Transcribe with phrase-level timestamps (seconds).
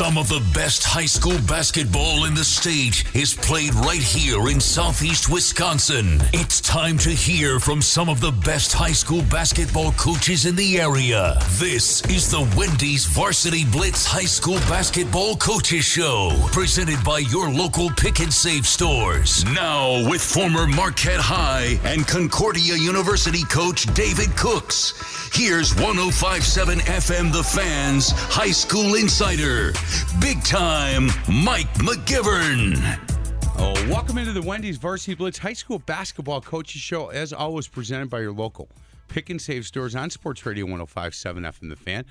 [0.00, 4.58] Some of the best high school basketball in the state is played right here in
[4.58, 6.22] southeast Wisconsin.
[6.32, 10.80] It's time to hear from some of the best high school basketball coaches in the
[10.80, 11.36] area.
[11.58, 17.90] This is the Wendy's Varsity Blitz High School Basketball Coaches Show, presented by your local
[17.90, 19.44] pick and save stores.
[19.52, 24.94] Now, with former Marquette High and Concordia University coach David Cooks,
[25.34, 29.74] here's 1057 FM The Fans High School Insider,
[30.20, 31.06] big time
[31.44, 32.76] Mike McGivern.
[33.62, 38.08] Oh, welcome into the Wendy's Varsity Blitz High School Basketball Coaches Show, as always presented
[38.08, 38.68] by your local
[39.08, 42.04] pick and save stores on Sports Radio 1057 FM The Fan.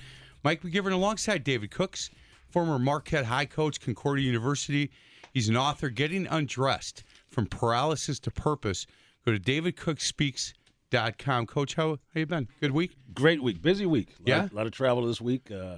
[0.43, 2.09] Mike McGivern alongside David Cooks,
[2.49, 4.91] former Marquette High coach, Concordia University.
[5.33, 8.85] He's an author, Getting Undressed From Paralysis to Purpose.
[9.25, 11.45] Go to davidcookspeaks.com.
[11.45, 12.47] Coach, how, how you been?
[12.61, 12.95] Good week?
[13.13, 14.09] Great week, busy week.
[14.09, 14.47] A lot, Yeah?
[14.51, 15.51] a lot of travel this week.
[15.51, 15.75] Uh,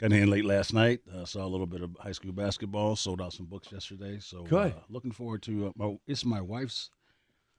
[0.00, 1.00] got in late last night.
[1.14, 2.96] Uh, saw a little bit of high school basketball.
[2.96, 4.18] Sold out some books yesterday.
[4.20, 4.72] So Good.
[4.72, 5.96] Uh, looking forward to uh, my.
[6.06, 6.90] It's my wife's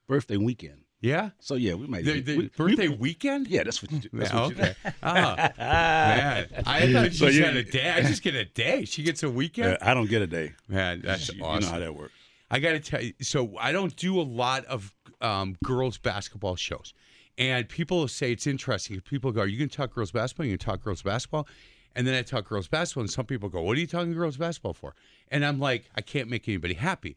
[0.08, 0.82] birthday weekend.
[1.00, 1.32] Yeah?
[1.40, 2.06] So yeah, we might.
[2.06, 3.48] The, the we- birthday we- weekend?
[3.48, 4.10] yeah, that's what you do.
[4.14, 4.76] That's Yeah, what you okay.
[5.02, 6.48] Ah, man.
[6.66, 7.90] I thought she So had a day.
[7.90, 8.86] I just get a day.
[8.86, 9.74] She gets a weekend?
[9.74, 10.54] Uh, I don't get a day.
[10.68, 12.14] Man, that's you, you know how that works.
[12.52, 16.56] I got to tell you, so I don't do a lot of um, girls basketball
[16.58, 16.94] shows,
[17.38, 19.00] and people say it's interesting.
[19.02, 20.46] People go, "Are "You can talk girls basketball.
[20.48, 21.48] You can talk girls basketball,"
[21.96, 24.38] and then I talk girls basketball, and some people go, "What are you talking girls
[24.38, 24.96] basketball for?"
[25.30, 27.16] And I'm like, I can't make anybody happy.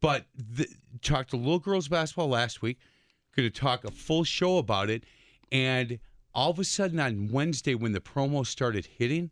[0.00, 0.68] But the,
[1.02, 2.78] talked to little girls basketball last week.
[3.36, 5.04] Going to talk a full show about it,
[5.50, 5.98] and
[6.34, 9.30] all of a sudden on Wednesday when the promo started hitting,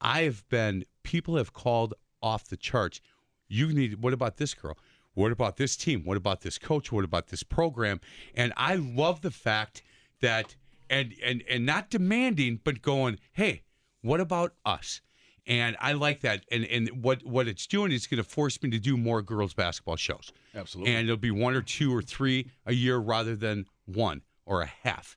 [0.00, 3.00] I have been people have called off the charts.
[3.48, 4.76] You need what about this girl?
[5.14, 6.04] What about this team?
[6.04, 6.92] What about this coach?
[6.92, 8.00] What about this program?
[8.34, 9.82] And I love the fact
[10.20, 10.56] that
[10.88, 13.62] and and and not demanding, but going, hey,
[14.02, 15.00] what about us?
[15.46, 16.44] And I like that.
[16.52, 19.54] And and what what it's doing is going to force me to do more girls
[19.54, 20.32] basketball shows.
[20.54, 20.94] Absolutely.
[20.94, 24.70] And it'll be one or two or three a year rather than one or a
[24.82, 25.16] half.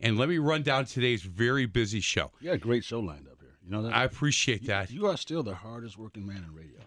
[0.00, 2.32] And let me run down today's very busy show.
[2.40, 3.31] Yeah, great show lined up.
[3.64, 3.94] You know that.
[3.94, 4.90] I appreciate that.
[4.90, 6.80] you are still the hardest working man in radio.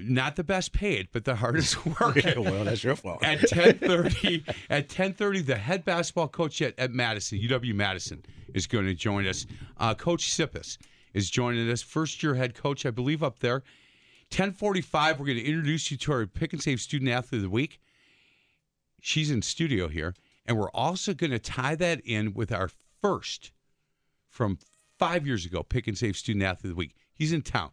[0.02, 2.42] Not the best paid, but the hardest working.
[2.42, 3.22] well, that's your fault.
[3.22, 8.24] at ten thirty, at ten thirty, the head basketball coach at, at Madison, UW Madison,
[8.54, 9.46] is going to join us.
[9.78, 10.78] Uh, coach Tsipis
[11.14, 13.62] is joining us, first year head coach, I believe, up there.
[14.30, 17.38] Ten forty five, we're going to introduce you to our pick and save student athlete
[17.38, 17.78] of the week.
[19.00, 22.68] She's in studio here, and we're also going to tie that in with our
[23.00, 23.52] first
[24.28, 24.58] from
[25.02, 26.94] five years ago pick and save student athlete of the week.
[27.12, 27.70] He's in town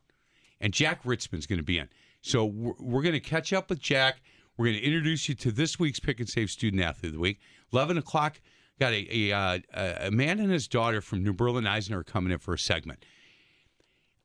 [0.59, 1.88] and Jack Ritzman's going to be in.
[2.22, 4.22] So we're, we're going to catch up with Jack.
[4.57, 7.19] We're going to introduce you to this week's Pick and Save Student Athlete of the
[7.19, 7.39] Week.
[7.72, 8.41] 11 o'clock,
[8.79, 9.59] got a, a, uh,
[10.07, 13.06] a man and his daughter from New Berlin Eisenhower coming in for a segment.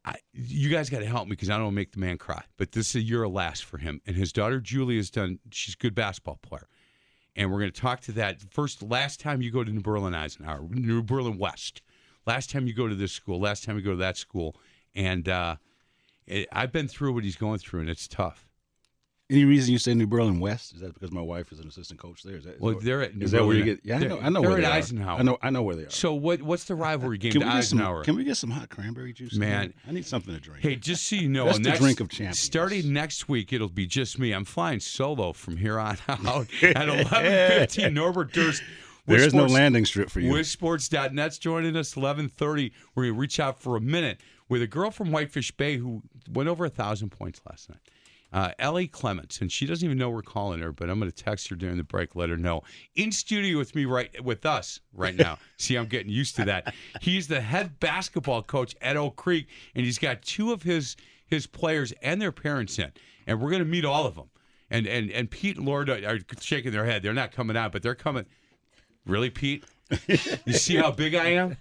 [0.06, 2.42] I, you guys got to help me because I don't make the man cry.
[2.56, 4.00] But this is a year of last for him.
[4.06, 6.68] And his daughter Julie has done, she's a good basketball player.
[7.36, 10.14] And we're going to talk to that first, last time you go to New Berlin
[10.14, 11.82] Eisenhower, New Berlin West.
[12.26, 14.56] Last time you go to this school, last time you go to that school.
[14.94, 15.56] And, uh,
[16.26, 18.46] it, I've been through what he's going through, and it's tough.
[19.30, 20.74] Any reason you say New Berlin West?
[20.74, 22.36] Is that because my wife is an assistant coach there?
[22.36, 23.80] Is that, is Well, they're at New is that where you get?
[23.82, 24.20] Yeah, I know.
[24.20, 24.72] I know they're where at they are.
[24.72, 25.18] Eisenhower.
[25.18, 25.38] I know.
[25.40, 25.90] I know where they are.
[25.90, 26.42] So what?
[26.42, 29.14] What's the rivalry game can to we, get some, can we get some hot cranberry
[29.14, 29.34] juice?
[29.34, 29.72] Man.
[29.88, 30.62] I need something to drink.
[30.62, 32.38] hey, just so you know, That's the next, drink of champions.
[32.38, 34.32] Starting next week, it'll be just me.
[34.32, 37.94] I'm flying solo from here on out at 11:15.
[37.94, 38.62] Norbert Durst.
[39.06, 40.32] There is no Sports- landing strip for you.
[40.32, 42.72] WisSports.net's joining us 11:30.
[42.94, 46.48] We're gonna reach out for a minute with a girl from Whitefish Bay who went
[46.48, 47.80] over a thousand points last night.
[48.32, 51.16] Uh, Ellie Clements, and she doesn't even know we're calling her, but I'm going to
[51.16, 52.62] text her during the break, let her know.
[52.96, 55.38] In studio with me right with us right now.
[55.56, 56.74] See, I'm getting used to that.
[57.00, 61.46] He's the head basketball coach at Oak Creek, and he's got two of his his
[61.46, 62.90] players and their parents in,
[63.26, 64.30] and we're going to meet all of them.
[64.68, 67.02] And and and Pete and Lord are shaking their head.
[67.02, 68.26] They're not coming out, but they're coming.
[69.06, 69.64] Really, Pete?
[70.46, 71.56] You see how big I am?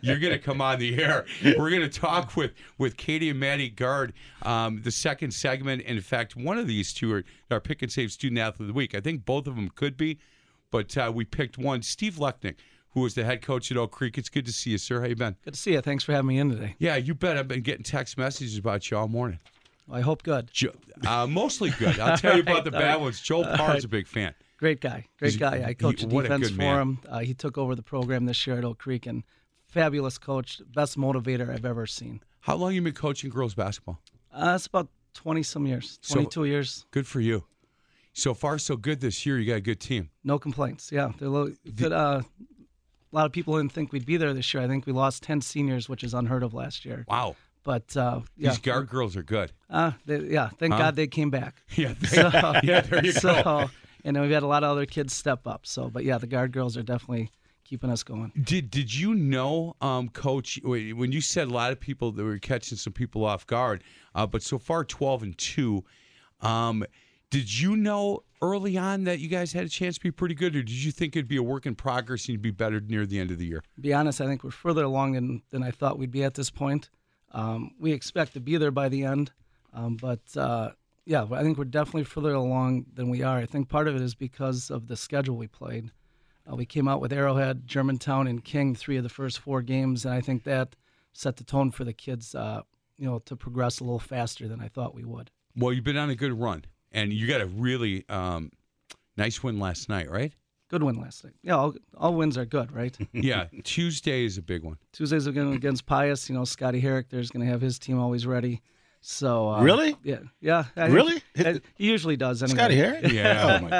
[0.00, 1.24] You're going to come on the air.
[1.44, 4.12] We're going to talk with with Katie and Maddie Guard.
[4.42, 5.82] Um, the second segment.
[5.82, 8.72] In fact, one of these two are our pick and save student athlete of the
[8.72, 8.94] week.
[8.94, 10.18] I think both of them could be,
[10.70, 11.82] but uh, we picked one.
[11.82, 12.56] Steve Lechnick,
[12.90, 14.18] who was the head coach at Oak Creek.
[14.18, 15.00] It's good to see you, sir.
[15.00, 15.36] How you been?
[15.44, 15.80] Good to see you.
[15.80, 16.74] Thanks for having me in today.
[16.78, 17.38] Yeah, you bet.
[17.38, 19.38] I've been getting text messages about you all morning.
[19.90, 20.50] I hope good.
[20.52, 20.72] Jo-
[21.06, 22.00] uh, mostly good.
[22.00, 23.00] I'll tell you about the bad right.
[23.00, 23.20] ones.
[23.20, 24.34] Joel Parr's a big fan.
[24.58, 25.06] Great guy.
[25.18, 25.64] Great guy.
[25.66, 26.98] I coached he- the what a defense for him.
[27.08, 29.22] Uh, he took over the program this year at Oak Creek and
[29.68, 32.20] fabulous coach, best motivator I've ever seen.
[32.40, 34.00] How long you been coaching girls basketball?
[34.32, 36.86] Uh, it's about 20 some years, So- 22 years.
[36.90, 37.44] Good for you.
[38.12, 39.38] So far, so good this year.
[39.38, 40.08] You got a good team.
[40.24, 40.90] No complaints.
[40.90, 41.28] Yeah, they're
[41.74, 41.92] good.
[41.92, 42.22] Uh,
[43.12, 44.62] a lot of people didn't think we'd be there this year.
[44.62, 47.04] I think we lost ten seniors, which is unheard of last year.
[47.08, 47.36] Wow.
[47.62, 49.52] But uh, yeah, These guard girls are good.
[49.68, 50.78] uh, they, yeah, thank Huh?
[50.78, 51.56] God they came back.
[51.76, 51.92] Yeah.
[52.08, 52.30] So,
[52.62, 52.80] yeah.
[52.80, 53.70] There you so, go.
[54.06, 55.66] And then we've had a lot of other kids step up.
[55.66, 57.32] So, but yeah, the guard girls are definitely
[57.64, 58.32] keeping us going.
[58.40, 62.38] Did Did you know, um, Coach, when you said a lot of people that were
[62.38, 63.82] catching some people off guard,
[64.14, 65.84] uh, but so far twelve and two,
[66.40, 66.84] um,
[67.30, 70.54] did you know early on that you guys had a chance to be pretty good,
[70.54, 73.06] or did you think it'd be a work in progress and you'd be better near
[73.06, 73.62] the end of the year?
[73.80, 76.50] be honest, I think we're further along than, than I thought we'd be at this
[76.50, 76.90] point.
[77.32, 79.32] Um, we expect to be there by the end,
[79.72, 80.70] um, but uh,
[81.06, 83.38] yeah, I think we're definitely further along than we are.
[83.38, 85.92] I think part of it is because of the schedule we played.
[86.50, 90.04] Uh, we came out with Arrowhead, Germantown, and King three of the first four games,
[90.04, 90.74] and I think that
[91.12, 92.62] set the tone for the kids, uh,
[92.98, 95.30] you know, to progress a little faster than I thought we would.
[95.56, 98.50] Well, you've been on a good run, and you got a really um,
[99.16, 100.32] nice win last night, right?
[100.68, 101.34] Good win last night.
[101.42, 102.96] Yeah, all, all wins are good, right?
[103.12, 103.46] yeah.
[103.62, 104.78] Tuesday is a big one.
[104.92, 106.28] Tuesdays again against Pius.
[106.28, 108.62] You know, Scotty Herrick there's going to have his team always ready.
[109.08, 109.96] So uh, Really?
[110.02, 110.64] Yeah, yeah.
[110.74, 111.22] I think- Really?
[111.38, 112.42] uh, he usually does.
[112.42, 112.56] Anyway.
[112.58, 113.12] Scotty Harris?
[113.12, 113.58] Yeah.
[113.60, 113.70] oh my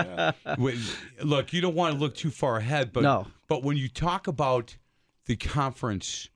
[0.44, 0.58] God.
[0.58, 0.81] When-
[1.25, 3.26] look, you don't want to look too far ahead, but No.
[3.49, 4.76] but when you talk about
[5.25, 6.28] the conference,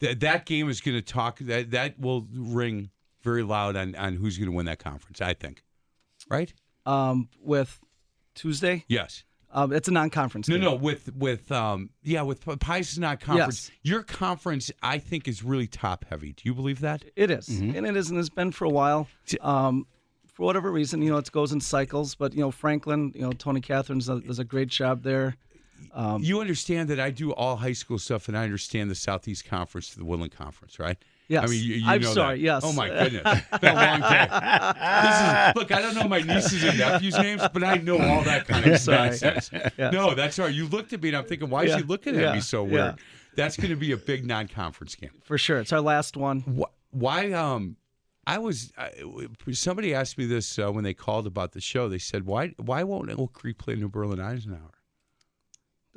[0.00, 2.90] that that game is going to talk that that will ring
[3.22, 5.20] very loud on on who's going to win that conference.
[5.20, 5.62] I think,
[6.28, 6.52] right?
[6.86, 7.78] Um, with
[8.34, 9.22] Tuesday, Yes.
[9.50, 10.48] Um, it's a non-conference.
[10.48, 10.64] No, game.
[10.64, 10.74] no.
[10.74, 13.70] With with um yeah with Pius is not conference.
[13.70, 13.78] Yes.
[13.82, 16.32] Your conference, I think, is really top heavy.
[16.32, 17.04] Do you believe that?
[17.16, 19.08] It is, and it is, and it's been for a while.
[19.40, 19.86] Um,
[20.26, 22.14] for whatever reason, you know, it goes in cycles.
[22.14, 25.36] But you know, Franklin, you know, Tony Catherine does a, does a great job there.
[25.92, 29.44] Um, you understand that I do all high school stuff, and I understand the Southeast
[29.46, 30.96] Conference to the Woodland Conference, right?
[31.28, 31.44] Yes.
[31.44, 32.42] I mean, you, you I'm know sorry, that.
[32.42, 32.62] yes.
[32.64, 34.28] Oh my goodness, a long day.
[35.02, 35.72] This is look.
[35.72, 38.86] I don't know my nieces and nephews' names, but I know all that kind of
[38.88, 39.50] nonsense.
[39.78, 39.90] Yeah.
[39.90, 40.54] No, that's all right.
[40.54, 41.76] You looked at me, and I'm thinking, why is Yeah.
[41.78, 42.34] she looking at Yeah.
[42.34, 42.96] me so weird?
[43.36, 45.10] That's going to be a big non-conference game.
[45.22, 45.58] for sure.
[45.60, 46.40] It's our last one.
[46.40, 47.30] Wh- Why?
[47.32, 47.76] Um,
[48.26, 48.72] I was.
[48.76, 48.90] I,
[49.52, 51.88] somebody asked me this uh, when they called about the show.
[51.88, 52.48] They said, "Why?
[52.56, 54.72] Why won't Oak Creek play New Berlin Eisenhower?"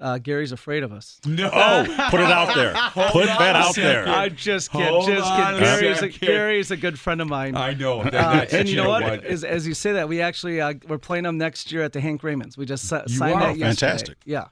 [0.01, 1.19] Uh, Gary's afraid of us.
[1.27, 1.48] No.
[1.53, 2.74] Oh, put it out there.
[3.12, 4.07] Put on that a out there.
[4.07, 4.88] I'm just kidding.
[4.88, 5.57] Hold just on kidding.
[5.57, 6.19] a Gary's a, second.
[6.27, 7.56] Gary's a good friend of mine.
[7.56, 8.03] I know.
[8.03, 8.13] That,
[8.53, 9.03] Uh, and you know what?
[9.03, 9.24] what?
[9.24, 12.01] As, as you say that, we actually uh, we're playing them next year at the
[12.01, 12.57] Hank Raymond's.
[12.57, 13.39] We just si- You signed are?
[13.42, 13.89] that yesterday.
[13.92, 14.18] Fantastic.
[14.25, 14.48] Yeah.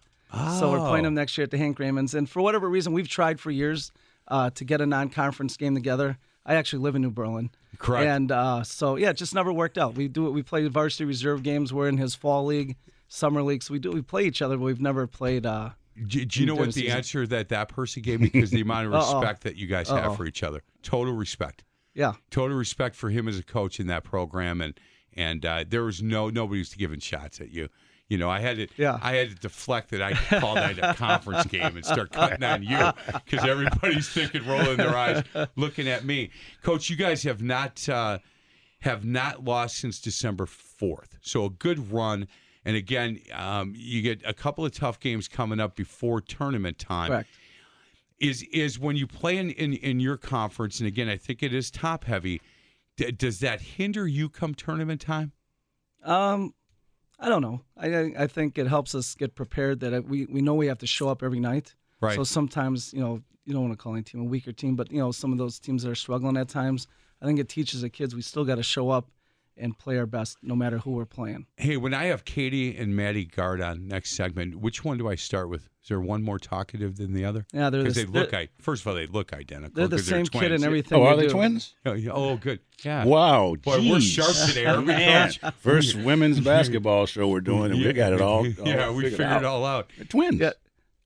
[0.59, 1.07] So we're playing Oh.
[1.07, 3.91] them next year at the Hank Raymond's, and for whatever reason, we've tried for years
[4.27, 6.19] uh, to get a non-conference game together.
[6.45, 7.49] I actually live in New Berlin.
[7.79, 8.05] Correct.
[8.05, 9.95] And uh, so yeah, it just never worked out.
[9.95, 10.31] We do it.
[10.31, 11.73] We play varsity reserve games.
[11.73, 12.75] We're in his fall league,
[13.09, 13.61] summer league.
[13.63, 15.45] So we do we play each other, but we've never played.
[15.45, 15.71] Uh,
[16.07, 16.97] Do, do you know what the the season.
[16.97, 18.29] answer that that person gave me?
[18.29, 20.15] Because the amount of respect that you guys have Uh-oh.
[20.15, 22.13] for each other, total respect, yeah.
[22.31, 24.79] total respect for him as a coach in that program, and
[25.13, 27.67] and uh, there was no nobody was giving shots at you.
[28.07, 28.97] You know, I had to, Yeah.
[29.03, 32.63] I had to deflect that I called that a conference game and start cutting on
[32.63, 32.91] you
[33.23, 35.23] because everybody's thinking, rolling their eyes,
[35.55, 36.31] looking at me.
[36.63, 38.17] Coach, you guys have not uh,
[38.79, 42.27] have not lost since December fourth, so a good run.
[42.69, 47.07] And again, um, you get a couple of tough games coming up before tournament time
[47.09, 47.29] Correct.
[48.19, 51.51] is is when you play in, in in your conference and again i think it
[51.51, 52.41] is top heavy
[52.95, 55.31] d- does that hinder you come tournament time
[56.03, 56.53] Um,
[57.19, 57.61] I don't know.
[57.75, 57.87] I
[58.23, 61.09] I- think it helps us get prepared that we we know we have to show
[61.09, 61.73] up every night.
[62.01, 62.15] Right.
[62.15, 64.91] So sometimes you know you don't want to call any team a weaker team, but
[64.91, 66.85] you know some of those teams that are struggling at times.
[67.21, 69.09] I think it teaches the kids we still got to show up
[69.59, 71.45] and play our best no matter who we're playing.
[71.57, 75.15] hey when i have katie and maddie guard on next segment which one do i
[75.15, 78.19] start with is there one more talkative than the other Yeah, they're because the, they
[78.19, 80.99] look they're, I, first of all they look identical they're the same kid and everything.
[80.99, 81.29] Oh, are they do.
[81.29, 81.75] twins?
[81.85, 82.11] oh, yeah.
[82.13, 83.55] oh good yeah Wow.
[83.61, 85.31] Boy, we're sharp today, aren't we, Man.
[85.33, 85.53] Coach?
[85.59, 88.45] First women's basketball show we're doing, and we got it all.
[88.65, 89.41] yeah we figured figured out.
[89.43, 90.39] it all out They're twins.
[90.39, 90.51] Yeah.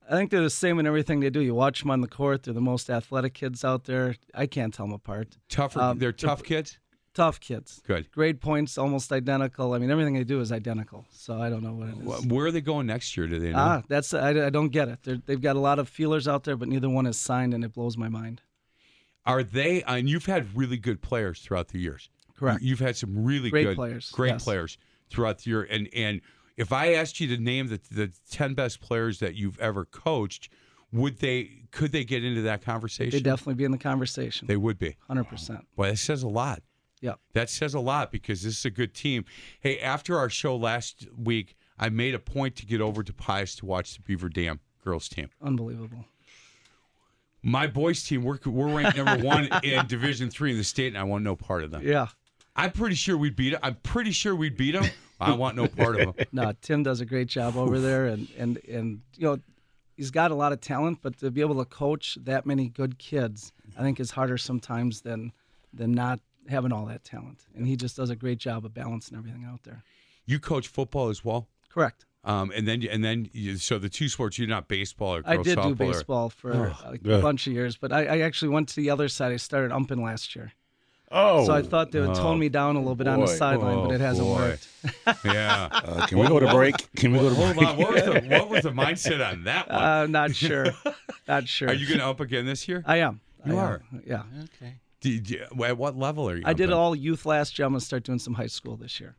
[0.09, 1.39] I think they're the same in everything they do.
[1.39, 4.15] You watch them on the court; they're the most athletic kids out there.
[4.33, 5.37] I can't tell them apart.
[5.49, 6.77] tougher Um, they're tough kids
[7.13, 7.81] Tough kids.
[7.85, 9.73] good Grade points almost identical.
[9.73, 11.05] I mean, everything they do is identical.
[11.11, 12.25] So I don't know what it is.
[12.25, 14.69] Wh- where are they going next year do they know Ah, that's I, I don't
[14.69, 14.99] get it.
[15.03, 17.63] They're, they've got a lot of feelers out there, but neither one is signed, and
[17.63, 18.41] it blows my mind.
[19.25, 19.83] Are they?
[19.83, 22.09] And you've had really good players throughout the years.
[22.35, 22.61] Correct.
[22.61, 24.43] You- You've had some really Great good players, great yes.
[24.43, 24.77] players
[25.09, 25.63] throughout the year.
[25.69, 26.19] And and
[26.57, 30.49] if I asked you to name the the ten best players that you've ever coached,
[30.91, 31.51] would they?
[31.71, 33.11] Could they get into that conversation?
[33.11, 34.47] They'd definitely be in the conversation.
[34.47, 34.95] They would be.
[35.07, 35.65] Hundred percent.
[35.75, 36.61] Boy, that says a lot.
[37.03, 37.19] Yep.
[37.33, 39.25] That says a lot because this is a good team.
[39.59, 43.55] Hey, after our show last week, I made a point to get over to Pius
[43.57, 45.29] to watch the Beaver Dam girls team.
[45.41, 46.05] Unbelievable.
[47.41, 50.97] My boys team, we're, we're ranked number one in Division Three in the state, and
[50.97, 51.85] I want no part of them.
[51.85, 52.07] Yeah.
[52.55, 53.59] I'm pretty sure we'd beat them.
[53.61, 54.85] I'm pretty sure we'd beat them.
[55.19, 56.25] I want no part of them.
[56.31, 59.39] No, Tim does a great job over there, and and and you know,
[59.97, 62.97] he's got a lot of talent, but to be able to coach that many good
[62.97, 65.33] kids, I think is harder sometimes than
[65.73, 66.19] than not
[66.49, 67.45] having all that talent.
[67.55, 69.83] And he just does a great job of balancing everything out there.
[70.25, 72.05] You coach football as well, Correct.
[72.23, 75.37] um, and then and then you, so the two sports you're not baseball or I
[75.37, 78.49] did softball do or- baseball for like a bunch of years, but I, I actually
[78.49, 79.31] went to the other side.
[79.33, 80.53] I started umping last year.
[81.15, 83.77] Oh, So I thought they would tone me down a little bit on the sideline,
[83.77, 84.33] Oh, but it hasn't boy.
[84.35, 84.67] worked.
[85.25, 85.69] yeah.
[85.71, 86.73] uh, can we go to break?
[86.95, 87.67] Can we go to Hold break?
[87.69, 87.77] on.
[87.77, 89.83] What was, the, what was the mindset on that one?
[89.83, 90.67] Uh, not sure.
[91.27, 91.69] Not sure.
[91.69, 92.83] Are you going to up again this year?
[92.87, 93.21] I am.
[93.45, 93.63] You I am.
[93.63, 93.81] are?
[94.07, 94.23] Yeah.
[94.55, 94.73] Okay.
[95.03, 96.43] Do- do- at what level are you?
[96.45, 96.77] I did upping?
[96.79, 97.65] all youth last year.
[97.65, 99.15] I'm gonna start doing some high school this year.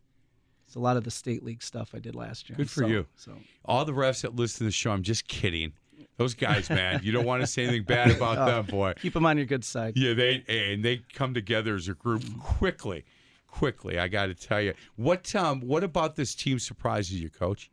[0.66, 2.56] It's a lot of the state league stuff I did last year.
[2.56, 3.06] Good for So- you.
[3.16, 3.32] So
[3.64, 5.72] All the refs that listen to the show, I'm just kidding.
[6.16, 8.46] Those guys, man, you don't want to say anything bad about Oh.
[8.46, 8.94] them, boy.
[9.00, 9.94] keep them on your good side.
[9.96, 13.04] Yeah, they and they come together as a group quickly,
[13.46, 13.98] quickly.
[13.98, 17.70] I got to tell you, what um, what about this team surprises you, Coach?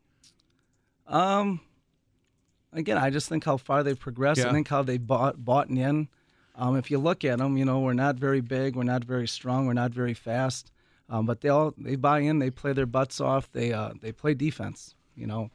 [1.07, 1.61] Um,
[2.73, 4.39] again, I just think how far they've progressed.
[4.41, 4.49] Yeah.
[4.49, 6.07] I think how they bought bought in.
[6.61, 9.27] Um, if you look at them, you know, we're not very big, we're not very
[9.27, 10.71] strong, we're not very fast,
[11.09, 14.11] um, but they all they buy in, they play their butts off, they uh, they
[14.11, 15.49] play defense, you know,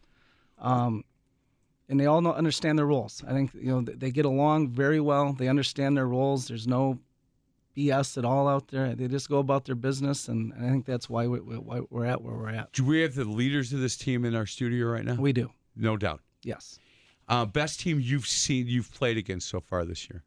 [0.59, 1.05] um,
[1.89, 3.23] and they all know, understand their roles.
[3.25, 5.33] I think you know they, they get along very well.
[5.33, 6.49] They understand their roles.
[6.49, 6.99] There's no
[7.77, 8.97] BS at all out there.
[8.97, 12.07] They just go about their business, and, I think that's why, we, we, why we're
[12.07, 12.73] at where we're at.
[12.73, 15.15] Do we have the leaders of this team in our studio right now?
[15.15, 16.21] We do, no doubt.
[16.43, 16.81] yes.
[17.29, 20.25] Uh, best team you've seen, you've played against so far this year.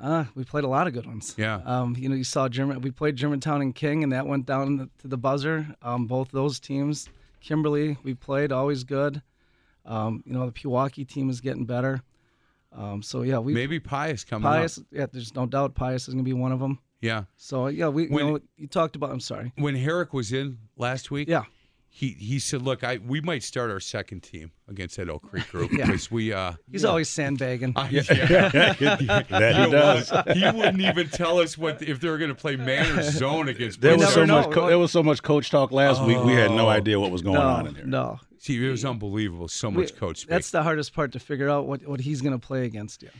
[0.00, 1.34] Uh, we played a lot of good ones.
[1.36, 1.60] Yeah.
[1.64, 2.80] Um, you know, you saw German.
[2.80, 5.66] We played Germantown and King, and that went down the, to the buzzer.
[5.82, 7.08] Um, both those teams.
[7.40, 9.22] Kimberly, we played always good.
[9.84, 12.02] Um, you know, the Pewaukee team is getting better.
[12.72, 14.78] Um, so yeah, we Maybe Pius coming Pius.
[14.78, 14.84] up.
[14.90, 16.78] Yeah, there's no doubt Pius is going to be one of them.
[17.00, 17.24] Yeah.
[17.36, 19.10] So yeah, we you When- know you talked about.
[19.10, 19.52] I'm sorry.
[19.56, 21.44] When Herrick was in last week, Yeah.
[21.94, 25.46] He he said, "Look, I we might start our second team against that Oak Creek
[25.50, 25.84] group Yeah.
[25.86, 27.74] because we uh." He's always sandbagging.
[27.76, 28.02] I- yeah.
[28.48, 30.10] that he You know does.
[30.34, 33.48] He wouldn't even tell us what if they were going to play man or zone
[33.48, 33.82] against.
[33.82, 34.54] There was so never much.
[34.54, 36.18] Co- there was so much coach talk last week.
[36.24, 36.70] We had no Oh.
[36.70, 37.84] idea what was going no, on in here.
[37.84, 38.20] no.
[38.38, 39.48] See, it was unbelievable.
[39.48, 40.30] So We- much coach speak.
[40.30, 43.10] That's the hardest part to figure out what, what he's going to play against you.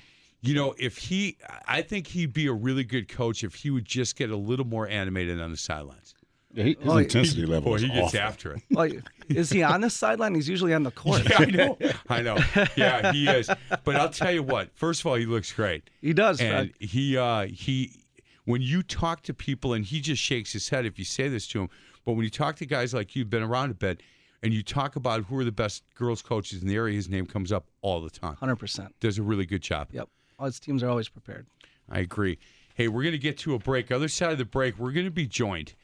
[0.40, 1.36] You know, if he,
[1.68, 4.66] I think he'd be a really good coach if he would just get a little
[4.66, 6.14] more animated on the sidelines.
[6.54, 8.20] Yeah, he, his he- intensity level Boy, is he gets awful.
[8.20, 8.62] after it.
[8.70, 10.34] Like, is he on the sideline?
[10.34, 11.22] He's usually on the court.
[11.30, 11.78] Yeah, I know.
[12.08, 12.38] I know.
[12.76, 13.50] Yeah, he is.
[13.84, 14.70] But I'll tell you what.
[14.74, 16.40] First of all, he looks great, He does.
[16.40, 18.04] and he, uh, he,
[18.44, 21.46] when you talk to people, and he just shakes his head if you say this
[21.48, 21.68] to him.
[22.04, 24.02] But when you talk to guys like you've been around a bit,
[24.42, 27.26] and you talk about who are the best girls coaches in the area, his name
[27.26, 28.34] comes up all the time.
[28.34, 28.92] Hundred percent.
[28.98, 29.88] Does a really good job.
[29.92, 30.08] Yep.
[30.38, 31.46] All his teams are always prepared.
[31.88, 32.38] I agree.
[32.74, 33.92] Hey, we're going to get to a break.
[33.92, 35.74] Other side of the break, we're going to be joined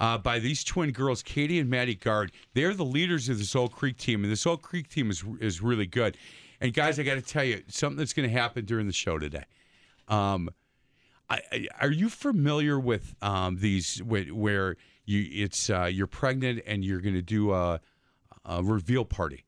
[0.00, 2.32] uh, by these twin girls, Katie and Maddie Guard.
[2.54, 5.60] They're the leaders of this Oak Creek team, and this Oak Creek team is is
[5.62, 6.16] really good.
[6.60, 9.18] And guys, I got to tell you something that's going to happen during the show
[9.18, 9.44] today.
[10.08, 10.48] Um,
[11.28, 16.62] I, I, are you familiar with um, these where, where you it's uh, you're pregnant
[16.66, 17.80] and you're going to do a,
[18.44, 19.44] a reveal party?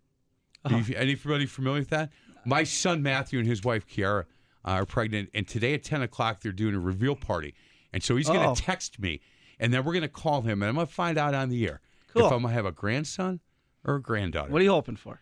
[0.68, 2.10] You- Anybody familiar with that?
[2.44, 4.24] My son Matthew and his wife Kiara
[4.64, 7.54] are pregnant, and today at ten o'clock they're doing a reveal party,
[7.92, 8.54] and so he's going Oh.
[8.54, 9.20] to text me,
[9.60, 11.66] and then we're going to call him, and I'm going to find out on the
[11.66, 11.80] air
[12.12, 12.26] Cool.
[12.26, 13.40] if I'm going to have a grandson
[13.84, 14.50] or a granddaughter.
[14.50, 15.20] What are you hoping for?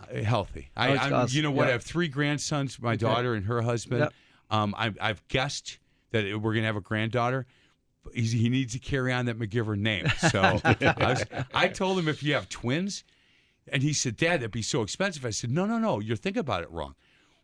[0.00, 0.70] Uh, healthy.
[0.76, 1.36] I, Oh, awesome.
[1.36, 1.64] you know what?
[1.64, 1.70] Yeah.
[1.70, 2.80] I have three grandsons.
[2.80, 4.00] My daughter and her husband.
[4.00, 4.12] Yep.
[4.50, 5.78] Um, I've, I've guessed
[6.12, 7.46] that we're going to have a granddaughter.
[8.14, 10.06] He's, he needs to carry on that McGivern name.
[10.30, 13.04] So I, was, I told him if you have twins,
[13.70, 15.98] and he said, "Dad, that'd be so expensive." I said, "No, no, no.
[16.00, 16.94] You're thinking about it wrong.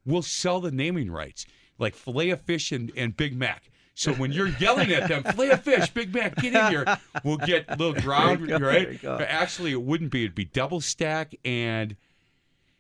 [0.07, 1.45] We'll sell the naming rights,
[1.79, 5.51] like fillet of fish and, and Big Mac." So when you're yelling at them, fillet
[5.51, 6.85] a fish, Big Mac, get in here.
[7.23, 8.61] We'll get a little ground, go, right?
[8.61, 9.19] there you go.
[9.19, 10.25] But actually, it wouldn't be.
[10.25, 11.95] It'd be double stack and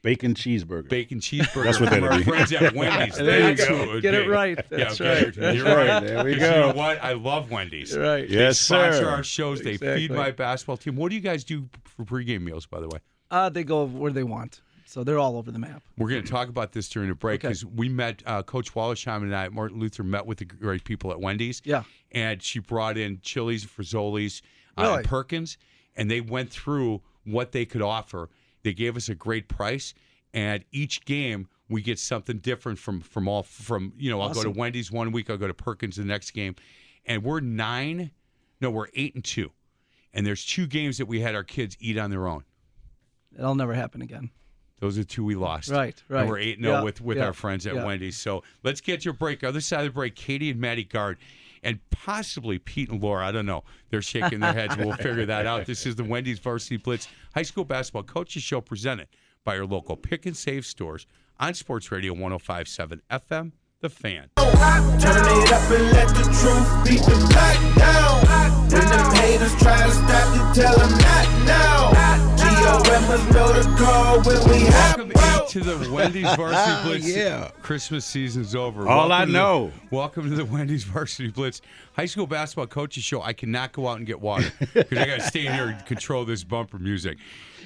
[0.02, 0.86] Bacon cheeseburger.
[0.90, 2.24] bacon cheeseburger That's what from that'd our be.
[2.24, 3.16] friends at Wendy's.
[3.16, 3.64] There you go.
[3.64, 4.28] who it Get it be.
[4.30, 4.58] right.
[4.70, 5.36] Yeah, That's okay, right.
[5.36, 5.88] You're, you're right.
[5.88, 6.06] right.
[6.06, 6.44] There we go.
[6.44, 7.02] You know what?
[7.02, 7.96] I love Wendy's.
[7.96, 8.28] Right.
[8.28, 9.08] They Yes, sponsor sir.
[9.08, 9.62] our shows.
[9.62, 10.96] They feed my basketball team.
[10.96, 12.98] What do you guys do for pregame meals, by the way?
[13.30, 15.82] Uh, they go where they want, so they're all over the map.
[15.98, 17.48] We're going to talk about this during the break Okay.
[17.48, 21.10] because we met uh, Coach Wallersheim and I, Martin Luther, met with the great people
[21.10, 21.60] at Wendy's.
[21.64, 21.84] Yeah.
[22.12, 24.42] and she brought in Chili's, Frizzolis,
[24.78, 25.02] uh, Really?
[25.04, 25.56] Perkins,
[25.96, 28.28] and they went through what they could offer.
[28.62, 29.94] They gave us a great price,
[30.32, 34.42] and each game we get something different from from all from you know I'll go
[34.42, 36.54] to Wendy's one week, I'll go to Perkins the next game,
[37.06, 38.10] and we're nine,
[38.60, 39.50] no, we're eight and two,
[40.12, 42.44] and there's two games that we had our kids eat on their own.
[43.38, 44.30] It'll never happen again.
[44.84, 45.70] Those are two we lost.
[45.70, 46.28] Right, And right.
[46.28, 47.86] we're 8 0 Yeah, with, with yeah, our friends at yeah.
[47.86, 48.18] Wendy's.
[48.18, 49.42] So let's get your break.
[49.42, 51.16] Other side of the break, Katie and Maddie Guard,
[51.62, 53.26] and possibly Pete and Laura.
[53.26, 53.64] I don't know.
[53.88, 54.76] They're shaking their heads.
[54.76, 55.64] We'll figure that out.
[55.64, 59.08] This is the Wendy's Varsity Blitz High School Basketball Coaches Show presented
[59.42, 61.06] by your local pick and save stores
[61.40, 64.28] on Sports Radio 1057 FM, The Fan.
[64.36, 68.20] Turn it up and let the truth beat the back down.
[68.70, 72.53] When them haters try to stop you, tell them not now.
[72.64, 72.78] Know
[73.52, 75.10] the call when we have Welcome
[75.60, 77.14] into the Wendy's Varsity Blitz.
[77.14, 77.50] Yeah.
[77.60, 78.88] Christmas season's over.
[78.88, 79.72] All Welcome I to know.
[79.90, 81.60] welcome to the Wendy's Varsity Blitz
[81.92, 83.20] high school basketball coaches show.
[83.20, 85.84] I cannot go out and get water because I got to stay in here and
[85.84, 87.18] control this bumper music.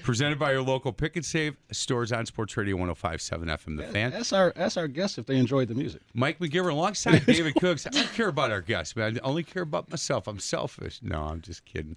[0.03, 3.77] Presented by your local pick and save stores on Sports Radio 1057 FM.
[3.77, 4.11] The fan.
[4.11, 6.03] That's our that's our guest if they enjoyed the music.
[6.13, 7.87] Mike McGivern alongside David Cooks.
[7.87, 9.19] I don't care about our guests, man.
[9.23, 10.27] I only care about myself.
[10.27, 10.99] I'm selfish.
[11.03, 11.97] No, I'm just kidding.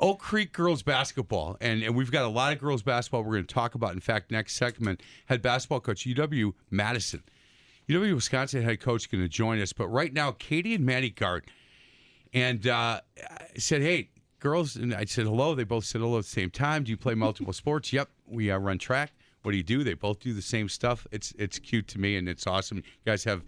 [0.00, 3.46] Oak Creek girls basketball, and, and we've got a lot of girls basketball we're going
[3.46, 3.92] to talk about.
[3.92, 7.22] In fact, next segment, head basketball coach UW Madison,
[7.88, 9.72] UW Wisconsin head coach going to join us.
[9.72, 11.48] But right now, Katie and Maddie Gart,
[12.32, 13.00] and uh,
[13.56, 14.10] said, "Hey,
[14.40, 15.54] girls," and I said hello.
[15.54, 16.84] They both said hello at the same time.
[16.84, 17.92] Do you play multiple sports?
[17.92, 19.12] Yep, we uh, run track.
[19.42, 19.84] What do you do?
[19.84, 21.06] They both do the same stuff.
[21.12, 22.78] It's it's cute to me, and it's awesome.
[22.78, 23.42] You guys have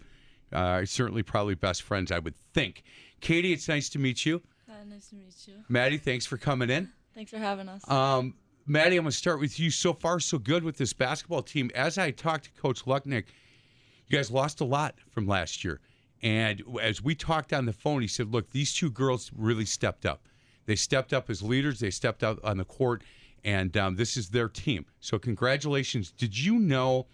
[0.53, 2.83] uh, certainly probably best friends, I would think.
[3.19, 4.41] Katie, it's nice to meet you.
[4.85, 5.55] Nice to meet you.
[5.69, 6.89] Maddie, thanks for coming in.
[7.13, 7.89] Thanks for having us.
[7.89, 9.71] Um, Maddie, I'm going to start with you.
[9.71, 11.71] So far, so good with this basketball team.
[11.73, 13.25] As I talked to Coach Lucknick,
[14.07, 15.79] you guys lost a lot from last year.
[16.21, 20.05] And as we talked on the phone, he said, look, these two girls really stepped
[20.05, 20.27] up.
[20.65, 23.03] They stepped up as leaders, they stepped up on the court,
[23.45, 24.85] and um, this is their team.
[24.99, 26.11] So, congratulations.
[26.11, 27.07] Did you know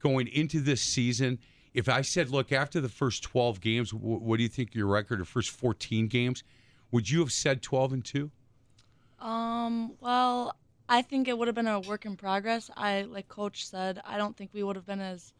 [0.00, 1.38] going into this season,
[1.72, 4.86] if I said, look, after the first 12 games, wh- what do you think your
[4.86, 6.44] record, or first 14 games,
[6.94, 8.30] would you have said 12 and 2?
[9.18, 10.54] um, well,
[10.88, 12.70] I think it would have been a work in progress.
[12.76, 15.32] I, like Coach said, I don't think we would have been as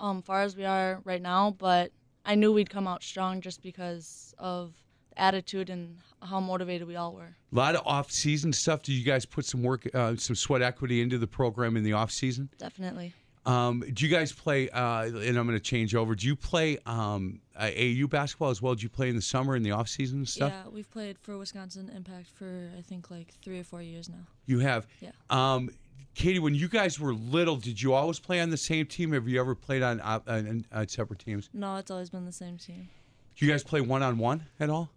[0.00, 1.92] um, far as we are right now, but
[2.24, 4.72] I knew we'd come out strong just because of
[5.10, 7.36] the attitude and how motivated we all were.
[7.52, 8.82] A lot of off-season stuff.
[8.82, 11.92] Do you guys put some work, uh, some sweat equity into the program in the
[11.92, 12.48] off-season?
[12.58, 13.12] Definitely.
[13.44, 14.70] Um, do you guys play?
[14.70, 16.16] Uh, and I'm going to change over.
[16.16, 18.74] Do you play um, uh, AAU basketball as well?
[18.74, 20.52] Do you play in the summer in the off-season and stuff?
[20.52, 24.26] Yeah, we've played for Wisconsin Impact for I think like three or four years now.
[24.46, 24.86] You have.
[25.00, 25.10] Yeah.
[25.30, 25.70] Um,
[26.14, 29.12] Katie, when you guys were little, did you always play on the same team?
[29.12, 31.50] Have you ever played on uh, on, on separate teams?
[31.52, 32.88] No, it's always been the same team.
[33.36, 34.90] Do you guys play one-on-one at all?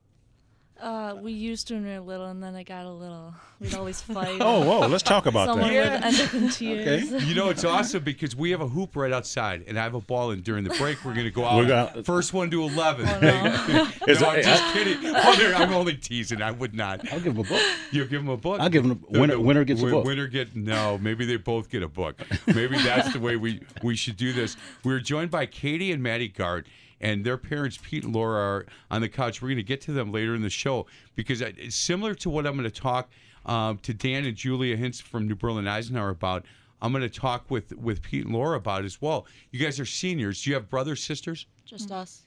[0.82, 3.34] Uh, we used to when we were little, and then it got a little.
[3.60, 4.38] We'd always fight.
[4.40, 6.04] Oh, whoa, let's talk about Someone that.
[6.04, 7.12] would end up in tears.
[7.26, 10.00] You know, it's awesome because we have a hoop right outside, and I have a
[10.00, 11.04] ball And during the break.
[11.04, 11.58] We're going to go out.
[11.58, 13.06] We're gonna- first one to 11.
[13.08, 13.88] Oh, no.
[14.20, 14.98] No, I'm just kidding.
[15.06, 16.42] Oh, I'm only teasing.
[16.42, 17.02] I would not.
[17.14, 17.62] I'll give them a book.
[17.92, 18.60] You give them a book.
[18.60, 20.06] I'll give 'em a- winner- winner gets a book.
[20.06, 20.98] Winner get no.
[20.98, 22.20] Maybe they both get a book.
[22.48, 24.58] Maybe that's the way we we should do this.
[24.84, 26.66] We're joined by Katie and Maddie Gart,
[27.02, 29.42] and their parents Pete and Laura are on the couch.
[29.42, 30.86] We're going to get to them later in the show
[31.16, 33.10] because it's similar to what I'm going to talk
[33.46, 36.46] um, to Dan and Julia Hintz from New Berlin Eisenhower about.
[36.82, 39.26] I'm going to talk with with Pete and Laura about as well.
[39.52, 40.44] You guys are seniors.
[40.44, 41.46] Do you have brothers, sisters?
[41.66, 42.22] Just us.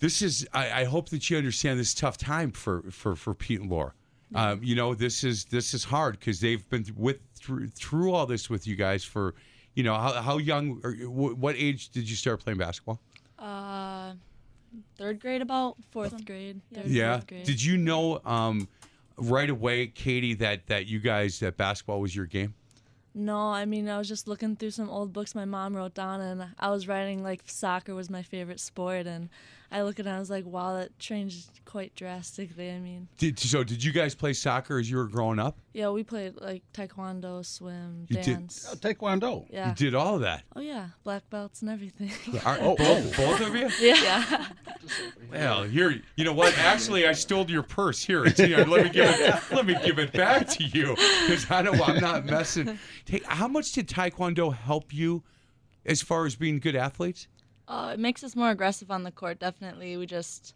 [0.00, 3.60] this is I, I hope that you understand this tough time for for for Pete
[3.60, 3.92] and Laura.
[4.34, 8.26] Um, you know this is this is hard because they've been with through through all
[8.26, 9.34] this with you guys for
[9.74, 12.98] you know how, how young or wh- what age did you start playing basketball?
[13.42, 14.12] Uh,
[14.96, 16.60] third grade, about fourth grade.
[16.72, 17.16] Third, yeah.
[17.16, 17.44] Fourth grade.
[17.44, 18.68] Did you know um,
[19.16, 22.54] right away, Katie, that that you guys that basketball was your game?
[23.14, 26.20] No, I mean I was just looking through some old books my mom wrote down,
[26.20, 29.28] and I was writing like soccer was my favorite sport, and
[29.72, 32.70] I look at it, and I was like, wow, that changed quite drastically.
[32.70, 33.64] I mean, Did so?
[33.64, 35.56] Did you guys play soccer as you were growing up?
[35.72, 38.68] yeah, we played like taekwondo, swim, You did- dance.
[38.70, 39.46] Uh, Taekwondo.
[39.50, 39.70] Yeah.
[39.70, 40.42] You did all of that.
[40.54, 42.10] Oh yeah, black belts and everything.
[42.44, 43.70] Are, Oh, both, both of you?
[43.80, 44.48] yeah.
[45.30, 46.56] Well, here, you know what?
[46.58, 48.02] Actually, I stole your purse.
[48.02, 48.64] Here, it's here.
[48.64, 49.42] Let me give it.
[49.50, 51.80] Let me give it back to you because I don't.
[51.80, 52.78] I'm not messing.
[53.06, 55.22] Hey, how much did Taekwondo help you,
[55.86, 57.28] as far as being good athletes?
[57.68, 59.38] Uh, it makes us more aggressive on the court.
[59.38, 60.54] Definitely, we just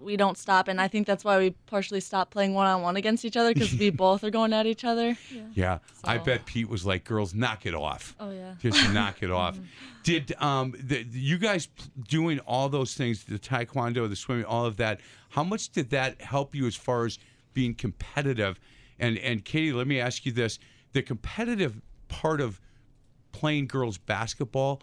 [0.00, 2.96] we don't stop, and I think that's why we partially stopped playing one on one
[2.96, 5.16] against each other because we both are going at each other.
[5.54, 8.54] Yeah, I So- bet Pete was like, "Girls, knock it off." Oh yeah.
[8.60, 9.58] Just knock it off.
[10.02, 11.68] Did um the, you guys
[12.08, 15.00] doing all those things, the taekwondo, the swimming, all of that?
[15.30, 17.18] How much did that help you as far as
[17.52, 18.58] being competitive?
[18.98, 20.58] And and Katie, let me ask you this:
[20.92, 22.60] the competitive part of
[23.32, 24.82] playing girls basketball.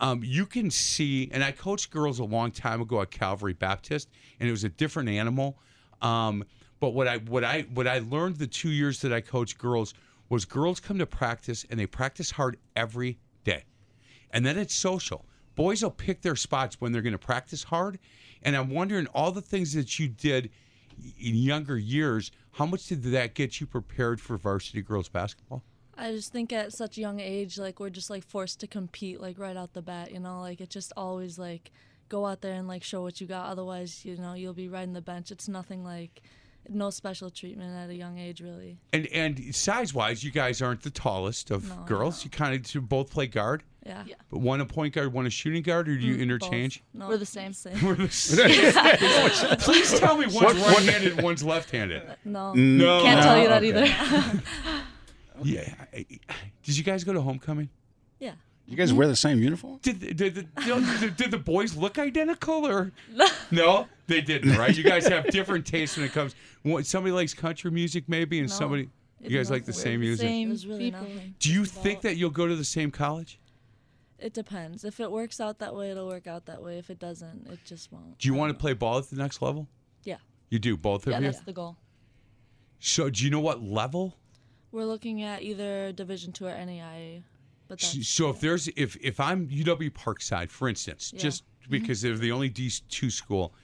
[0.00, 4.10] Um, you can see, and I coached girls a long time ago at Calvary Baptist,
[4.38, 5.58] and it was a different animal.
[6.02, 6.44] Um,
[6.80, 9.94] but what I what I what I learned the two years that I coached girls
[10.28, 13.64] was girls come to practice and they practice hard every day,
[14.30, 15.24] and then it's social.
[15.54, 17.98] Boys will pick their spots when they're going to practice hard,
[18.42, 20.50] and I'm wondering all the things that you did
[21.18, 22.30] in younger years.
[22.52, 25.62] How much did that get you prepared for varsity girls basketball?
[25.98, 29.20] I just think at such a young age, like we're just like forced to compete
[29.20, 31.70] like right out the bat, you know, like it's just always like
[32.08, 33.46] go out there and like show what you got.
[33.48, 35.30] Otherwise, you know, you'll be riding the bench.
[35.30, 36.22] It's nothing like
[36.68, 38.78] no special treatment at a young age, really.
[38.92, 42.24] And and size wise, you guys aren't the tallest of No, girls.
[42.24, 44.02] You kind of both play guard, Yeah.
[44.04, 44.14] yeah.
[44.30, 46.82] but one a point guard, one a shooting guard, or do you Mm, interchange?
[46.92, 47.00] both.
[47.02, 47.52] No, We're the same.
[47.52, 47.86] Thing.
[47.86, 49.56] We're the same.
[49.58, 52.02] Please tell me one's right-handed, and one's left-handed.
[52.24, 52.52] no.
[52.54, 54.32] No, Can't tell you that okay.
[54.32, 54.42] either.
[55.42, 55.72] Yeah.
[55.92, 57.68] Did you guys go to homecoming?
[58.18, 58.32] yeah.
[58.68, 59.78] You guys wear the same uniform?
[59.80, 60.42] Did the, did, the,
[61.00, 62.90] did, did the boys look identical or
[63.52, 63.86] no?
[64.08, 64.76] They didn't, right?
[64.76, 66.34] You guys have different tastes when it comes.
[66.82, 68.54] Somebody likes country music, maybe, and No.
[68.54, 68.90] somebody.
[69.20, 70.26] You guys like the same music.
[70.26, 71.06] Same really people.
[71.38, 73.38] Do you think that you'll go to the same college?
[74.18, 74.84] It depends.
[74.84, 76.78] If it works out that way, it'll work out that way.
[76.78, 78.18] If it doesn't, it just won't.
[78.18, 79.68] Do you want to um, play ball at the next level?
[80.02, 80.16] Yeah.
[80.50, 81.24] You do, both of Yeah, you.
[81.26, 81.76] that's the goal.
[82.80, 84.16] So, do you know what level?
[84.72, 87.22] We're looking at either Division Two or NAIA,
[87.68, 91.20] but So, if there's if if I'm UW Parkside, for instance, Yeah.
[91.22, 93.54] just because they're the only D two school,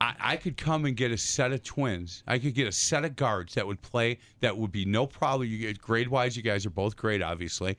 [0.00, 2.22] I, I could come and get a set of twins.
[2.26, 4.18] I could get a set of guards that would play.
[4.40, 5.48] That would be no problem.
[5.48, 7.76] You get grade wise, you guys are both great, obviously.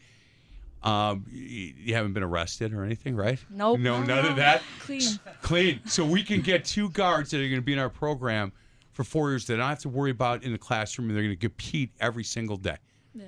[0.84, 3.40] Um, you, you haven't been arrested or anything, right?
[3.50, 3.80] Nope.
[3.80, 4.62] No, none of that.
[4.80, 5.20] clean.
[5.42, 5.80] Clean.
[5.86, 8.52] So we can get two guards that are going to be in our program
[8.98, 11.24] for four years that I don't have to worry about in the classroom, and they're
[11.24, 12.78] going to compete every single day.
[13.14, 13.26] Yeah.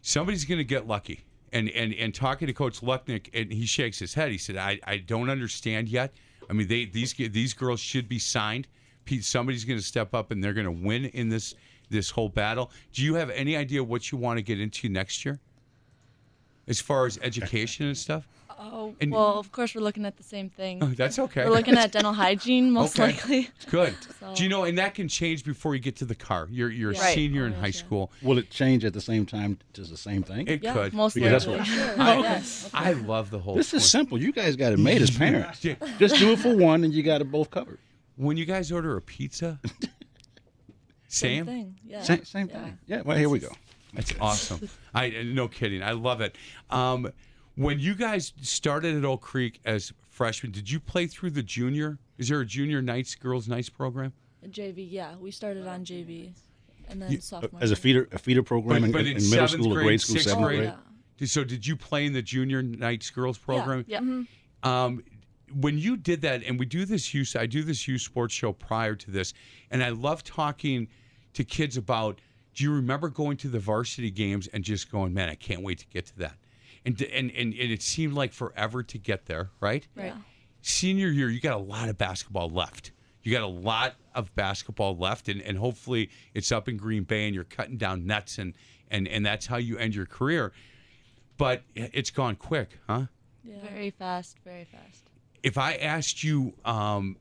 [0.00, 1.20] Somebody's going to get lucky.
[1.52, 4.30] And, and and talking to Coach Lucknick, and he shakes his head.
[4.30, 6.14] He said, "I, I don't understand yet.
[6.48, 8.68] I mean, they these these girls should be signed.
[9.04, 11.54] Pete, somebody's going to step up, and they're going to win in this
[11.90, 12.70] this whole battle.
[12.92, 15.40] Do you have any idea what you want to get into next year,
[16.68, 18.26] as far as education and stuff?
[18.62, 20.82] Oh, And- well, of course we're looking at the same thing.
[20.82, 21.44] Oh, that's okay.
[21.46, 23.12] We're looking at dental hygiene, most Okay.
[23.12, 23.48] likely.
[23.70, 23.94] Good.
[24.20, 24.64] So- Do you know?
[24.64, 26.46] And that can change before you get to the car.
[26.50, 27.14] You're you're a Right.
[27.14, 27.72] senior in Oh, high yeah.
[27.72, 28.12] school.
[28.20, 30.46] Will it change at the same time to the same thing?
[30.46, 30.92] It Yeah, could.
[30.92, 31.58] Most Because that's likely.
[31.74, 32.00] what- Sure.
[32.02, 32.70] I, yes.
[32.74, 33.54] I love the whole.
[33.54, 34.20] This is twin- simple.
[34.20, 35.64] You guys got it made as parents.
[35.64, 35.76] Yeah.
[35.98, 37.78] Just do it for one, and you got it both covered.
[38.16, 39.86] When you guys order a pizza, Same
[41.08, 41.46] same.
[41.46, 41.76] thing.
[41.84, 42.02] Yeah.
[42.02, 42.62] Same, same Yeah.
[42.64, 42.78] thing.
[42.86, 43.00] Yeah.
[43.02, 43.52] Well, here we go.
[43.94, 44.68] That's awesome.
[44.94, 45.82] I no kidding.
[45.82, 46.36] I love it.
[46.70, 47.10] Um,
[47.60, 51.98] when you guys started at Oak Creek as freshmen, did you play through the junior?
[52.18, 54.12] Is there a junior knights, girls nights program?
[54.48, 54.86] JV.
[54.90, 56.32] Yeah, we started on JV,
[56.88, 57.62] and then sophomore.
[57.62, 60.00] As a feeder, a feeder program in, but in in middle school, or grade, grade
[60.00, 60.72] school, sixth seventh Oh, grade.
[61.18, 61.26] yeah.
[61.26, 63.84] So did you play in the junior knights girls program?
[63.86, 64.00] Yeah.
[64.62, 65.04] um,
[65.52, 68.52] when you did that, and we do this youth, I do this youth sports show
[68.54, 69.34] prior to this,
[69.70, 70.88] and I love talking
[71.34, 72.20] to kids about.
[72.54, 75.78] Do you remember going to the varsity games and just going, man, I can't wait
[75.78, 76.34] to get to that,
[76.84, 79.86] and and and, and it seemed like forever to get there, right?
[79.94, 80.14] Right.
[80.62, 82.92] Senior year, you got a lot of basketball left.
[83.22, 87.26] You got a lot of basketball left, and, and hopefully it's up in Green Bay,
[87.26, 88.54] and you're cutting down nets, and
[88.90, 90.52] and and that's how you end your career.
[91.36, 93.06] But it's gone quick, huh?
[93.44, 93.56] Yeah.
[93.62, 95.04] Very fast, very fast.
[95.42, 97.16] if I asked you, um,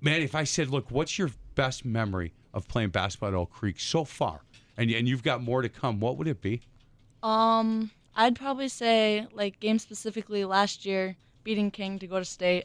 [0.00, 3.78] man, if I said, look, what's your best memory of playing basketball at Oak Creek
[3.80, 4.40] so far?
[4.78, 6.00] And, and you've got more to come.
[6.00, 6.62] What would it be?
[7.22, 12.64] Um, I'd probably say like game specifically last year beating King to go to state.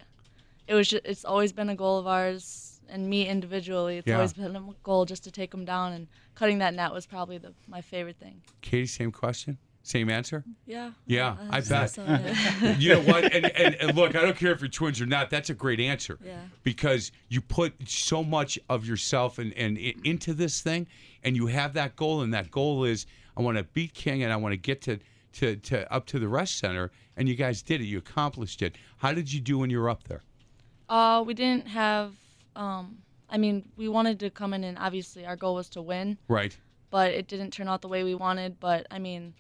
[0.68, 3.98] It was just, it's always been a goal of ours and me individually.
[3.98, 4.16] It's Yeah.
[4.16, 7.38] always been a goal just to take them down and cutting that net was probably
[7.38, 8.42] the my favorite thing.
[8.62, 10.44] Katie, same question, same answer.
[10.66, 10.92] Yeah.
[11.06, 11.90] Yeah, I I'd bet.
[11.92, 12.76] so, yeah.
[12.80, 13.26] You know what?
[13.34, 15.30] And, and, and look, I don't care if you're twins or not.
[15.30, 16.18] That's a great answer.
[16.24, 16.40] Yeah.
[16.64, 20.88] Because you put so much of yourself and, and i- into this thing,
[21.24, 23.06] and you have that goal, and that goal is
[23.38, 25.00] I want to beat King, and I want to get to,
[25.34, 26.92] to, to up to the Resch Center.
[27.18, 27.86] And you guys did it.
[27.86, 28.76] You accomplished it.
[28.98, 30.22] How did you do when you were up there?
[30.90, 32.14] Uh, we didn't have.
[32.56, 32.98] Um,
[33.30, 36.58] I mean, we wanted to come in and obviously our goal was to win, Right.
[36.90, 38.60] but it didn't turn out the way we wanted.
[38.60, 39.34] But I mean,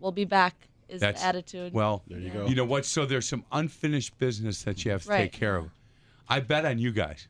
[0.00, 0.54] we'll be back.
[0.88, 1.72] Is That's- the attitude?
[1.72, 2.46] Well, There you go.
[2.46, 2.84] you know what?
[2.84, 5.18] So there's some unfinished business that you have to Right.
[5.30, 5.70] take care of.
[6.28, 7.28] I bet on you guys.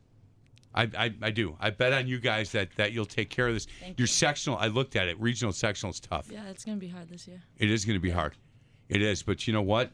[0.76, 1.56] I, I, I do.
[1.58, 3.66] I bet on you guys that, that you'll take care of this.
[3.80, 4.06] Thank Your you.
[4.06, 5.18] sectional, I looked at it.
[5.18, 6.28] Regional sectional is tough.
[6.30, 7.42] Yeah, it's gonna be hard this year.
[7.58, 8.36] It is going to be hard.
[8.88, 9.22] It is.
[9.22, 9.90] But you know what?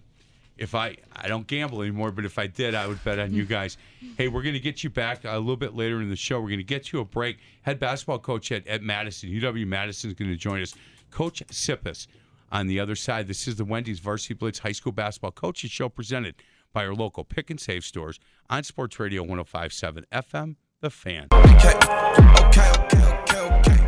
[0.58, 3.44] If I I don't gamble anymore, but if I did, I would bet on you
[3.58, 3.78] guys.
[4.18, 6.40] Hey, we're going to get you back a little bit later in the show.
[6.40, 7.38] We're going to get you a break.
[7.62, 10.74] Head basketball coach at, at Madison, UW Madison is going to join us.
[11.10, 12.06] Coach Tsipis
[12.50, 13.28] on the other side.
[13.28, 16.34] This is the Wendy's Varsity Blitz High School Basketball Coaches Show presented
[16.72, 18.18] by our local pick and save stores
[18.50, 21.28] on Sports Radio 1057 FM, The Fan.
[21.32, 23.78] Okay, okay, okay, okay, okay.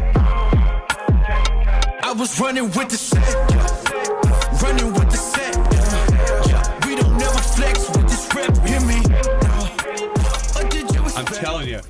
[2.04, 4.62] I was running with the set, yeah.
[4.62, 5.56] running with the set.
[5.56, 6.46] Yeah.
[6.46, 6.86] Yeah.
[6.86, 9.00] We don't never flex with this rep, hear me?
[9.42, 10.68] No.
[10.68, 11.80] Did you I'm expect- telling you,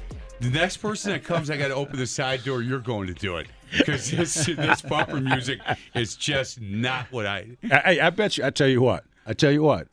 [0.41, 2.63] the next person that comes, I got to open the side door.
[2.63, 3.49] You're going to do it.
[3.77, 5.61] because this this bumper music
[5.95, 7.59] is just not what I.
[7.71, 8.45] I, I bet you.
[8.47, 9.05] I tell you what.
[9.27, 9.87] I tell you what.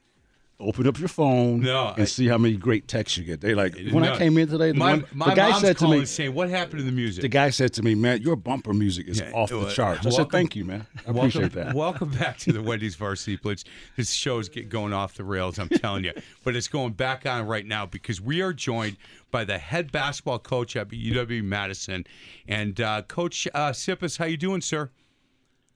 [0.61, 3.41] Open up your phone No, and I- see how many great texts you get.
[3.41, 4.13] They like when No.
[4.13, 4.71] I came in today.
[4.71, 6.05] The, my one, my the guy mom's said to me.
[6.05, 9.07] saying, "What happened to the music?" The guy said to me, "Man, your bumper music
[9.07, 10.85] is Yeah, off the charts." I welcome- said, "Thank you, man.
[11.07, 13.63] I welcome, appreciate that." Welcome back to the Wendy's Varsity Blitz.
[13.97, 16.13] This show's get going off the rails, I'm telling you.
[16.43, 18.97] But it's going back on right now because we are joined
[19.29, 22.05] by the head basketball coach at UW Madison,
[22.47, 24.17] and uh, Coach uh, Tsipis.
[24.17, 24.89] How you doing, sir?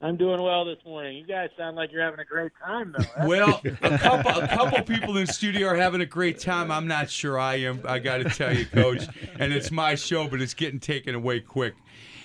[0.02, 1.16] I'm doing well this morning.
[1.16, 3.02] You guys sound like you're having a great time, though.
[3.02, 6.70] That's- Well, a couple a couple people in the studio are having a great time.
[6.70, 7.80] I'm not sure I am.
[7.86, 9.06] I got to tell you, Coach,
[9.38, 11.74] and it's my show, but it's getting taken away quick.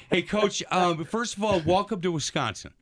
[0.09, 0.61] Hey, Coach.
[0.69, 2.73] Um, first of all, welcome to Wisconsin.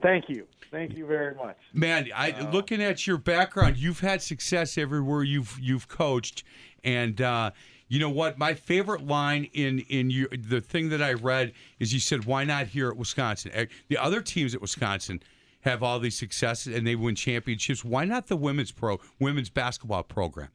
[0.00, 0.46] Thank you.
[0.70, 1.56] Thank you very much.
[1.72, 6.44] Man, I looking at your background, you've had success everywhere you've you've coached,
[6.84, 7.50] and uh,
[7.94, 8.36] you know what?
[8.38, 12.42] My favorite line in in your the thing that I read is you said, "Why
[12.42, 15.22] not here at Wisconsin?" Eh, The other teams at Wisconsin
[15.60, 17.84] have all these successes and they win championships.
[17.84, 20.48] Why not the women's pro women's basketball program?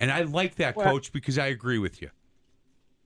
[0.00, 2.10] And I like that, Well- coach, because I agree with you.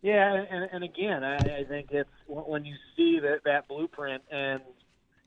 [0.01, 4.62] Yeah, and, and again, I, I think it's when you see that that blueprint, and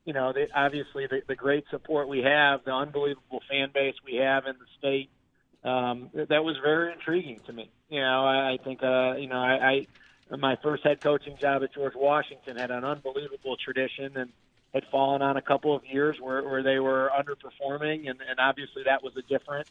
[0.06, 4.16] you know, the, obviously the, the great support we have, the unbelievable fan base we
[4.16, 5.10] have in the state.
[5.68, 7.70] Um, that was very intriguing to me.
[7.90, 9.86] You know, I, I think, uh, you know, I,
[10.32, 14.32] I my first head coaching job at George Washington had an unbelievable tradition and
[14.74, 18.84] had fallen on a couple of years where, where they were underperforming, and, and obviously
[18.86, 19.68] that was a different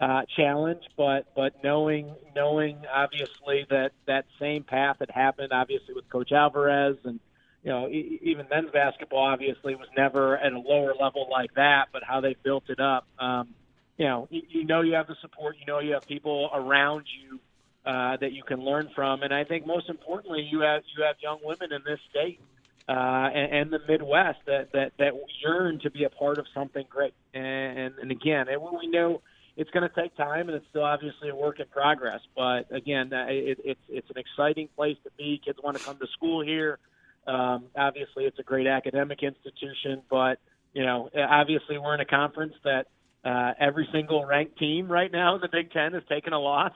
[0.00, 0.82] uh, challenge.
[0.96, 6.96] But but knowing knowing obviously that that same path had happened, obviously with Coach Alvarez,
[7.04, 7.20] and
[7.62, 12.02] you know even men's basketball obviously was never at a lower level like that, but
[12.02, 13.06] how they built it up.
[13.18, 13.54] Um,
[13.98, 17.04] you know, you, you know you have the support, you know you have people around
[17.20, 17.40] you
[17.84, 21.16] uh, that you can learn from, and I think most importantly, you have you have
[21.20, 22.40] young women in this state
[22.88, 25.12] uh, and, and the Midwest that, that that
[25.44, 27.14] yearn to be a part of something great.
[27.34, 29.20] And and again, and we know
[29.56, 32.20] it's going to take time, and it's still obviously a work in progress.
[32.36, 35.40] But again, it, it's it's an exciting place to be.
[35.44, 36.78] Kids want to come to school here.
[37.26, 40.38] Um, obviously, it's a great academic institution, but
[40.72, 42.86] you know, obviously, we're in a conference that
[43.24, 46.72] uh, every single ranked team right now in the Big Ten has taken a loss.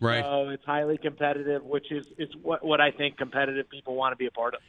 [0.00, 0.24] Right.
[0.24, 4.16] So it's highly competitive, which is is what what I think competitive people want to
[4.16, 4.60] be a part of.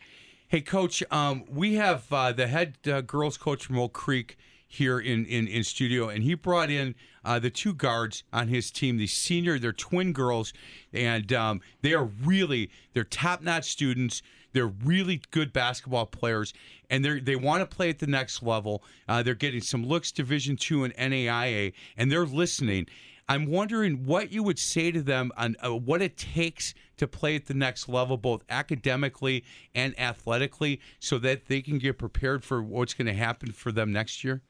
[0.47, 4.35] Hey, Coach, um, we have uh, the head uh, girls coach from Oak Creek
[4.67, 8.71] here in, in, in studio, and he brought in uh, the two guards on his
[8.71, 10.53] team, the senior, they're twin girls,
[10.93, 14.21] and um, they are really, they're top-notch students.
[14.53, 16.53] They're really good basketball players,
[16.89, 18.83] and they they want to play at the next level.
[19.07, 22.87] Uh, they're getting some looks Division two and NAIA, and they're listening.
[23.27, 27.35] I'm wondering what you would say to them on uh, what it takes to play
[27.35, 29.43] at the next level, both academically
[29.75, 33.91] and athletically, so that they can get prepared for what's going to happen for them
[33.93, 34.41] next year.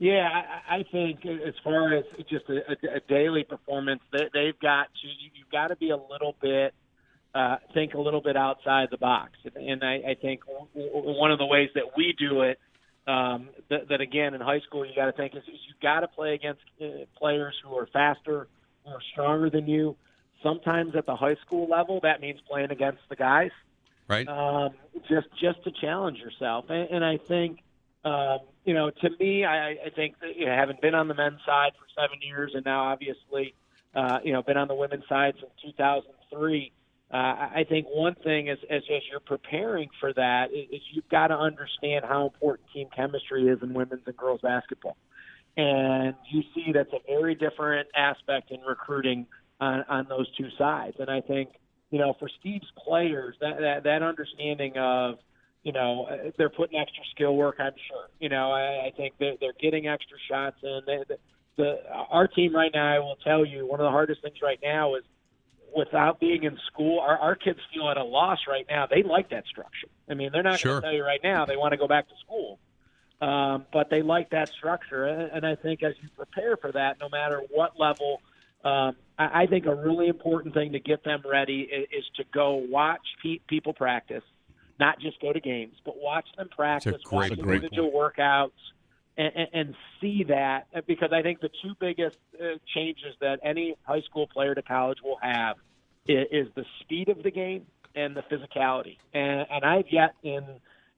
[0.00, 0.28] Yeah,
[0.68, 5.06] I, think as far as just a, a, a daily performance, they, they've got to.
[5.06, 6.74] you- You've got to be a little bit,
[7.34, 11.46] uh, think a little bit outside the box, and I, I think one of the
[11.46, 12.58] ways that we do it,
[13.06, 16.00] um, that, that again in high school you got to think is, is you've got
[16.00, 18.48] to play against uh, players who are faster,
[18.84, 19.96] who are stronger than you.
[20.42, 23.50] Sometimes at the high school level, that means playing against the guys
[24.08, 24.26] Right?
[24.26, 24.70] um,
[25.08, 26.64] just just to challenge yourself.
[26.70, 27.60] And, and I think,
[28.06, 31.14] um, you know, to me, I, I think that you know, having been on the
[31.14, 33.54] men's side for seven years, and now obviously,
[33.94, 36.72] uh, you know, been on the women's side since 2003.
[37.10, 41.08] Uh, I think one thing is, as, as you're preparing for that is, is you've
[41.08, 44.96] got to understand how important team chemistry is in women's and girls basketball.
[45.56, 49.26] And you see that's a very different aspect in recruiting
[49.58, 50.96] on, on those two sides.
[50.98, 51.48] And I think,
[51.90, 55.14] you know, for Steve's players, that that, that understanding of,
[55.62, 57.56] you know, uh, they're putting extra skill work.
[57.58, 58.08] I'm sure.
[58.20, 60.80] You know, I, I think they're, they're getting extra shots in.
[60.86, 61.16] They, the,
[61.56, 61.76] the
[62.10, 64.94] our team right now, I will tell you, one of the hardest things right now
[64.94, 65.02] is
[65.76, 67.00] without being in school.
[67.00, 68.86] Our, our kids feel at a loss right now.
[68.86, 69.88] They like that structure.
[70.08, 70.72] I mean, they're not Sure.
[70.72, 72.58] going to tell you right now they want to go back to school,
[73.20, 75.04] um, but they like that structure.
[75.04, 78.20] And, and I think as you prepare for that, no matter what level.
[78.64, 82.24] Um, I, I think a really important thing to get them ready is, is to
[82.34, 84.24] go watch pe- people practice,
[84.80, 87.38] not just go to games, but watch them practice, watch point.
[87.38, 88.50] individual workouts,
[89.18, 94.00] and, and, see that because I think the two biggest uh, changes that any high
[94.02, 95.56] school player to college will have
[96.06, 98.96] is, is the speed of the game and the physicality.
[99.12, 100.44] And, and I've yet in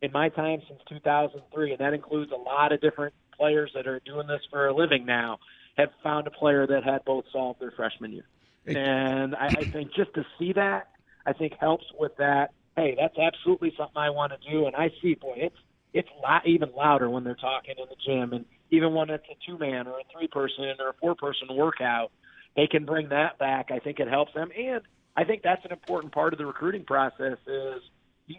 [0.02, 4.00] in my time since 2003, and that includes a lot of different players that are
[4.00, 5.38] doing this for a living now,
[5.76, 8.26] have found a player that had both solved their freshman year.
[8.66, 10.88] And I, I think just to see that,
[11.26, 12.52] I think helps with that.
[12.76, 14.66] hey, that's absolutely something I want to do.
[14.66, 15.56] And I see, boy, it's
[15.92, 19.36] it's lo- even louder when they're talking in the gym, and even when it's a
[19.46, 22.12] two man or a three person or a four person workout,
[22.56, 23.70] they can bring that back.
[23.70, 24.82] I think it helps them, and
[25.16, 27.38] I think that's an important part of the recruiting process.
[27.46, 27.82] Is
[28.26, 28.36] you,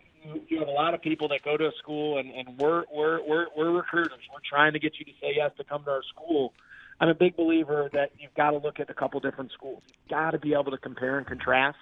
[0.47, 3.27] you, have a lot of people that go to a school, and, and we're we're
[3.27, 4.19] we're we're recruiters.
[4.31, 6.53] We're trying to get you to say yes to come to our school.
[6.99, 9.81] I'm a big believer that you've got to look at a couple different schools.
[9.87, 11.77] You've got to be able to compare and contrast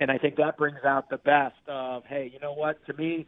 [0.00, 2.84] and I think that brings out the best of, hey, you know what?
[2.86, 3.26] To me,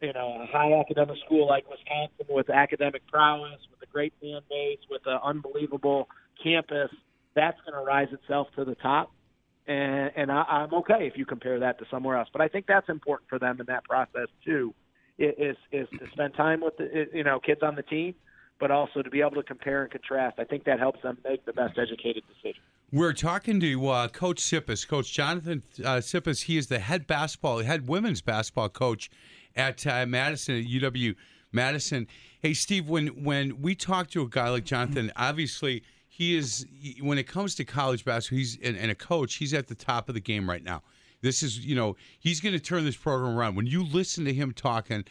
[0.00, 4.40] you know, a high academic school like Wisconsin with academic prowess, with a great fan
[4.50, 6.08] base, with an unbelievable
[6.42, 6.90] campus,
[7.34, 9.12] that's going to rise itself to the top.
[9.66, 12.28] And, and I, I'm okay if you compare that to somewhere else.
[12.32, 14.74] But I think that's important for them in that process too,
[15.18, 18.14] is is to spend time with the you know kids on the team,
[18.60, 20.38] but also to be able to compare and contrast.
[20.38, 22.62] I think that helps them make the best educated decision.
[22.92, 26.42] We're talking to uh, Coach Tsipis, Coach Jonathan uh, Tsipis.
[26.42, 29.10] He is the head basketball, head women's basketball coach
[29.56, 31.14] at uh, Madison, at UW
[31.52, 32.06] Madison.
[32.40, 36.66] Hey, Steve, when when we talk to a guy like Jonathan, obviously he is
[37.00, 39.34] when it comes to college basketball, he's and, and a coach.
[39.34, 40.82] He's at the top of the game right now.
[41.22, 43.56] This is, you know, he's going to turn this program around.
[43.56, 45.04] When you listen to him talking,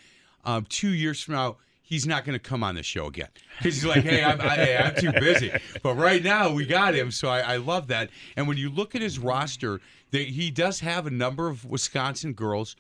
[0.45, 3.27] um, two years from now, he's not going to come on the show again
[3.57, 5.51] because he's like, hey, I'm, I, am too busy.
[5.83, 8.09] But right now we got him, so I, I love that.
[8.35, 9.81] And when you look at his roster,
[10.11, 12.75] they, he does have a number of Wisconsin girls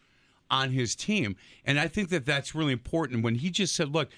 [0.49, 3.23] on his team, and I think that that's really important.
[3.23, 4.09] When he just said, look,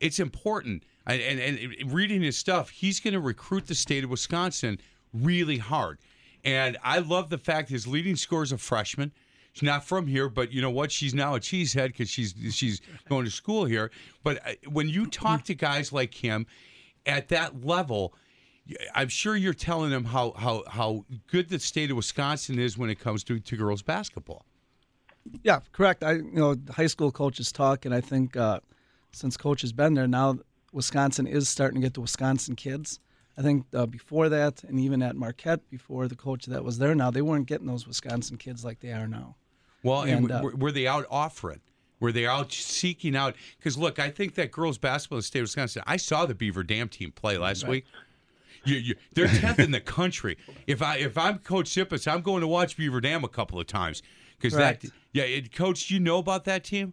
[0.00, 4.10] it's important, and, and, and reading his stuff, he's going to recruit the state of
[4.10, 4.78] Wisconsin
[5.12, 5.98] really hard.
[6.44, 9.12] And I love the fact his leading scorer is a freshman.
[9.52, 10.90] She's not from here, but you know what?
[10.90, 13.90] She's now a cheesehead because she's she's going to school here.
[14.24, 16.46] But uh, when you talk to guys like him
[17.04, 18.14] at that level,
[18.94, 22.88] I'm sure you're telling them how how how good the state of Wisconsin is when
[22.88, 24.46] it comes to, to girls basketball.
[25.42, 26.02] Yeah, correct.
[26.02, 28.60] I you know high school coaches talk, and I think uh,
[29.12, 30.38] since coach has been there now,
[30.72, 32.98] Wisconsin is starting to get the Wisconsin kids.
[33.36, 36.94] I think uh, before that, and even at Marquette, before the coach that was there
[36.94, 39.36] now, they weren't getting those Wisconsin kids like they are now.
[39.82, 41.60] Well, and, and uh, were, were they out offering?
[41.98, 43.36] Were they out seeking out?
[43.58, 45.82] Because look, I think that girls basketball in the state of Wisconsin.
[45.86, 47.70] I saw the Beaver Dam team play last right.
[47.70, 47.84] week.
[48.64, 50.36] You, you, they're tenth in the country.
[50.66, 53.66] If I if I'm Coach Tsipis, I'm going to watch Beaver Dam a couple of
[53.66, 54.02] times
[54.42, 54.80] because right.
[54.80, 54.90] that.
[55.12, 56.92] Yeah, it, Coach, you know about that team?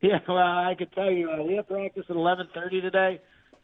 [0.00, 3.20] Yeah, well, I could tell you uh, we have practice at 11:30 today,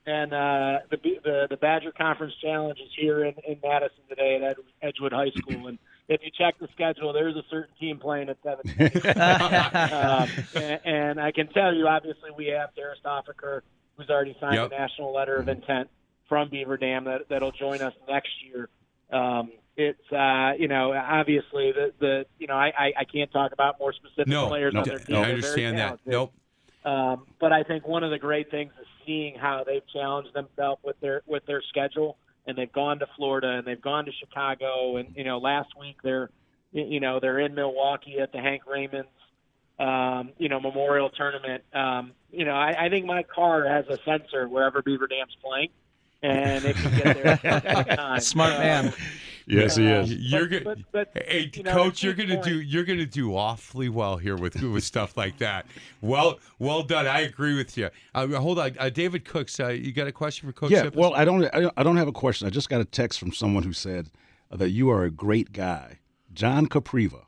[0.07, 4.43] and uh, the, the the Badger Conference Challenge is here in, in Madison today at
[4.43, 8.31] Ed, Edgewood High School, and if you check the schedule, there's a certain team playing
[8.31, 8.65] at seven.
[9.21, 13.61] um, and, and, I can tell you, obviously, we have Darius Offaker,
[13.97, 14.73] who's already signed yep.
[14.73, 15.91] a national letter of intent
[16.27, 18.71] from Beaver Dam that, that'll join us next year.
[19.13, 23.53] Um, it's uh, you know obviously the the you know I, I, I can't talk
[23.53, 25.15] about more specific no, players no, on their team.
[25.15, 26.01] No, I understand that.
[26.05, 26.33] Nope.
[26.85, 30.83] Um, but I think one of the great things is seeing how they've challenged themselves
[30.85, 34.97] with their with their schedule and they've gone to Florida and they've gone to Chicago
[34.97, 36.31] and you know last week they're
[36.73, 39.09] you know they're in Milwaukee at the Hank Raymond's
[39.79, 41.63] um, you know Memorial Tournament.
[41.73, 45.71] Um, you know I, I think my car has a sensor wherever Beaver Dam's playing,
[46.23, 48.21] and it can get there.
[48.21, 48.95] Smart uh, man.
[49.49, 50.13] Yes, he is.
[50.15, 50.85] You're good.
[51.15, 54.85] Hey, you know, coach, you're gonna do you're gonna do awfully well here with with
[54.85, 55.67] stuff like that.
[56.03, 57.07] Well, well done.
[57.07, 57.89] I agree with you.
[58.15, 59.59] Uh, hold on, uh, David Cooks.
[59.59, 60.71] Uh, you got a question for Coach?
[60.71, 60.85] Yeah.
[60.85, 60.97] Tsipis?
[60.97, 61.45] Well, I don't.
[61.77, 62.47] I don't have a question.
[62.47, 64.11] I just got a text from someone who said
[64.51, 66.01] that you are a great guy,
[66.33, 67.23] John Capriva.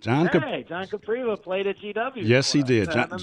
[0.00, 2.12] John, hey, John Capriva played at GW.
[2.16, 2.90] Yes, he did.
[2.90, 3.18] John,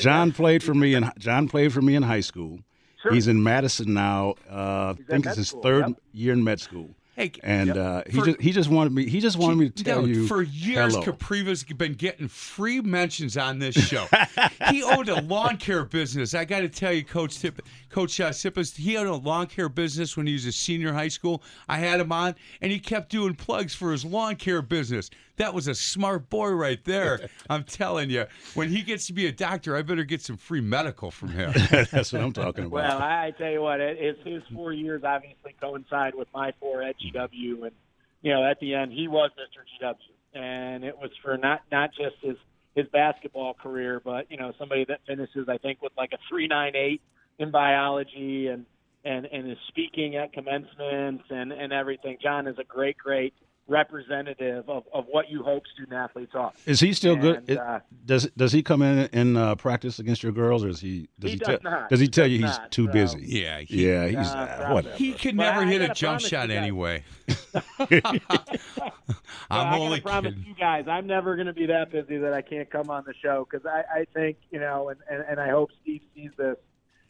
[0.00, 2.60] John played for me in John played for me in high school.
[3.02, 3.12] Sure.
[3.12, 4.34] He's in Madison now.
[4.50, 6.00] Uh, I think it's his school, third yep.
[6.12, 6.94] year in med school.
[7.16, 7.76] Hey, and yep.
[7.76, 10.08] uh, he for, just he just wanted me he just wanted me to tell no,
[10.08, 11.04] you for years hello.
[11.04, 14.06] Capriva's been getting free mentions on this show.
[14.70, 16.34] he owned a lawn care business.
[16.34, 19.68] I got to tell you, Coach Tip, Coach uh, Tsipis, he owned a lawn care
[19.68, 21.40] business when he was a senior high school.
[21.68, 25.08] I had him on, and he kept doing plugs for his lawn care business.
[25.36, 27.28] That was a smart boy right there.
[27.50, 30.60] I'm telling you, when he gets to be a doctor, I better get some free
[30.60, 31.52] medical from him.
[31.70, 32.72] That's what I'm talking about.
[32.72, 36.82] Well, I tell you what, it, it's his four years obviously coincide with my four
[36.82, 37.72] at GW, and
[38.22, 39.64] you know, at the end, he was Mr.
[39.84, 42.36] GW, and it was for not not just his
[42.74, 46.46] his basketball career, but you know, somebody that finishes, I think, with like a three
[46.46, 47.02] nine eight
[47.38, 48.66] in biology and
[49.04, 52.18] and and is speaking at commencement and and everything.
[52.22, 53.34] John is a great, great
[53.66, 56.52] representative of, of what you hope student athletes are.
[56.66, 57.44] Is he still good?
[57.48, 60.80] And, uh, does does he come in and uh, practice against your girls, or is
[60.80, 61.08] he?
[61.18, 61.88] Does He he, does tell, not.
[61.90, 63.20] Does he He tell does you he's not, too so- busy?
[63.22, 64.96] Yeah, he- yeah, he's Uh, uh, whatever.
[64.96, 67.04] He could But never I hit a jump shot anyway.
[69.50, 70.48] I'm I only gotta promise kidding.
[70.48, 73.14] you guys, I'm never going to be that busy that I can't come on the
[73.22, 76.56] show because I, I think you know, and, and, and I hope Steve sees this.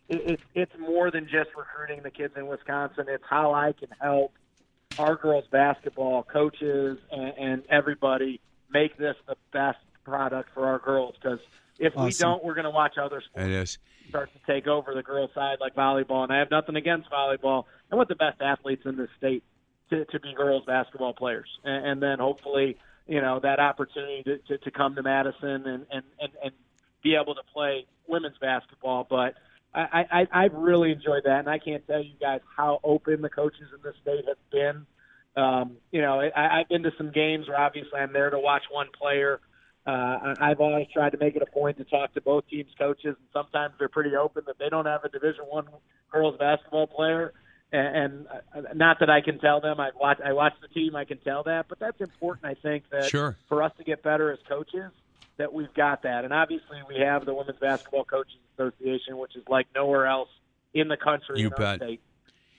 [0.09, 3.07] It, it's it's more than just recruiting the kids in Wisconsin.
[3.09, 4.34] It's how I can help
[4.99, 8.40] our girls basketball coaches and, and everybody
[8.70, 11.14] make this the best product for our girls.
[11.20, 11.40] Because
[11.78, 13.78] if we don't, we're going to watch other sports It is.
[14.09, 16.24] start to take over the girls' side like volleyball.
[16.24, 17.64] And I have nothing against volleyball.
[17.90, 19.42] I want the best athletes in the state
[19.90, 24.38] to, to be girls basketball players, and, and then hopefully, you know, that opportunity to,
[24.38, 26.53] to, to come to Madison and, and, and, and
[27.03, 29.07] be able to play women's basketball.
[29.09, 29.34] But
[29.75, 33.29] I, I, I've really enjoyed that, and I can't tell you guys how open the
[33.29, 34.87] coaches in this state have been.
[35.37, 38.62] Um, you know, I, I've been to some games where obviously I'm there to watch
[38.70, 39.41] one player.
[39.87, 43.16] Uh, I've always tried to make it a point to talk to both teams' coaches,
[43.18, 45.66] and sometimes they're pretty open that they don't have a Division One
[46.11, 47.33] girls basketball player.
[47.72, 49.81] And, and uh, not that I can tell them.
[49.81, 50.20] I watch.
[50.25, 50.95] I watch the team.
[50.95, 52.47] I can tell that, but that's important.
[52.47, 53.37] I think that Sure.
[53.49, 54.93] for us to get better as coaches,
[55.37, 56.24] that we've got that.
[56.24, 60.28] And obviously, we have the Women's Basketball Coaches Association, which is like nowhere else
[60.72, 61.41] in the country.
[61.41, 61.76] You in bet.
[61.76, 62.01] state.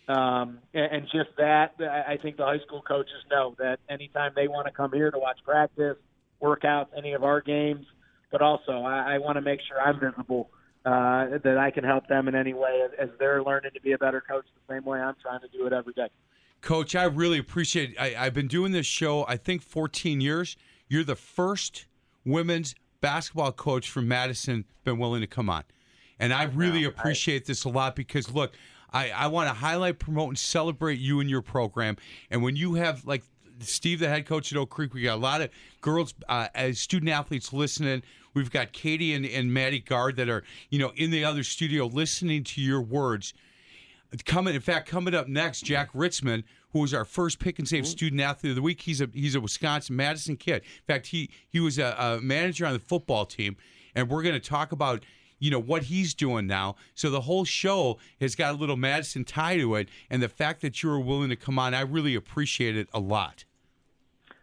[0.07, 4.33] Um, and, and just that, I I think the high school coaches know that anytime
[4.35, 5.97] they want to come here to watch practice,
[6.41, 7.85] workouts, any of our games,
[8.31, 10.49] but also I, I want to make sure I'm visible,
[10.85, 13.93] uh, that I can help them in any way as, as they're learning to be
[13.93, 16.09] a better coach the same way I'm trying to do it every day.
[16.61, 17.95] Coach, I really appreciate it.
[17.99, 20.57] I, I've been doing this show, I think, 14 years.
[20.87, 21.85] You're the first
[22.25, 25.63] women's basketball coach from Madison been willing to come on.
[26.19, 28.53] And I really appreciate this a lot because, look,
[28.91, 31.97] I, I want to highlight, promote, and celebrate you and your program.
[32.31, 33.23] And when you have, like,
[33.59, 35.49] Steve, the head coach at Oak Creek, we got a lot of
[35.81, 38.01] girls, uh, as student athletes listening.
[38.33, 41.85] We've got Katie and, and Maddie Guard that are, you know, in the other studio
[41.87, 43.33] listening to your words
[44.23, 46.43] coming in fact coming up next jack ritzman
[46.75, 47.89] who was our first pick and save mm-hmm.
[47.89, 48.81] student athlete of the week.
[48.81, 50.55] He's a he's a wisconsin madison kid.
[50.55, 53.55] In fact he he was a, a manager on the football team.
[53.95, 55.05] And we're going to talk about
[55.39, 56.75] you know what he's doing now.
[56.93, 59.87] So the whole show has got a little madison tie to it.
[60.09, 62.99] And the fact that you were willing to come on i really appreciate it a
[62.99, 63.45] lot.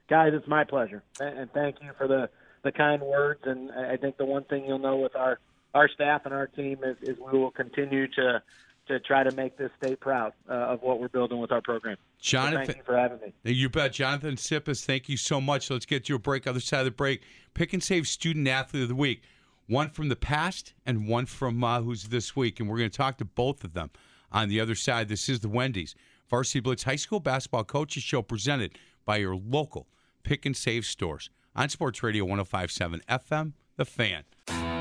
[0.09, 2.31] Guys, it's my pleasure, and thank you for the
[2.63, 3.41] the kind words.
[3.45, 5.39] And I I think the one thing you'll know with our
[5.75, 8.43] our staff and our team is, is we will continue to
[8.89, 11.97] to try to make this state proud uh, of what we're building with our program.
[12.19, 13.53] So jonathan thank you for having me.
[13.53, 13.93] You bet.
[13.93, 15.71] Jonathan Tsipis, thank you so much.
[15.71, 16.47] Let's get to a break.
[16.47, 17.23] Other side of the break,
[17.55, 19.23] pick and save student athlete of the week.
[19.69, 22.61] One from the past and one from uh, who's this week.
[22.61, 23.91] And we're going to talk to both of them
[24.31, 25.09] on the other side.
[25.09, 25.95] This is the Wendy's
[26.29, 29.87] Varsity Blitz High School Basketball Coaches Show presented by your local
[30.23, 34.25] pick and save stores on Sports Radio 1057 FM, The Fan.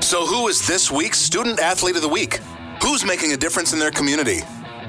[0.00, 2.40] So, who is this week's Student Athlete of the Week?
[2.82, 4.40] Who's making a difference in their community,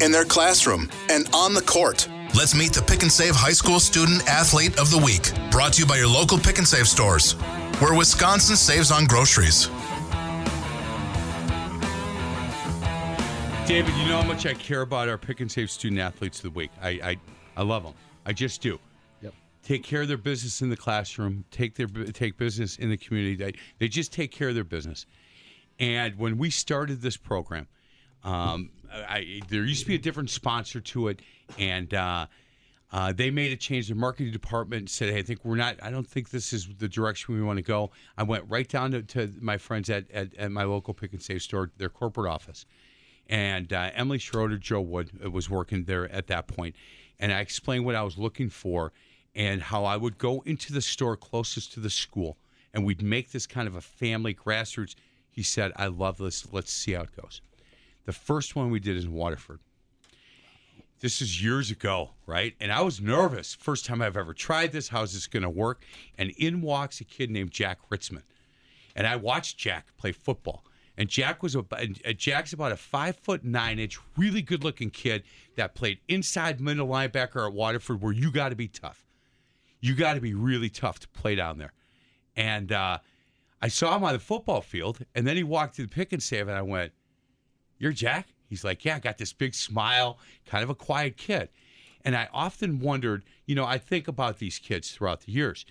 [0.01, 2.09] in their classroom, and on the court?
[2.35, 5.31] Let's meet the Pick and Save High School Student Athlete of the Week.
[5.51, 7.33] Brought to you by your local Pick and Save stores,
[7.79, 9.67] where Wisconsin saves on groceries.
[13.67, 16.51] David, you know how much I care about our pick and save student athletes of
[16.51, 16.71] the week.
[16.81, 17.17] I, I,
[17.55, 17.93] I love them.
[18.25, 18.79] I just do.
[19.21, 19.35] Yep.
[19.63, 21.45] Take care of their business in the classroom.
[21.51, 23.35] Take their take business in the community.
[23.35, 25.05] They, they just take care of their business.
[25.79, 27.67] And when we started this program,
[28.23, 31.21] um, I, there used to be a different sponsor to it,
[31.57, 32.27] and uh,
[32.91, 33.87] uh, they made a change.
[33.87, 35.77] The marketing department said, "Hey, I think we're not.
[35.81, 38.91] I don't think this is the direction we want to go." I went right down
[38.91, 42.31] to, to my friends at, at, at my local pick and save store, their corporate
[42.31, 42.65] office,
[43.27, 46.75] and uh, Emily Schroeder, Joe Wood uh, was working there at that point,
[47.19, 48.93] and I explained what I was looking for
[49.35, 52.37] and how I would go into the store closest to the school,
[52.73, 54.93] and we'd make this kind of a family grassroots.
[55.31, 56.53] He said, "I love this.
[56.53, 57.41] Let's see how it goes."
[58.05, 59.59] The first one we did is in Waterford.
[60.99, 62.55] This is years ago, right?
[62.61, 63.53] And I was nervous.
[63.53, 64.87] First time I've ever tried this.
[64.87, 65.83] How's this going to work?
[66.17, 68.23] And in walks a kid named Jack Ritzman.
[68.95, 70.63] And I watched Jack play football.
[70.95, 75.23] And Jack was a Jack's about a five foot nine inch, really good looking kid
[75.55, 79.03] that played inside middle linebacker at Waterford, where you got to be tough.
[79.81, 81.73] You got to be really tough to play down there.
[82.35, 82.99] And uh,
[83.61, 86.21] I saw him on the football field, and then he walked to the pick and
[86.21, 86.93] save, and I went,
[87.83, 91.49] "You're Jack?" He's like, "Yeah." I Got this big smile, kind of a quiet kid.
[92.05, 95.65] And I often wondered, you know, I think about these kids throughout the years.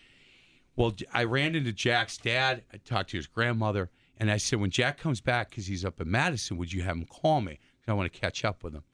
[0.76, 2.62] Well, I ran into Jack's dad.
[2.72, 6.00] I talked to his grandmother, and I said, when Jack comes back, because he's up
[6.00, 7.58] in Madison, would you have him call me?
[7.80, 8.84] Because I want to catch up with him.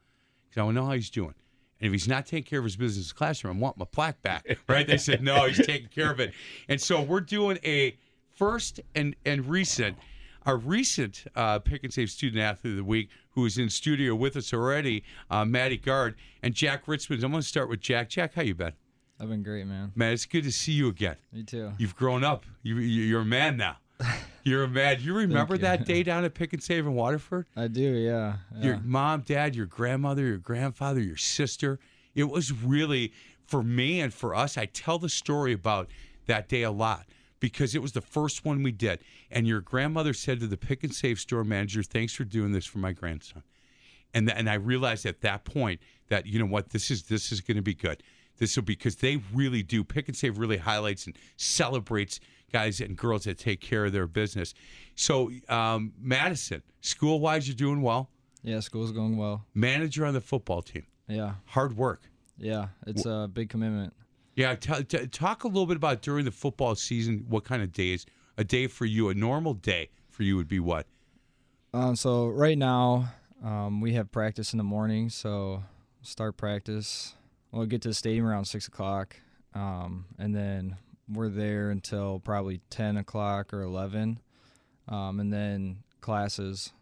[0.48, 1.34] Because I want to know how he's doing.
[1.80, 3.84] And if he's not taking care of his business in the classroom, I want my
[3.84, 4.58] plaque back.
[4.68, 4.86] Right?
[4.86, 6.32] They said, no, he's taking care of it.
[6.68, 7.96] And so we're doing a
[8.34, 9.96] first and, and recent,
[10.48, 14.14] our recent uh, Pick and Save Student Athlete of the Week, who is in studio
[14.14, 17.22] with us already, uh, Maddie Gard and Jack Ritzman.
[17.22, 18.08] I'm going to start with Jack.
[18.08, 18.72] Jack, how you been?
[19.20, 19.92] I've been great, man.
[19.94, 21.16] Man, it's good to see you again.
[21.34, 21.72] Me too.
[21.76, 22.46] You've grown up.
[22.62, 23.76] You, you- you're a man now.
[24.44, 24.98] You're a man.
[25.00, 25.60] You remember you.
[25.62, 27.46] that day down at Pick and Save in Waterford?
[27.56, 28.36] I do, yeah.
[28.56, 28.64] yeah.
[28.64, 31.78] Your mom, dad, your grandmother, your grandfather, your sister.
[32.14, 33.12] It was really,
[33.44, 35.90] for me and for us, I tell the story about
[36.26, 37.06] that day a lot
[37.40, 39.00] because it was the first one we did.
[39.30, 42.66] And your grandmother said to the Pick and Save store manager, Thanks for doing this
[42.66, 43.42] for my grandson.
[44.14, 47.30] And, th- and I realized at that point that, you know what, this is this
[47.30, 48.02] is going to be good.
[48.38, 49.82] This will be because they really do.
[49.84, 52.20] Pick and Save really highlights and celebrates
[52.52, 54.54] guys and girls that take care of their business.
[54.94, 58.08] So, um, Madison, school wise, you're doing well.
[58.42, 59.44] yeah, school's going well.
[59.54, 62.02] Manager on the football team, Yeah, hard work.
[62.38, 62.68] yeah.
[62.86, 63.92] It's a big commitment.
[64.38, 67.24] Yeah, t- t- talk a little bit about during the football season.
[67.28, 68.06] What kind of days?
[68.36, 70.86] A day for you, a normal day for you would be what?
[71.74, 73.12] Um, so right now,
[73.42, 75.08] um, we have practice in the morning.
[75.08, 75.64] So
[76.02, 77.16] start practice.
[77.50, 79.16] We'll get to the stadium around six o'clock,
[79.54, 80.76] um, and then
[81.08, 84.20] we're there until probably ten o'clock or eleven,
[84.86, 86.72] um, and then classes.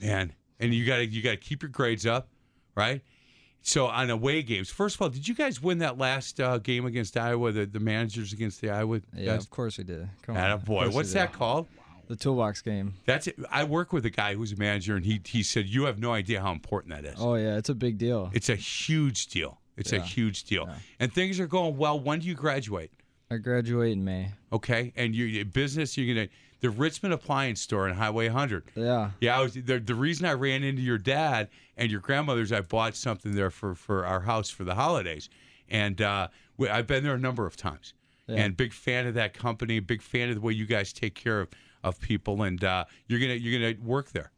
[0.00, 2.28] Man, and you got to you got to keep your grades up,
[2.76, 3.02] right?
[3.66, 6.84] So on away games, first of all, did you guys win that last uh, game
[6.84, 7.50] against Iowa?
[7.50, 9.44] The, the managers against the Iowa Yeah, guys?
[9.44, 10.06] of course we did.
[10.22, 11.66] Come on, boy, what's that called?
[12.06, 12.92] The toolbox game.
[13.06, 13.36] That's it.
[13.50, 16.12] I work with a guy who's a manager, and he he said you have no
[16.12, 17.14] idea how important that is.
[17.18, 18.30] Oh yeah, it's a big deal.
[18.34, 19.58] It's a huge deal.
[19.78, 20.74] It's a huge deal, Yeah.
[21.00, 21.98] and things are going well.
[21.98, 22.92] When do you graduate?
[23.30, 24.32] I graduate in May.
[24.52, 26.28] Okay, and you your business you're gonna
[26.64, 28.64] the Richmond Appliance Store in Highway 100.
[28.74, 29.10] Yeah.
[29.20, 32.52] Yeah, I was the, the reason I ran into your dad and your grandmother's.
[32.52, 35.28] I bought something there for for our house for the holidays,
[35.68, 37.92] and uh, I've been there a number of times.
[38.26, 38.36] Yeah.
[38.36, 39.78] And big fan of that company.
[39.80, 41.50] Big fan of the way you guys take care of,
[41.82, 44.32] of people, and uh, you're gonna you're gonna work there.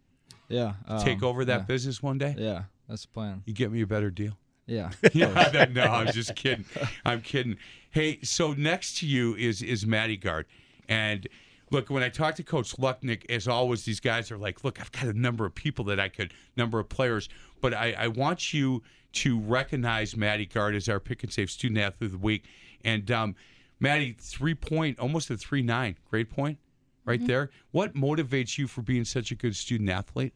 [0.49, 0.72] Yeah.
[0.99, 1.66] Take um, over that yeah.
[1.66, 2.35] business one day.
[2.37, 3.45] Yeah, that's the plan.
[3.47, 4.37] You get me a better deal.
[4.66, 4.91] Yeah.
[5.12, 6.64] yeah, no, I'm just kidding.
[7.05, 7.57] I'm kidding.
[7.89, 10.47] Hey, so next to you is is Matty Guard,
[10.89, 11.29] and
[11.71, 14.93] look, when I talk to Coach Lucknick, as always, these guys are like, look, I've
[14.93, 17.29] got a number of people that I could, number of players,
[17.61, 18.83] but I, I want you
[19.14, 22.45] to recognize Matty Guard as our pick and save student athlete of the week,
[22.85, 23.35] and um,
[23.81, 26.59] Matty, three point, almost a three nine, grade point,
[27.05, 27.27] right Mhm.
[27.27, 27.51] there.
[27.73, 30.35] What motivates you for being such a good student athlete?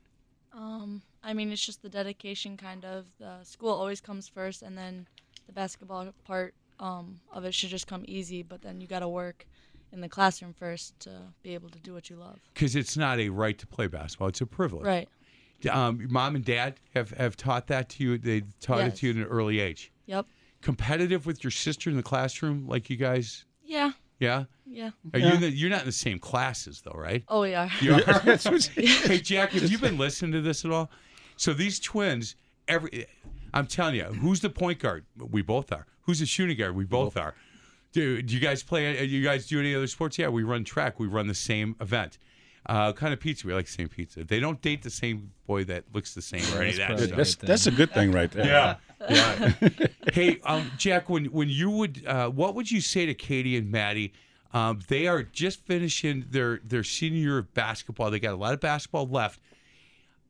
[0.53, 3.07] Um, I mean, it's just the dedication kind of.
[3.19, 5.07] The school always comes first, and then
[5.47, 8.43] the basketball part um, of it should just come easy.
[8.43, 9.47] But then you got to work
[9.93, 11.11] in the classroom first to
[11.43, 12.39] be able to do what you love.
[12.55, 14.85] Because it's not a right to play basketball; it's a privilege.
[14.85, 15.09] Right.
[15.71, 18.19] Um, mom and dad have, have taught that to you.
[18.19, 19.93] They taught it to you at an early age.
[20.07, 20.27] Yep.
[20.63, 23.45] Competitive with your sister in the classroom, like you guys.
[23.63, 23.93] Yeah.
[24.19, 24.45] Yeah.
[24.67, 24.91] Yeah.
[25.13, 25.33] Are Yeah.
[25.35, 27.25] you the, you're not in the same classes though, right?
[27.29, 27.71] Oh, we are.
[27.81, 28.39] You are?
[28.75, 30.91] Hey, Jack, have you been listening to this at all?
[31.37, 32.37] So these twins,
[32.69, 33.07] every,
[33.53, 35.05] I'm telling you, who's the point guard?
[35.19, 35.87] We both are.
[36.03, 36.75] Who's the shooting guard?
[36.75, 37.35] We both are.
[37.93, 38.99] Do, do you guys play?
[38.99, 40.19] uh, You guys do any other sports?
[40.19, 41.01] Yeah, we run track.
[41.01, 42.19] We run the same event.
[42.67, 43.47] Uh, what kind of pizza?
[43.47, 44.23] We like the same pizza.
[44.23, 47.07] They don't date the same boy that looks the same or any of that probably
[47.07, 47.17] stuff.
[47.17, 48.47] That's- that's a good thing right there.
[48.47, 48.77] Yeah,
[49.11, 49.71] yeah.
[50.13, 53.71] hey, um, Jack, when when you would, uh, what would you say to Katie and
[53.71, 54.13] Maddie?
[54.53, 58.11] Um, they are just finishing their their senior year of basketball.
[58.11, 59.41] They got a lot of basketball left.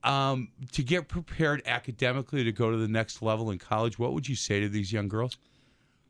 [0.02, 4.28] Um, to get prepared academically to go to the next level in college, what would
[4.28, 5.36] you say to these young girls?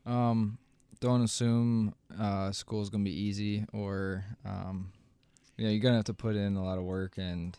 [0.05, 0.57] Um,
[1.01, 4.93] don't assume uh, school's gonna be easy, or um,
[5.65, 7.57] know, you're gonna have to put in a lot of work, and,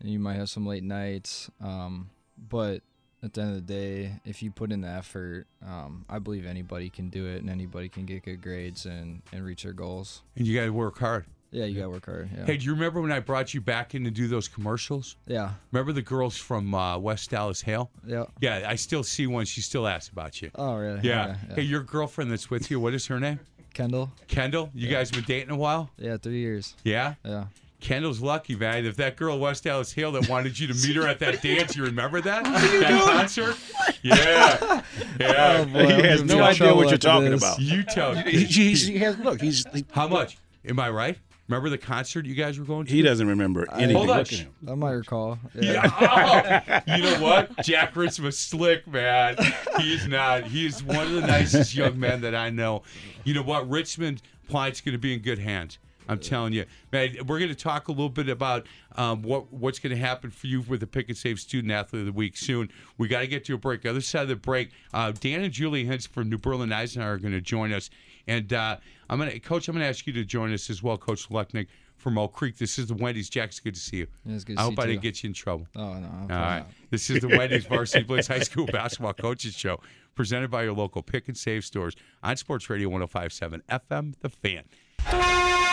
[0.00, 1.50] and you might have some late nights.
[1.62, 2.82] Um, but
[3.22, 6.44] at the end of the day, if you put in the effort, um, I believe
[6.44, 10.22] anybody can do it, and anybody can get good grades and and reach their goals.
[10.36, 11.24] And you got to work hard.
[11.52, 12.30] Yeah, you gotta work hard.
[12.34, 12.46] Yeah.
[12.46, 15.16] Hey, do you remember when I brought you back in to do those commercials?
[15.26, 15.50] Yeah.
[15.70, 17.90] Remember the girls from uh, West Allis Hale?
[18.06, 18.24] Yeah.
[18.40, 19.44] Yeah, I still see one.
[19.44, 20.50] She still asks about you.
[20.54, 21.00] Oh, really?
[21.02, 21.24] Yeah.
[21.24, 21.54] Okay, yeah.
[21.56, 23.38] Hey, your girlfriend that's with you, what is her name?
[23.74, 24.10] Kendall.
[24.28, 24.70] Kendall.
[24.74, 24.92] You Yeah.
[24.94, 25.90] guys been dating a while?
[25.98, 26.74] Yeah, three years.
[26.84, 27.14] Yeah.
[27.24, 27.44] Yeah.
[27.80, 28.86] Kendall's lucky, man.
[28.86, 31.76] If that girl West Allis Hale that wanted you to meet her at that dance,
[31.76, 32.46] you remember that?
[32.46, 33.00] you that doing?
[33.02, 33.56] concert?
[34.02, 34.82] Yeah.
[35.20, 35.56] Yeah.
[35.60, 37.42] Oh, boy, He has no idea what you're talking this.
[37.42, 37.60] about.
[37.60, 40.38] You tell He- he- he has- look, he's How much?
[40.64, 41.18] Am I right?
[41.52, 42.92] Remember the concert you guys were going to?
[42.94, 43.94] He doesn't remember anything.
[43.94, 44.16] Hold on.
[44.20, 44.28] Look.
[44.66, 45.38] I might recall.
[45.54, 45.82] Yeah.
[45.84, 47.62] Oh, you know what?
[47.62, 49.36] Jack Ritz was slick, man.
[49.76, 50.44] He's not.
[50.44, 52.84] He's one of the nicest young men that I know.
[53.24, 53.68] You know what?
[53.68, 55.78] Richmond Pliant's going to be in good hands.
[56.08, 57.16] I'm telling you, man.
[57.26, 60.46] We're going to talk a little bit about um, what what's going to happen for
[60.46, 62.70] you with the Pick and Save Student Athlete of the Week soon.
[62.96, 63.82] We got to get to a break.
[63.82, 67.12] The other side of the break, uh, Dan and Julie Hintz from New Berlin Eisenhower
[67.12, 67.90] are going to join us,
[68.26, 68.76] and uh,
[69.08, 71.28] I'm going to, Coach, I'm going to ask you to join us as well, Coach
[71.28, 71.66] Lechnick
[71.96, 72.58] from Oak Creek.
[72.58, 73.28] This is the Wendy's.
[73.30, 74.06] Jack's good to see you.
[74.26, 75.66] Good I to hope I didn't get you in trouble.
[75.76, 76.08] Oh no.
[76.22, 76.64] All right.
[76.90, 79.80] This is the Wendy's Varsity Blitz High School Basketball Coaches Show,
[80.14, 85.71] presented by your local pick and save stores on Sports Radio 1057 FM, The Fan.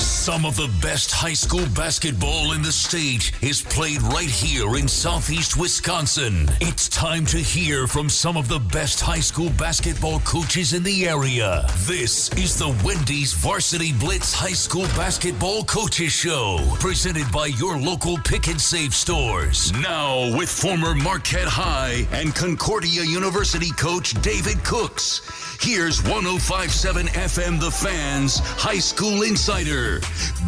[0.00, 4.88] Some of the best high school basketball in the state is played right here in
[4.88, 6.48] southeast Wisconsin.
[6.60, 11.06] It's time to hear from some of the best high school basketball coaches in the
[11.06, 11.66] area.
[11.86, 18.16] This is the Wendy's Varsity Blitz High School Basketball Coaches Show, presented by your local
[18.18, 19.70] pick and save stores.
[19.72, 25.20] Now, with former Marquette High and Concordia University coach David Cooks.
[25.60, 29.89] Here's 1057 FM The Fans High School Insider.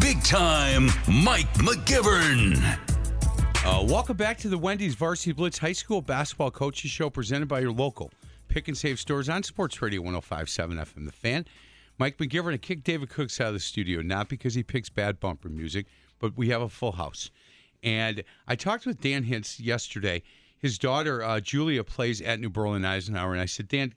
[0.01, 2.79] Big time Mike McGivern.
[3.65, 7.61] Uh, welcome back to the Wendy's Varsity Blitz High School Basketball Coaches Show, presented by
[7.61, 8.11] your local
[8.49, 11.47] pick and save stores on Sports Radio 1057 FM The Fan.
[11.99, 15.21] Mike McGivern, I kicked David Cooks out of the studio, not because he picks bad
[15.21, 15.87] bumper music,
[16.19, 17.31] but we have a full house.
[17.83, 20.23] And I talked with Dan Hintz yesterday.
[20.59, 23.33] His daughter, uh, Julia, plays at New Berlin Eisenhower.
[23.33, 23.95] And I said, Dan,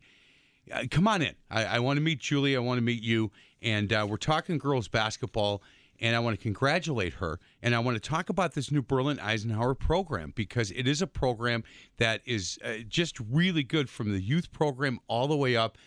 [0.72, 1.36] uh, come on in.
[1.52, 2.56] I, I want to meet Julie.
[2.56, 3.32] I want to meet you.
[3.62, 5.64] And uh, we're talking girls basketball,
[6.00, 7.40] and I want to congratulate her.
[7.62, 11.08] And I want to talk about this new Berlin Eisenhower program because it is a
[11.08, 11.64] program
[11.98, 15.78] that is uh, just really good from the youth program all the way up.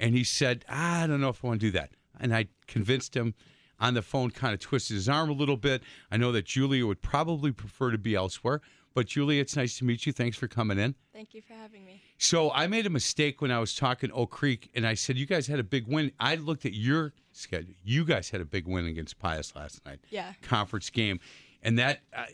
[0.00, 1.90] And he said, "Ah, I don't know if I want to do that.
[2.18, 3.34] And I convinced him
[3.82, 5.82] on the phone, kind of twisted his arm a little bit.
[6.10, 8.60] I know that Julia would probably prefer to be elsewhere.
[8.94, 10.12] But Julie, it's nice to meet you.
[10.12, 10.94] Thanks for coming in.
[11.12, 12.02] Thank you for having me.
[12.18, 15.26] So I made a mistake when I was talking Oak Creek, and I said you
[15.26, 16.12] guys had a big win.
[16.20, 17.74] I looked at your schedule.
[17.84, 20.00] You guys had a big win against Pius last night.
[20.10, 20.32] Yeah.
[20.42, 21.20] Conference game,
[21.62, 22.24] and that uh,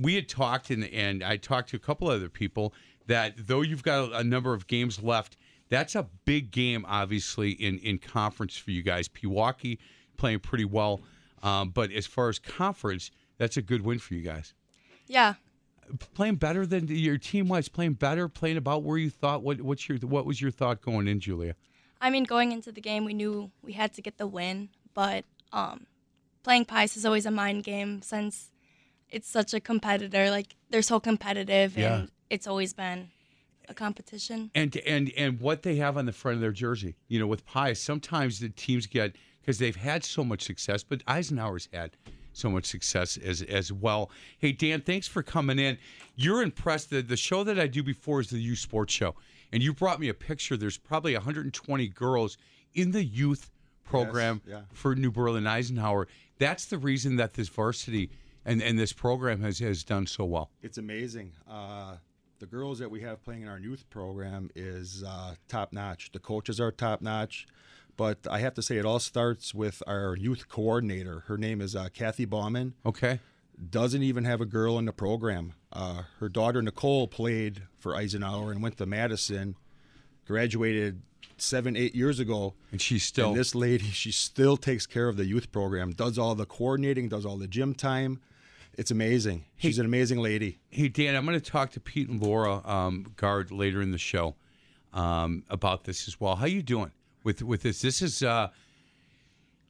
[0.00, 2.72] we had talked, and and I talked to a couple other people
[3.06, 5.36] that though you've got a, a number of games left,
[5.68, 9.08] that's a big game, obviously in in conference for you guys.
[9.08, 9.78] Pewaukee
[10.16, 11.00] playing pretty well,
[11.42, 14.54] um, but as far as conference, that's a good win for you guys
[15.06, 15.34] Yeah.
[16.14, 19.42] Playing better than your team was playing better, playing about where you thought.
[19.42, 21.54] What what's your what was your thought going in, Julia?
[22.00, 25.24] I mean, going into the game, we knew we had to get the win, but
[25.52, 25.86] um,
[26.42, 28.50] playing Pius is always a mind game since
[29.10, 30.30] it's such a competitor.
[30.30, 31.94] Like they're so competitive, Yeah.
[32.00, 33.10] and it's always been
[33.68, 34.50] a competition.
[34.54, 37.46] And and and what they have on the front of their jersey, you know, with
[37.46, 41.96] Pius, sometimes the teams get because they've had so much success, but Eisenhower's had
[42.36, 44.10] so much success as as well.
[44.38, 45.78] Hey Dan, thanks for coming in.
[46.14, 46.90] You're impressed.
[46.90, 49.14] The the show that I do before is the youth sports show,
[49.52, 50.56] and you brought me a picture.
[50.56, 52.38] There's probably 120 girls
[52.74, 53.50] in the youth
[53.84, 54.62] program yeah.
[54.72, 56.08] for New Berlin Eisenhower.
[56.38, 58.10] That's the reason that this varsity
[58.44, 60.50] and, and this program has, has done so well.
[60.62, 61.32] It's amazing.
[61.48, 61.96] Uh,
[62.38, 66.12] the girls that we have playing in our youth program is uh, top notch.
[66.12, 67.46] The coaches are top notch,
[67.96, 71.24] but I have to say it all starts with our youth coordinator.
[71.26, 72.74] Her name is uh, Kathy Bauman.
[72.84, 73.20] Okay.
[73.70, 75.54] Doesn't even have a girl in the program.
[75.72, 79.56] Uh, her daughter Nicole played for Eisenhower and went to Madison,
[80.26, 81.00] graduated
[81.38, 82.54] seven, eight years ago.
[82.70, 83.28] And she's still.
[83.28, 87.08] And this lady, she still takes care of the youth program, does all the coordinating,
[87.08, 88.20] does all the gym time.
[88.74, 89.46] It's amazing.
[89.56, 90.58] She's an amazing lady.
[90.68, 93.98] Hey Dan, I'm going to talk to Pete and Laura um, Guard later in the
[93.98, 94.34] show
[94.92, 96.36] um, about this as well.
[96.36, 96.92] How you doing
[97.26, 97.82] with with this?
[97.82, 98.48] This is uh,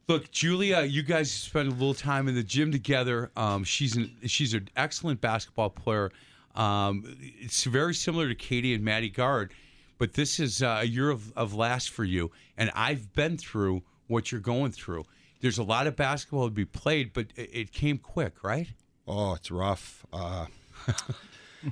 [0.07, 0.83] look, Julia.
[0.83, 3.33] You guys spent a little time in the gym together.
[3.35, 6.13] Um, she's an she's an excellent basketball player.
[6.55, 9.53] Um, it's very similar to Katie and Maddie Guard,
[9.99, 12.31] but this is uh, a year of, of last for you.
[12.57, 15.05] And I've been through what you're going through.
[15.41, 18.69] There's a lot of basketball to be played, but it, it came quick, right?
[19.07, 20.07] Oh, it's rough.
[20.13, 20.47] Uh,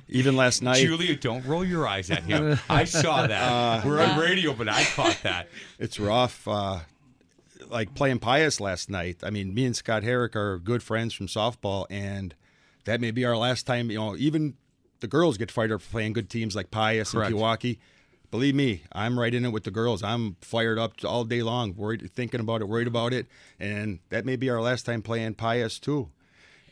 [0.07, 0.77] even last night.
[0.85, 2.59] Julia, don't roll your eyes at him.
[2.69, 3.35] I saw that.
[3.45, 5.47] Uh, We're on radio, but I caught that.
[5.79, 6.47] It's rough.
[6.47, 6.79] Uh,
[7.69, 9.17] like playing Pius last night.
[9.23, 12.35] I mean, me and Scott Herrick are good friends from softball, and
[12.85, 13.89] that may be our last time.
[13.91, 14.55] You know, even
[14.99, 17.31] the girls get fired up for playing good teams like Pius Correct.
[17.31, 17.77] and Pewaukee.
[18.31, 20.03] Believe me, I'm right in it with the girls.
[20.03, 23.27] I'm fired up all day long, worried, thinking about it, worried about it,
[23.59, 26.09] and that may be our last time playing Pius too.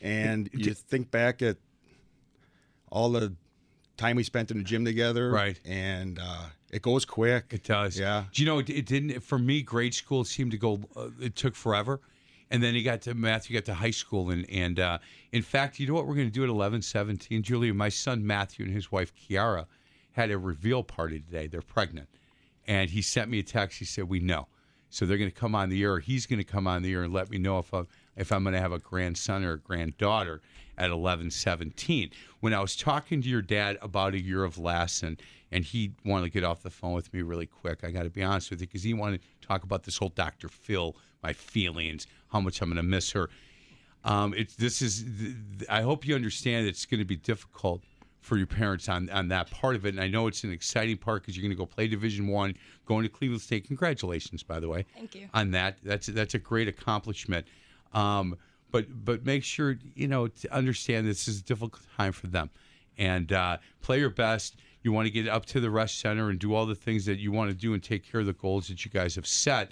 [0.02, 1.56] And you think back at
[2.94, 3.34] all the
[3.96, 5.60] time we spent in the gym together, Right.
[5.64, 7.46] And uh, it goes quick.
[7.50, 7.98] It does.
[7.98, 8.24] Yeah.
[8.32, 9.62] Do you know it, it didn't for me?
[9.62, 10.80] Grade school seemed to go.
[10.96, 12.00] Uh, it took forever,
[12.50, 13.54] and then you got to Matthew.
[13.54, 14.98] Got to high school, and and uh,
[15.32, 17.42] in fact, you know what we're going to do at eleven seventeen?
[17.42, 19.66] Julia, my son Matthew and his wife Kiara
[20.12, 21.46] had a reveal party today.
[21.48, 22.08] They're pregnant,
[22.66, 23.78] and he sent me a text.
[23.78, 24.48] He said, "We know."
[24.90, 25.98] So they're going to come on the air.
[25.98, 28.42] He's going to come on the air and let me know if I'm, if I'm
[28.42, 30.40] going to have a grandson or a granddaughter
[30.76, 32.10] at 11, 17.
[32.40, 35.18] When I was talking to your dad about a year of Lassen,
[35.52, 38.10] and he wanted to get off the phone with me really quick, I got to
[38.10, 40.48] be honest with you, because he wanted to talk about this whole Dr.
[40.48, 43.30] Phil, my feelings, how much I'm going to miss her.
[44.04, 45.04] Um, it's this is.
[45.70, 47.82] I hope you understand it's going to be difficult
[48.20, 49.90] for your parents on on that part of it.
[49.90, 52.54] And I know it's an exciting part because you're going to go play Division One,
[52.84, 53.66] going to Cleveland State.
[53.66, 54.84] Congratulations, by the way.
[54.94, 55.28] Thank you.
[55.32, 57.46] On that, that's that's a great accomplishment.
[57.94, 58.36] Um,
[58.70, 62.50] but but make sure you know to understand this is a difficult time for them,
[62.98, 64.56] and uh, play your best.
[64.82, 67.18] You want to get up to the Resch Center and do all the things that
[67.18, 69.70] you want to do and take care of the goals that you guys have set.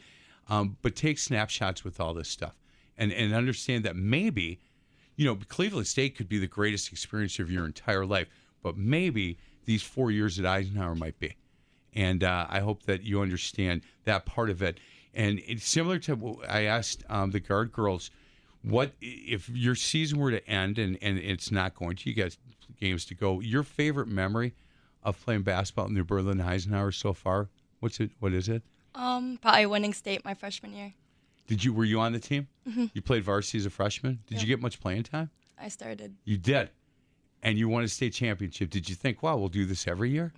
[0.49, 2.57] Um, but take snapshots with all this stuff
[2.97, 4.61] and, and understand that maybe,
[5.17, 8.29] you know, Cleveland State could be the greatest experience of your entire life,
[8.63, 11.37] but maybe these four years at Eisenhower might be.
[11.95, 14.81] And uh, I hope that you understand that part of it.
[15.15, 18.11] And it's similar to what I asked um, the guard girls,
[18.63, 22.37] what if your season were to end and, and it's not going to, you got
[22.81, 24.55] games to go, your favorite memory
[25.03, 27.49] of playing basketball in New Berlin Eisenhower so far?
[27.81, 28.11] What's it?
[28.21, 28.63] What is it?
[28.95, 30.95] Um, probably winning state my freshman year.
[31.49, 32.47] Did you were you on the team?
[32.69, 32.91] Mhm.
[32.95, 34.21] You played varsity as a freshman.
[34.27, 35.31] Did you get much playing time?
[35.59, 36.15] I started.
[36.25, 36.71] You did,
[37.43, 38.71] and you won a state championship.
[38.71, 40.33] Did you think, wow, we'll do this every year?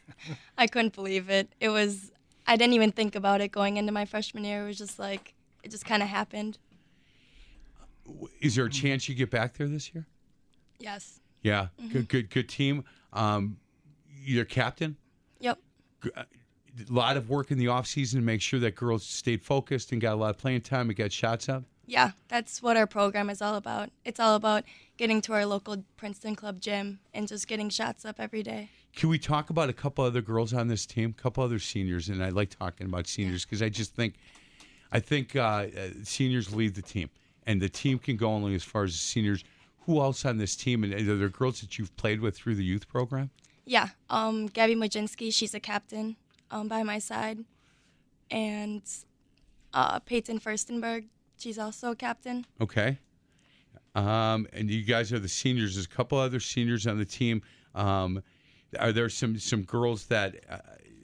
[0.58, 1.52] I couldn't believe it.
[1.60, 2.12] It was.
[2.46, 4.64] I didn't even think about it going into my freshman year.
[4.64, 6.58] It was just like it just kind of happened.
[8.40, 10.06] Is there a chance you get back there this year?
[10.78, 11.20] Yes.
[11.42, 11.90] Yeah, Mhm.
[11.92, 12.84] good, good, good team.
[13.12, 13.58] Um,
[14.24, 14.96] you're captain.
[15.40, 15.58] Yep.
[16.16, 16.26] A
[16.88, 20.00] lot of work in the off season to make sure that girls stayed focused and
[20.00, 21.64] got a lot of playing time and got shots up.
[21.86, 23.90] Yeah, that's what our program is all about.
[24.04, 24.64] It's all about
[24.96, 28.70] getting to our local Princeton Club gym and just getting shots up every day.
[28.94, 32.08] Can we talk about a couple other girls on this team, a couple other seniors?
[32.08, 34.14] And I like talking about seniors because I just think,
[34.92, 35.66] I think uh,
[36.02, 37.08] seniors lead the team,
[37.46, 39.44] and the team can go only as far as the seniors.
[39.86, 40.84] Who else on this team?
[40.84, 43.30] And are there girls that you've played with through the youth program?
[43.64, 46.16] Yeah, um, Gabby Majinski, she's a captain
[46.50, 47.38] um, by my side.
[48.30, 48.82] And
[49.72, 51.06] uh, Peyton Furstenberg,
[51.38, 52.46] she's also a captain.
[52.60, 52.98] Okay.
[53.94, 55.74] Um, and you guys are the seniors.
[55.74, 57.42] There's a couple other seniors on the team.
[57.74, 58.22] Um,
[58.78, 60.58] are there some some girls that uh,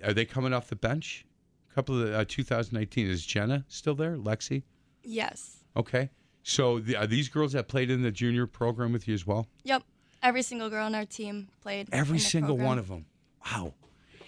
[0.04, 1.24] are they coming off the bench?
[1.70, 3.08] A couple of uh, 2019.
[3.08, 4.16] Is Jenna still there?
[4.16, 4.62] Lexi?
[5.02, 5.64] Yes.
[5.76, 6.10] Okay.
[6.42, 9.46] So the, are these girls that played in the junior program with you as well?
[9.64, 9.82] Yep.
[10.22, 11.88] Every single girl on our team played.
[11.92, 12.66] Every in the single program.
[12.66, 13.06] one of them.
[13.44, 13.74] Wow.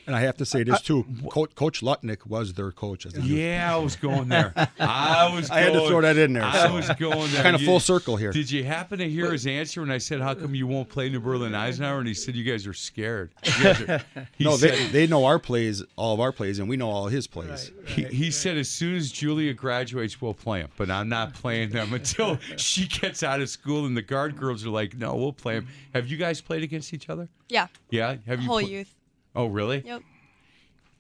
[0.07, 1.07] And I have to say this uh, uh, too.
[1.31, 3.07] Coach, Coach Lutnick was their coach.
[3.07, 3.17] As.
[3.19, 4.53] Yeah, I was going there.
[4.81, 5.51] I was.
[5.51, 6.75] I had to throw that in there, I so.
[6.75, 7.43] was going there.
[7.43, 8.33] Kinda You- full circle here.
[8.33, 11.09] Did you happen to hear his answer when I said, "How come you won't play
[11.09, 13.31] New Berlin Eisenhower?" And he said, "You guys are scared."
[13.63, 14.01] Guys are-
[14.37, 16.91] he no, said- they, they know our plays, all of our plays, and we know
[16.91, 17.71] all his plays.
[17.87, 21.71] He, he said as soon as Julia graduates, we'll play them, but I'm not playing
[21.71, 23.87] them until she gets out of school.
[23.87, 26.93] And the guard girls are like, "No, we'll play them." Have you guys played against
[26.95, 27.29] each other?
[27.49, 27.67] Yeah.
[27.91, 28.17] Yeah.
[28.27, 28.49] Have you?
[28.49, 28.95] Whole pl- youth.
[29.35, 29.83] Oh, really?
[29.85, 30.03] Yep.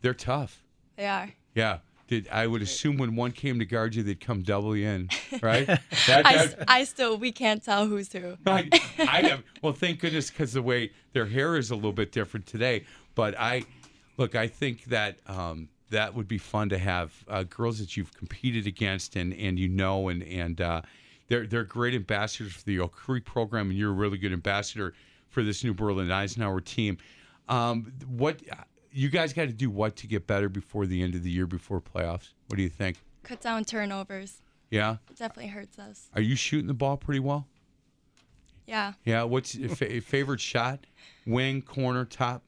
[0.03, 0.62] They're tough.
[0.97, 1.31] They are.
[1.55, 1.78] Yeah.
[2.09, 5.09] Did I would assume when one came to guard you, they'd come double you in,
[5.43, 5.66] right?
[5.66, 5.81] That-
[6.26, 8.37] I, that- s- I still, we can't tell who's who.
[8.47, 8.68] I,
[8.99, 9.43] I have.
[9.62, 12.85] Well, thank goodness because the way their hair is a little bit different today.
[13.14, 13.62] But I,
[14.16, 18.12] look, I think that um, that would be fun to have uh, girls that you've
[18.14, 20.83] competed against and and you know and and uh,
[21.28, 24.95] they're they're great ambassadors for the Oak Creek program, and you're a really good ambassador
[25.28, 26.99] for this New Berlin Eisenhower team.
[27.51, 28.40] Um, what
[28.92, 31.46] you guys got to do what to get better before the end of the year
[31.46, 32.28] before playoffs?
[32.46, 32.96] What do you think?
[33.22, 34.38] Cut down turnovers.
[34.70, 36.09] Yeah, It definitely hurts us.
[36.14, 37.46] are you shooting the ball pretty well?
[38.66, 38.92] Yeah.
[39.05, 39.24] Yeah.
[39.24, 40.86] What's your fa- favorite shot?
[41.26, 42.42] Wing, corner, top.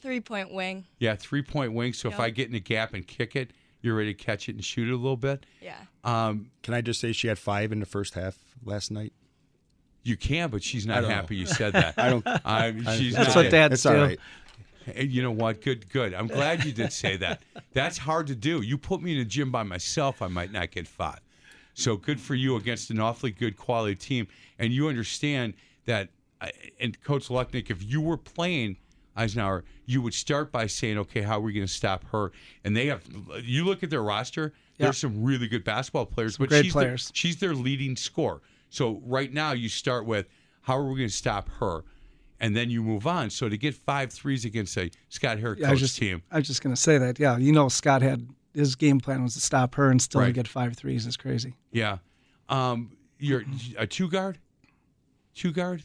[0.00, 0.84] Three point wing.
[0.98, 1.92] Yeah, three point wing.
[1.92, 4.56] So if I get in a gap and kick it, you're ready to catch it
[4.56, 5.46] and shoot it a little bit.
[5.60, 5.76] Yeah.
[6.02, 9.12] Um, Can I just say she had five in the first half last night?
[10.04, 11.14] You can, but she's not don't know.
[11.14, 11.94] happy you said that.
[11.98, 14.02] I don't- I'm, she's That's not- what dads It's all do.
[14.02, 14.20] right.
[14.84, 15.60] Hey, you know what?
[15.60, 16.12] Good, good.
[16.12, 17.42] I'm glad you did say that.
[17.72, 18.62] That's hard to do.
[18.62, 21.20] You put me in a gym by myself, I might not get five.
[21.74, 24.26] So good for you against an awfully good quality team,
[24.58, 25.54] and you understand
[25.86, 26.08] that.
[26.40, 26.48] uh,
[26.80, 28.76] And Coach Lucknick, if you were playing
[29.16, 32.32] Eisenhower, you would start by saying, "Okay, how are we going to stop her?"
[32.64, 33.02] And they have.
[33.42, 34.52] You look at their roster.
[34.78, 34.86] Yeah.
[34.86, 37.06] There's some really good basketball players, Some but great she's players.
[37.08, 38.40] Their, she's their leading scorer.
[38.72, 40.26] So right now, you start with,
[40.62, 41.84] "How are we going to stop her?"
[42.40, 43.28] And then you move on.
[43.30, 46.46] So to get five threes against a Scott Herrick Yeah, I just, team, I was
[46.48, 47.20] just gonna say that.
[47.20, 50.24] Yeah, you know, Scott had his game plan was to stop her and still to
[50.26, 50.34] Right.
[50.34, 51.54] get five threes is crazy.
[51.70, 51.98] Yeah.
[52.48, 53.44] Um, you're
[53.78, 54.38] a two guard?
[55.34, 55.84] Two guard?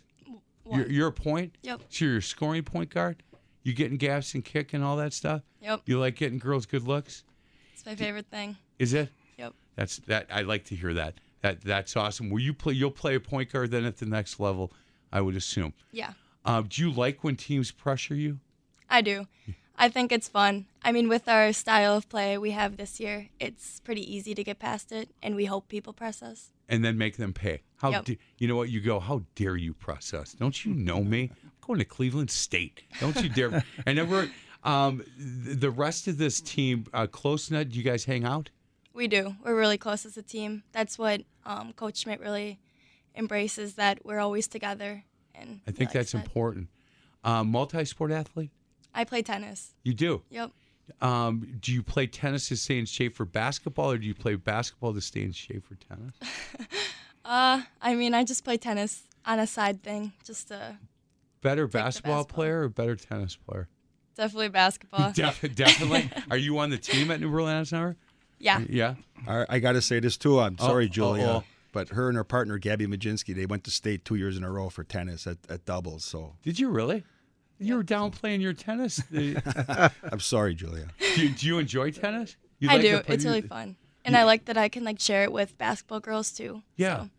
[0.71, 1.57] You're, you're a point?
[1.61, 1.81] Yep.
[1.89, 3.21] So you're a scoring point guard?
[3.63, 5.43] You getting gaps and kick and all that stuff?
[5.61, 5.81] Yep.
[5.85, 7.23] You like getting girls good looks?
[7.73, 8.57] It's my favorite thing.
[8.79, 9.09] Is it?
[9.37, 9.53] Yep.
[9.75, 11.13] That's that I like to hear that.
[11.47, 12.29] That that's awesome.
[12.29, 12.73] Will you play?
[12.73, 14.71] You'll play a point guard then at the next level,
[15.13, 15.73] I would assume.
[15.91, 16.11] Yeah,
[16.43, 18.39] Um, do you like when teams pressure you?
[18.89, 19.27] I do.
[19.77, 20.65] I think it's fun.
[20.81, 24.43] I mean, with our style of play we have this year, it's pretty easy to
[24.43, 26.51] get past it, and we hope people press us.
[26.69, 27.61] and then make them pay.
[27.77, 28.05] How Yep.
[28.05, 28.99] da- you know what you go?
[28.99, 30.33] How dare you press us?
[30.33, 31.31] Don't you know me?
[31.43, 32.83] I'm going to Cleveland State.
[32.99, 33.63] Don't you dare!
[33.85, 34.29] and then we're
[34.65, 34.97] um,
[35.45, 37.69] th- the rest of this team uh, close net.
[37.69, 38.49] Do you guys hang out?
[38.97, 39.35] We do.
[39.45, 40.63] We're really close as a team.
[40.71, 42.57] That's what um, Coach Schmidt really
[43.15, 45.03] embraces that we're always together.
[45.35, 46.17] And I think that's that.
[46.17, 46.69] important.
[47.23, 48.49] Um, multi-sport athlete.
[48.95, 49.75] I play tennis.
[49.83, 50.23] You do.
[50.31, 50.51] Yep.
[50.99, 54.33] Um, do you play tennis to stay in shape for basketball, or do you play
[54.33, 56.15] basketball to stay in shape for tennis?
[57.29, 60.77] Uh, I mean, I just play tennis on a side thing, just to
[61.41, 63.67] Better basketball, player or better tennis player?
[64.15, 65.11] definitely basketball.
[65.13, 66.09] Def- definitely.
[66.31, 67.95] Are you on the team at New Orleans Hour?
[68.39, 68.63] Yeah.
[68.69, 68.95] Yeah.
[69.27, 70.39] I, I got to say this too.
[70.39, 71.43] I'm Oh, sorry, oh, Julia, oh.
[71.71, 74.51] but her and her partner Gabby Majinski, they went to state two years in a
[74.51, 76.03] row for tennis at, at doubles.
[76.05, 77.03] So Did you really?
[77.59, 79.01] You were down playing your tennis.
[80.11, 80.87] I'm sorry, Julia.
[81.15, 82.35] you- do you enjoy tennis?
[82.59, 82.99] You I like do.
[82.99, 83.75] play- It's really fun,
[84.05, 86.61] and I like that I can like share it with basketball girls too.
[86.75, 87.05] Yeah.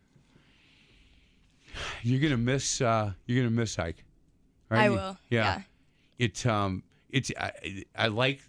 [2.02, 2.80] You're gonna miss.
[2.80, 4.04] Uh, you're gonna miss Ike.
[4.70, 5.62] I will, Yeah.
[6.18, 6.18] yeah.
[6.18, 6.46] It.
[6.46, 6.82] Um.
[7.10, 7.30] It's.
[7.38, 8.40] I, I like.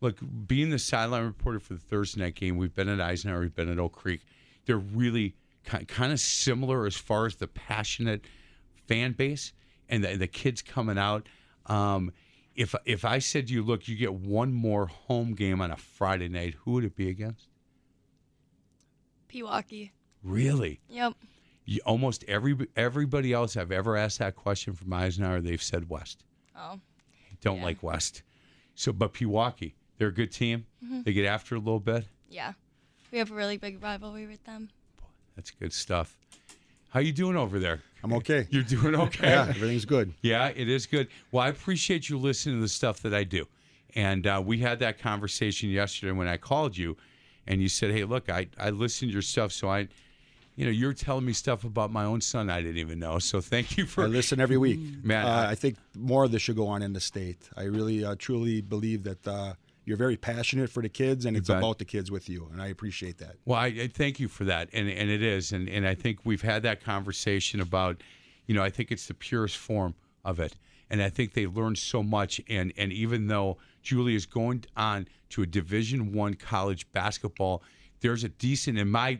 [0.00, 3.54] Look, being the sideline reporter for the Thursday night game, we've been at Eisenhower, we've
[3.54, 4.22] been at Oak Creek.
[4.64, 5.34] They're really
[5.64, 8.24] kind of similar as far as the passionate
[8.86, 9.52] fan base
[9.88, 11.28] and the, the kids coming out.
[11.66, 12.12] Um,
[12.56, 15.76] if if I said to you, look, you get one more home game on a
[15.76, 17.48] Friday night, who would it be against?
[19.28, 19.90] Pewaukee.
[20.22, 20.80] Really?
[20.88, 21.14] Yep.
[21.64, 26.24] You, almost every everybody else I've ever asked that question from Eisenhower, they've said West.
[26.56, 26.80] Oh.
[27.40, 28.22] Don't like West.
[28.74, 30.64] So, but Pewaukee, they're a good team.
[30.82, 31.04] Mhm.
[31.04, 32.06] They get after a little bit.
[32.30, 32.54] Yeah.
[33.12, 34.70] We have a really big rivalry with them.
[34.98, 36.16] Boy, That's good stuff.
[36.88, 37.82] How you doing over there?
[38.02, 38.46] I'm okay.
[38.50, 39.28] You're doing okay.
[39.28, 40.14] Yeah, everything's good.
[40.22, 41.08] Yeah, it is good.
[41.30, 43.46] Well, I appreciate you listening to the stuff that I do.
[43.94, 46.96] And uh, we had that conversation yesterday when I called you,
[47.46, 49.88] and you said, "Hey, look, I I listened to your stuff, so I,
[50.56, 53.18] you know, you're telling me stuff about my own son I didn't even know.
[53.18, 54.78] So thank you for I listen every week.
[55.04, 55.26] man.
[55.26, 57.48] uh, I think more of this should go on in the state.
[57.56, 59.54] I really, uh, truly believe that uh,
[59.90, 61.58] you're very passionate for the kids, and You it's bet.
[61.58, 63.34] about the kids with you, and I appreciate that.
[63.44, 66.20] Well, I, I thank you for that, and and it is, and and I think
[66.24, 68.00] we've had that conversation about,
[68.46, 70.54] you know, I think it's the purest form of it,
[70.90, 75.08] and I think they learned so much, and and even though Julie is going on
[75.30, 77.64] to a Division One college basketball,
[78.00, 79.18] there's a decent in my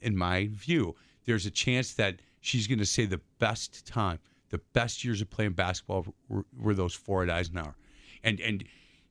[0.00, 0.96] in my view,
[1.26, 5.28] there's a chance that she's going to say the best time, the best years of
[5.28, 7.76] playing basketball were, were those four at Eisenhower,
[8.24, 8.64] and and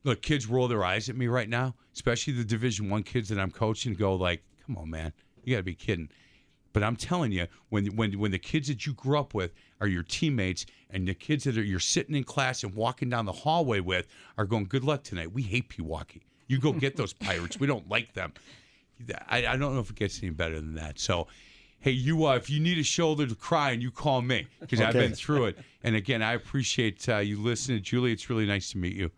[0.04, 3.38] look, kids roll their eyes at me right now, especially the Division One kids that
[3.38, 3.94] I'm coaching.
[3.94, 5.12] Go like, come on, man,
[5.44, 6.08] you got to be kidding.
[6.72, 9.86] But I'm telling you, when when when the kids that you grew up with are
[9.86, 13.32] your teammates, and the kids that are you're sitting in class and walking down the
[13.32, 15.32] hallway with are going, "Good luck tonight.
[15.32, 16.22] We hate Pewaukee.
[16.46, 17.58] You go get those Pirates.
[17.58, 18.32] We don't like them."
[19.28, 20.98] I, I don't know if it gets any better than that.
[20.98, 21.28] So,
[21.80, 24.80] hey, you uh, if you need a shoulder to cry, and you call me because
[24.80, 25.58] I've been through it.
[25.82, 28.12] And again, I appreciate uh, you listening, Julie.
[28.12, 29.10] It's really nice to meet you.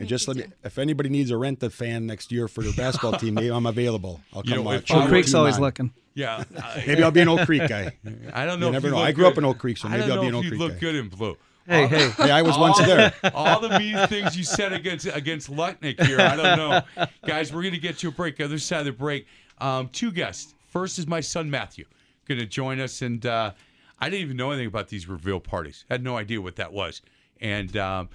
[0.00, 2.72] And just let me, if anybody needs a rent a fan next year for their
[2.72, 4.20] basketball team, maybe I'm available.
[4.32, 5.60] I'll You come know, if check I your were- Creek's always on.
[5.62, 5.92] looking.
[6.14, 7.92] Yeah, uh, Maybe I'll be an Oak Creek guy.
[8.32, 8.66] I don't know.
[8.66, 8.98] You if never you know.
[9.00, 10.60] I grew up in Oak Creek, so maybe I'll be an if Oak you Creek
[10.60, 10.78] look guy.
[10.78, 11.36] good in blue.
[11.66, 12.08] Hey, All- hey.
[12.10, 13.12] Hey, I was once all- there.
[13.34, 17.52] All the mean things you said against against Lutnick here, I don't know, guys.
[17.52, 18.40] We're gonna get to a break.
[18.40, 19.26] Other side of the break,
[19.58, 20.54] um, two guests.
[20.68, 21.84] First is my son Matthew,
[22.28, 23.52] gonna join us, and uh,
[23.98, 25.84] I didn't even know anything about these reveal parties.
[25.90, 27.02] Had no idea what that was,
[27.42, 28.08] and um,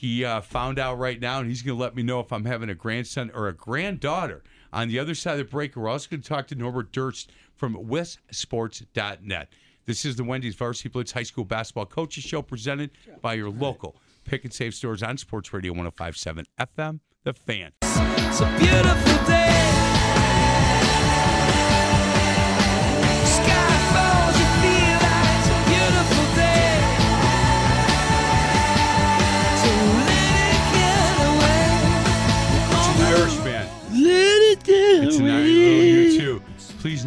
[0.00, 2.70] he uh, found out right now, and he's gonna let me know if I'm having
[2.70, 4.42] a grandson or a granddaughter.
[4.72, 7.30] On the other side of the break, we're also going to talk to Norbert Durst
[7.54, 9.52] from WisSports.net.
[9.84, 13.94] This is the Wendy's Varsity Blitz High School Basketball Coaches Show presented by your local
[14.24, 17.72] pick and save stores on Sports Radio 1057 FM, The Fan.
[17.82, 19.49] It's a beautiful day.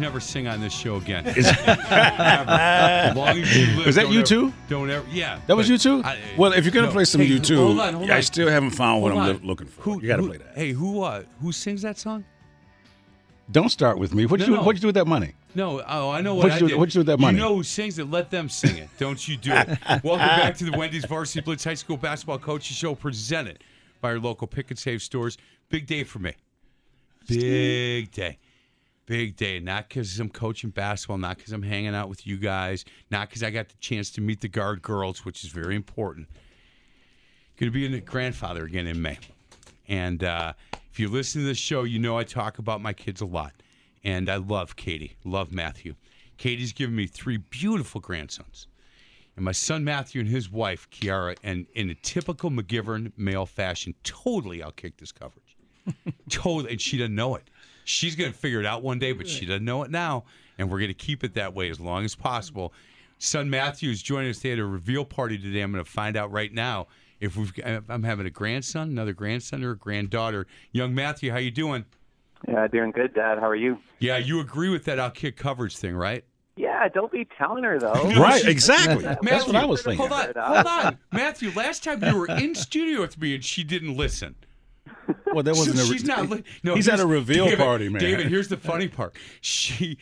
[0.04, 1.26] Never sing on this show again.
[1.26, 4.52] Is- As long as you live, Was that you ever- too?
[4.68, 5.06] Don't ever.
[5.10, 5.40] Yeah.
[5.46, 6.02] That was you too?
[6.04, 6.92] I- well, if you're gonna no.
[6.92, 9.36] play some Hey, you too, hold on, hold I still haven't found what Hold I'm
[9.36, 9.42] on.
[9.46, 9.80] looking for.
[9.82, 10.52] Who, you got to who- play that.
[10.54, 12.24] Hey, who uh, who sings that song?
[13.50, 14.26] Don't start with me.
[14.26, 14.56] What No, you do?
[14.58, 14.62] no.
[14.62, 15.32] What you do with that money?
[15.54, 16.78] No, oh, I know what What'd I you do- did.
[16.78, 17.38] what'd you do with that money?
[17.38, 18.10] You know who sings it?
[18.10, 18.88] Let them sing it.
[18.98, 19.68] Don't you do it.
[20.04, 23.62] Welcome back to the Wendy's Varsity Blitz High School Basketball Coaches Show, presented
[24.02, 25.38] by our local pick and save stores.
[25.70, 26.34] Big day for me.
[27.26, 28.38] Big day.
[29.06, 29.60] Big day.
[29.60, 33.42] Not because I'm coaching basketball, not because I'm hanging out with you guys, not because
[33.42, 36.28] I got the chance to meet the guard girls, which is very important.
[37.56, 39.18] Going to be a grandfather again in May.
[39.86, 40.54] And uh,
[40.90, 43.52] if you listen to this show, you know I talk about my kids a lot.
[44.02, 45.94] And I love Katie, love Matthew.
[46.36, 48.66] Katie's given me three beautiful grandsons.
[49.36, 53.94] And my son Matthew and his wife, Kiara, and in a typical McGivern male fashion,
[54.04, 55.56] totally outkicked this coverage.
[56.28, 56.72] totally.
[56.72, 57.50] And she doesn't know it.
[57.84, 60.24] She's going to figure it out one day, but she doesn't know it now.
[60.58, 62.72] And we're going to keep it that way as long as possible.
[63.18, 64.38] Son Matthew is joining us.
[64.40, 65.60] They had a reveal party today.
[65.60, 66.86] I'm going to find out right now
[67.20, 67.52] if we've.
[67.56, 70.46] if I'm having a grandson, another grandson, or a granddaughter.
[70.72, 71.84] Young Matthew, how you doing?
[72.46, 73.38] Yeah, doing good, Dad.
[73.38, 73.78] How are you?
[73.98, 76.24] Yeah, you agree with that outkick coverage thing, right?
[76.56, 77.92] Yeah, don't be telling her though.
[78.16, 79.02] Right, exactly.
[79.04, 80.06] Matthew, That's what I was thinking.
[80.06, 81.50] Hold on, hold on, Matthew.
[81.54, 84.36] Last time you were in studio with me and she didn't listen.
[85.34, 85.86] Well, that wasn't So a.
[85.92, 86.28] she's not.
[86.30, 88.00] Li- no, he's at a reveal David, party, man.
[88.00, 89.16] David, here's the funny part.
[89.40, 89.98] She,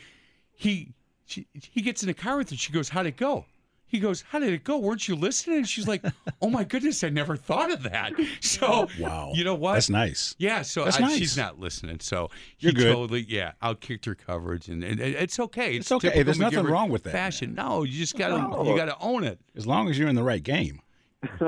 [0.53, 0.93] he,
[1.25, 2.55] she, he gets in the car with her.
[2.55, 3.45] She goes, "How'd it go?"
[3.85, 4.79] He goes, "How did it go?
[4.79, 6.03] Weren't you listening?" And she's like,
[6.41, 9.31] "Oh my goodness, I never thought of that." So, Wow.
[9.35, 9.73] you know what?
[9.73, 10.33] That's nice.
[10.39, 11.17] Yeah, so That's I, nice.
[11.17, 11.99] she's not listening.
[11.99, 12.93] So he You're good.
[12.93, 15.75] totally, yeah, outkicked her coverage, and, and it's okay.
[15.75, 16.07] It's okay.
[16.07, 17.53] typical There's nothing wrong with that, Fashion.
[17.53, 18.63] No, you just gotta, No.
[18.65, 19.39] you gotta own it.
[19.55, 20.81] As long as you're in the right game.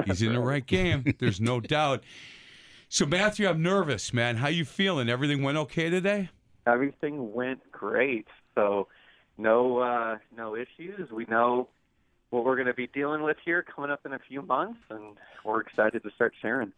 [0.06, 1.04] He's in the right game.
[1.20, 2.04] There's no doubt.
[2.90, 4.38] So Matthew, I'm nervous, man.
[4.38, 5.10] How you feeling?
[5.10, 6.30] Everything went okay today?
[6.68, 8.28] Everything went great.
[8.56, 8.88] So
[9.38, 11.12] no uh no issues.
[11.12, 11.68] We know
[12.30, 15.18] what we're going to be dealing with here coming up in a few months and
[15.44, 16.74] we're excited to start sharing.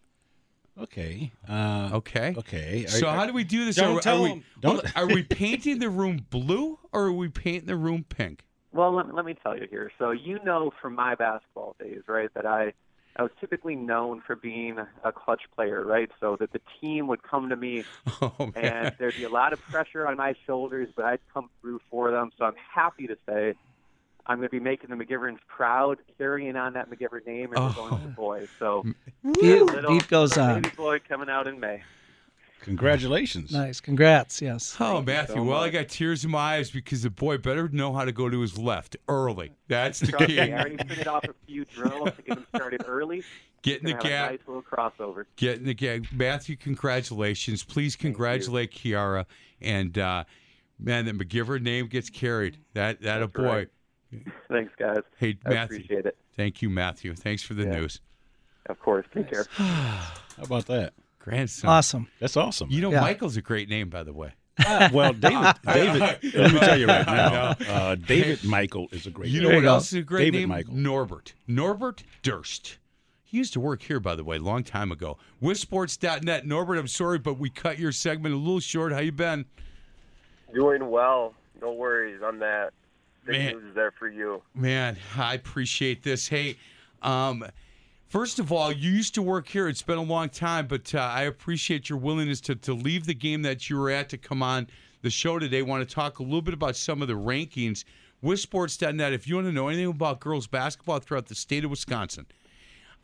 [0.79, 1.31] Okay.
[1.47, 2.35] Uh, Okay.
[2.37, 2.85] okay.
[2.85, 3.77] Are- So are- how do we do this?
[3.77, 4.43] Don't are, tell are we, him.
[4.59, 8.43] Don't- hold are we painting the room blue or are we painting the room pink?
[8.73, 9.91] Well, let, let me tell you here.
[9.97, 12.73] So you know from my basketball days, right, that I
[13.17, 16.09] I was typically known for being a clutch player, right?
[16.19, 17.83] So that the team would come to me
[18.21, 21.79] Oh and there'd be a lot of pressure on my shoulders, but I'd come through
[21.89, 22.31] for them.
[22.37, 23.53] So I'm happy to say
[24.25, 27.73] I'm going to be making the McGiverns proud, carrying on that McGivern name, and we're
[27.73, 27.97] going Oh.
[27.97, 28.47] to the boys.
[28.59, 28.85] So
[29.23, 30.61] little beat goes on.
[30.61, 31.83] baby boy coming out in May.
[32.67, 33.51] Congratulations.
[33.51, 33.79] Nice.
[33.79, 34.41] Congrats.
[34.41, 34.75] Yes.
[34.79, 35.35] Oh, Matthew.
[35.35, 38.11] so well, I got tears in my eyes because the boy better know how to
[38.11, 39.51] go to his left early.
[39.67, 40.35] That's the Trust key.
[40.35, 43.23] me, I already printed off a few drills to get him started early.
[43.63, 44.31] Get in the Gonna gap.
[44.31, 45.25] nice little crossover.
[45.37, 46.07] Get in the gag.
[46.13, 47.63] Matthew, congratulations.
[47.63, 49.25] Please congratulate Kiara.
[49.61, 50.25] And uh,
[50.79, 52.57] man, the McGivern name gets carried.
[52.73, 53.43] That that a boy.
[54.13, 54.23] right.
[54.49, 54.99] Thanks, guys.
[55.17, 55.77] Hey, I Matthew.
[55.77, 56.17] appreciate it.
[56.35, 57.13] Thank you, Matthew.
[57.15, 57.79] Thanks for the Yeah.
[57.79, 57.99] news.
[58.67, 59.05] Of course.
[59.13, 59.45] Take care.
[59.51, 60.93] How about that?
[61.27, 61.69] Grandson.
[61.69, 62.07] Awesome.
[62.19, 62.69] That's awesome.
[62.71, 63.01] You know, Yeah.
[63.01, 64.31] Michael's a great name, by the way.
[64.59, 65.99] Ah, well, David, David,
[66.33, 69.65] let me tell you right now, uh, David Michael is a great You know what
[69.65, 70.49] else is a great David name?
[70.49, 70.73] Michael.
[70.73, 71.33] Norbert.
[71.47, 72.77] Norbert Durst.
[73.23, 75.17] He used to work here, by the way, a long time ago.
[75.43, 76.47] WisSports.net.
[76.47, 78.93] Norbert, I'm sorry, but we cut your segment a little short.
[78.93, 79.45] How you been?
[80.53, 81.33] Doing well.
[81.61, 82.71] No worries on that.
[83.25, 83.53] Big Man.
[83.53, 84.41] news is there for you.
[84.55, 86.27] Man, I appreciate this.
[86.29, 86.55] Hey,
[87.01, 87.45] um,
[88.07, 89.67] first of all, you used to work here.
[89.67, 93.13] It's been a long time, but uh, I appreciate your willingness to, to leave the
[93.13, 94.67] game that you were at to come on
[95.01, 95.61] the show today.
[95.61, 97.83] want to talk a little bit about some of the rankings.
[98.23, 99.13] WisSports.net.
[99.13, 102.25] if you want to know anything about girls basketball throughout the state of Wisconsin,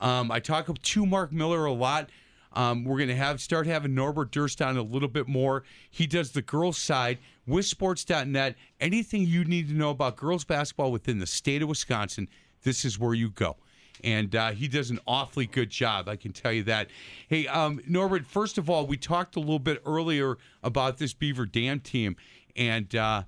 [0.01, 2.10] um, I talk to Mark Miller a lot.
[2.54, 5.64] Um, we're going to have start having Norbert Durst on a little bit more.
[5.89, 8.56] He does the girls' side WisSports.net.
[8.80, 12.28] Anything you need to know about girls basketball within the state of Wisconsin,
[12.64, 13.58] this is where you go.
[14.04, 16.89] And uh, he does an awfully good job, I can tell you that.
[17.30, 21.45] Hey, um, Norbert, first of all, we talked a little bit earlier about this Beaver
[21.45, 22.18] Dam team,
[22.56, 23.24] and uh,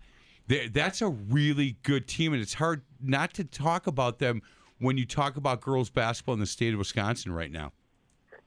[0.50, 4.42] th- that's a really good team, and it's hard not to talk about them
[4.80, 7.72] when you talk about girls basketball in the state of Wisconsin right now.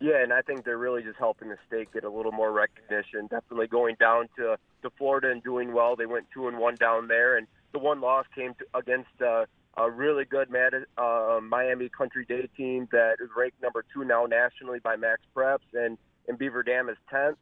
[0.01, 3.27] Yeah, and I think they're really just helping the state get a little more recognition.
[3.29, 5.97] Definitely going down to to Florida and doing well.
[5.97, 9.47] They went two and one down there, and the one loss came to, against uh,
[9.79, 10.49] a really good
[10.97, 15.59] uh, Miami Country Day team that is ranked number two now nationally by Max Preps,
[15.73, 17.39] and and Beaver Dam is tenth.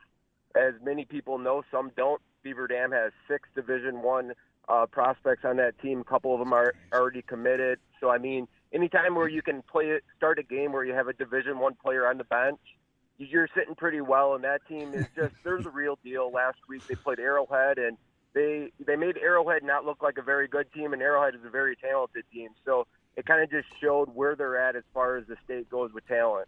[0.55, 2.21] As many people know, some don't.
[2.43, 4.33] Beaver Dam has six Division One
[4.69, 6.01] uh, prospects on that team.
[6.01, 7.79] A couple of them are already committed.
[8.01, 11.09] So I mean, anytime where you can play it, start a game where you have
[11.09, 12.61] a Division One player on the bench,
[13.19, 14.35] you're sitting pretty well.
[14.35, 16.31] And that team is just they're the real deal.
[16.31, 17.97] Last week they played Arrowhead and
[18.37, 21.51] they they made Arrowhead not look like a very good team, and Arrowhead is a
[21.51, 22.51] very talented team.
[22.65, 25.91] So it kind of just showed where they're at as far as the state goes
[25.95, 26.47] with talent.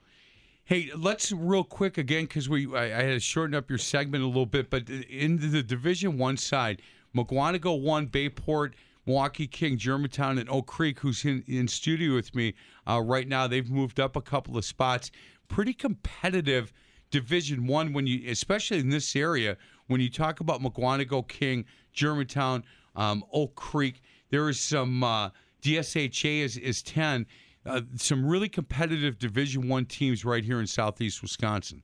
[0.65, 4.23] Hey, let's real quick again because we I, I had to shorten up your segment
[4.23, 6.83] a little bit, but in the Division One side,
[7.17, 8.75] Mukwonago one, Bayport,
[9.07, 12.53] Milwaukee King, Germantown, and Oak Creek, who's in, in studio with me
[12.87, 13.47] uh, right now.
[13.47, 15.11] They've moved up a couple of spots.
[15.49, 16.71] Pretty competitive
[17.11, 19.57] Division One when you, especially in this area,
[19.89, 22.65] when you talk about Mukwonago, King, Germantown,
[22.95, 25.31] um, Oak Creek, there is some uh,
[25.63, 27.27] DSHA is is ten,
[27.67, 31.83] uh, some really competitive Division One teams right here in Southeast Wisconsin.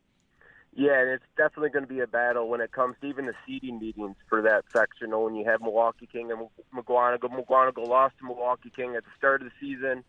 [0.76, 3.34] Yeah, and it's definitely going to be a battle when it comes to even the
[3.46, 5.16] seeding meetings for that section.
[5.16, 9.42] When you have Milwaukee King and Mukwonago, Mukwonago lost to Milwaukee King at the start
[9.42, 10.02] of the season,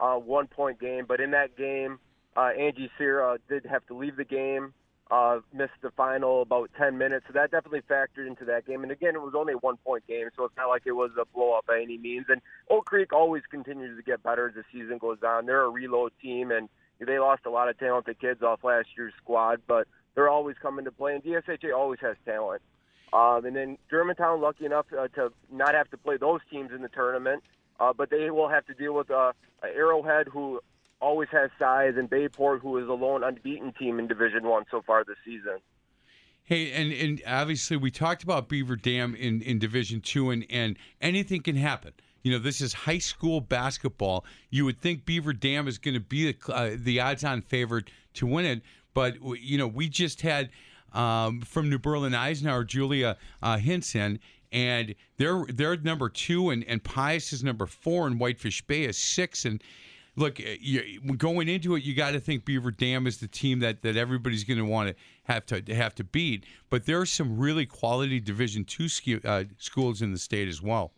[0.00, 1.04] uh, one point game.
[1.06, 2.00] But in that game,
[2.36, 4.74] uh, Angie Sierra did have to leave the game,
[5.10, 7.26] uh, missed the final about 10 minutes.
[7.26, 8.82] So that definitely factored into that game.
[8.82, 11.10] And again, it was only a one point game, so it's not like it was
[11.20, 12.26] a blow up by any means.
[12.28, 12.40] And
[12.70, 15.46] Oak Creek always continues to get better as the season goes on.
[15.46, 16.68] They're a reload team, and
[17.00, 20.84] they lost a lot of talented kids off last year's squad, but they're always coming
[20.84, 22.60] to play, and DSHA always has talent.
[23.12, 26.82] Um, and then Germantown, lucky enough uh, to not have to play those teams in
[26.82, 27.42] the tournament,
[27.80, 29.32] uh, but they will have to deal with uh,
[29.62, 30.60] Arrowhead, who
[31.00, 34.82] always has size, and Bayport, who is a lone unbeaten team in Division One so
[34.86, 35.58] far this season.
[36.44, 40.76] Hey, and, and obviously we talked about Beaver Dam in, in Division Two, and, and
[41.00, 41.92] anything can happen.
[42.22, 44.24] You know, this is high school basketball.
[44.50, 48.26] You would think Beaver Dam is going to be the, uh, the odds-on favorite to
[48.26, 48.62] win it,
[48.94, 50.50] but you know, we just had
[50.92, 54.18] um, from New Berlin Eisenhower Julia uh, Hinson,
[54.50, 58.96] and they're they're number two, and and Pius is number four, and Whitefish Bay is
[58.96, 59.62] six, and
[60.18, 63.82] look, you, going into it, you got to think Beaver Dam is the team that,
[63.82, 64.94] that everybody's going to want to
[65.24, 66.44] have to have to beat.
[66.68, 68.88] But there are some really quality Division two
[69.24, 70.92] uh, schools in the state as well.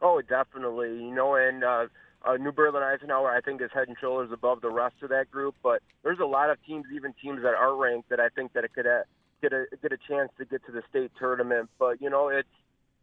[0.00, 0.90] Oh, definitely.
[0.90, 1.86] You know, and uh,
[2.24, 5.30] uh, New Berlin Eisenhower, I think, is head and shoulders above the rest of that
[5.30, 5.54] group.
[5.62, 8.64] But there's a lot of teams, even teams that are ranked, that I think that
[8.64, 9.02] it could uh,
[9.40, 11.70] get a get a chance to get to the state tournament.
[11.78, 12.48] But you know, it's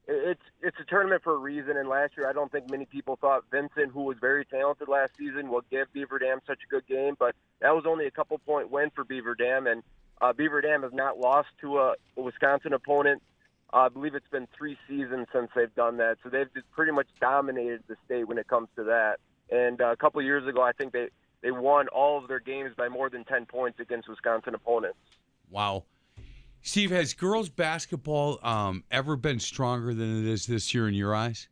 [0.07, 1.77] it's it's a tournament for a reason.
[1.77, 5.11] And last year, I don't think many people thought Vincent, who was very talented last
[5.17, 7.15] season, will give Beaver Dam such a good game.
[7.17, 9.83] But that was only a couple point win for Beaver Dam, and
[10.21, 13.21] uh, Beaver Dam has not lost to a, a Wisconsin opponent
[13.73, 17.07] uh, I believe it's been three seasons since they've done that, so they've pretty much
[17.19, 19.17] dominated the state when it comes to that.
[19.49, 21.09] And uh, a couple years ago, I think they
[21.41, 24.97] they won all of their games by more than ten points against Wisconsin opponents.
[25.49, 25.83] Wow.
[26.65, 31.13] Steve, has girls basketball um, ever been stronger than it is this year in your
[31.13, 31.47] eyes?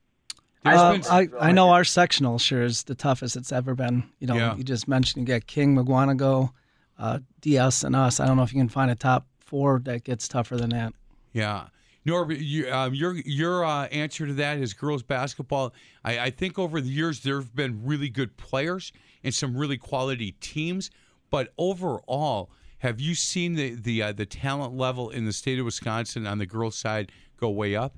[0.66, 4.10] Uh, I, I know our sectional sure is the toughest it's ever been.
[4.18, 4.56] You know, Yeah.
[4.56, 6.52] you just mentioned you got King, Mukwonago,
[6.98, 8.20] uh, DS, and us.
[8.20, 10.94] I don't know if you can find a top four that gets tougher than that.
[11.32, 11.68] Yeah.
[12.06, 15.74] Norbert, you, um, your your uh, answer to that is girls basketball.
[16.04, 18.92] I, I think over the years there have been really good players
[19.24, 20.90] and some really quality teams,
[21.30, 22.50] but overall,
[22.84, 26.38] have you seen the the uh, the talent level in the state of Wisconsin on
[26.38, 27.96] the girls' side go way up?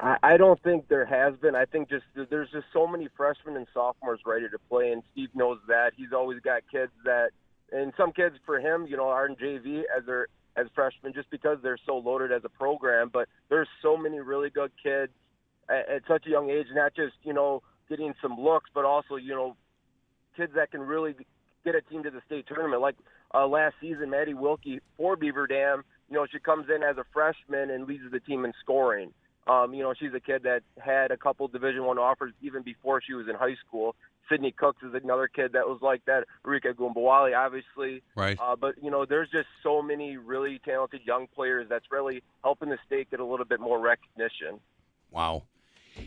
[0.00, 1.54] I, I don't think there has been.
[1.54, 5.28] I think just there's just so many freshmen and sophomores ready to play, and Steve
[5.34, 5.92] knows that.
[5.96, 7.30] He's always got kids that,
[7.72, 10.26] and some kids for him, you know, are in JV as their
[10.56, 13.08] as freshmen just because they're so loaded as a program.
[13.12, 15.12] But there's so many really good kids
[15.68, 19.14] at, at such a young age, not just you know getting some looks, but also
[19.14, 19.54] you know
[20.36, 21.14] kids that can really
[21.64, 22.82] get a team to the state tournament.
[22.82, 22.96] Like
[23.34, 27.04] uh, last season, Maddie Wilkie for Beaver Dam, you know she comes in as a
[27.12, 29.12] freshman and leads the team in scoring.
[29.46, 33.02] Um, you know, she's a kid that had a couple Division One offers even before
[33.02, 33.94] she was in high school.
[34.30, 36.24] Sydney Cooks is another kid that was like that.
[36.44, 38.02] Rika Gumbawali, obviously.
[38.16, 38.38] Right.
[38.40, 42.70] Uh, but you know, there's just so many really talented young players that's really helping
[42.70, 44.60] the state get a little bit more recognition.
[45.10, 45.42] Wow.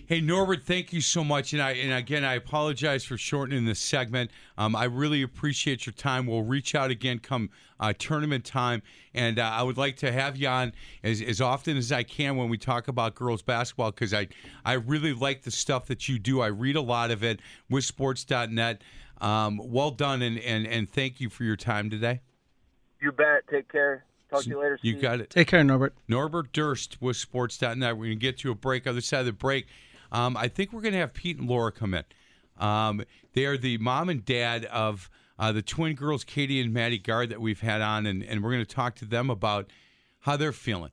[0.08, 3.80] Hey Norbert, thank you so much, and I and again I apologize for shortening this
[3.80, 4.32] segment.
[4.58, 6.28] Um, I really appreciate your time.
[6.28, 8.84] We'll reach out again come uh, tournament time,
[9.14, 10.72] and uh, I would like to have you on
[11.04, 14.30] as, as often as I can when we talk about girls basketball because I
[14.64, 16.40] I really like the stuff that you do.
[16.40, 18.84] I read a lot of it WisSports.net.
[19.20, 22.22] Um, well done, and, and and thank you for your time today.
[23.02, 23.46] You bet.
[23.52, 24.06] Take care.
[24.30, 24.80] Talk to you later.
[24.82, 25.30] You got it.
[25.30, 25.94] Take care, Norbert.
[26.08, 27.98] Norbert Durst WisSports.net.
[27.98, 28.86] We're going to get to a break.
[28.86, 29.68] Other side of the break,
[30.12, 32.04] um, I think we're going to have Pete and Laura come in.
[32.58, 33.04] Um,
[33.34, 37.30] they are the mom and dad of uh, the twin girls, Katie and Maddie Gard,
[37.30, 39.70] that we've had on, and, and we're going to talk to them about
[40.20, 40.92] how they're feeling.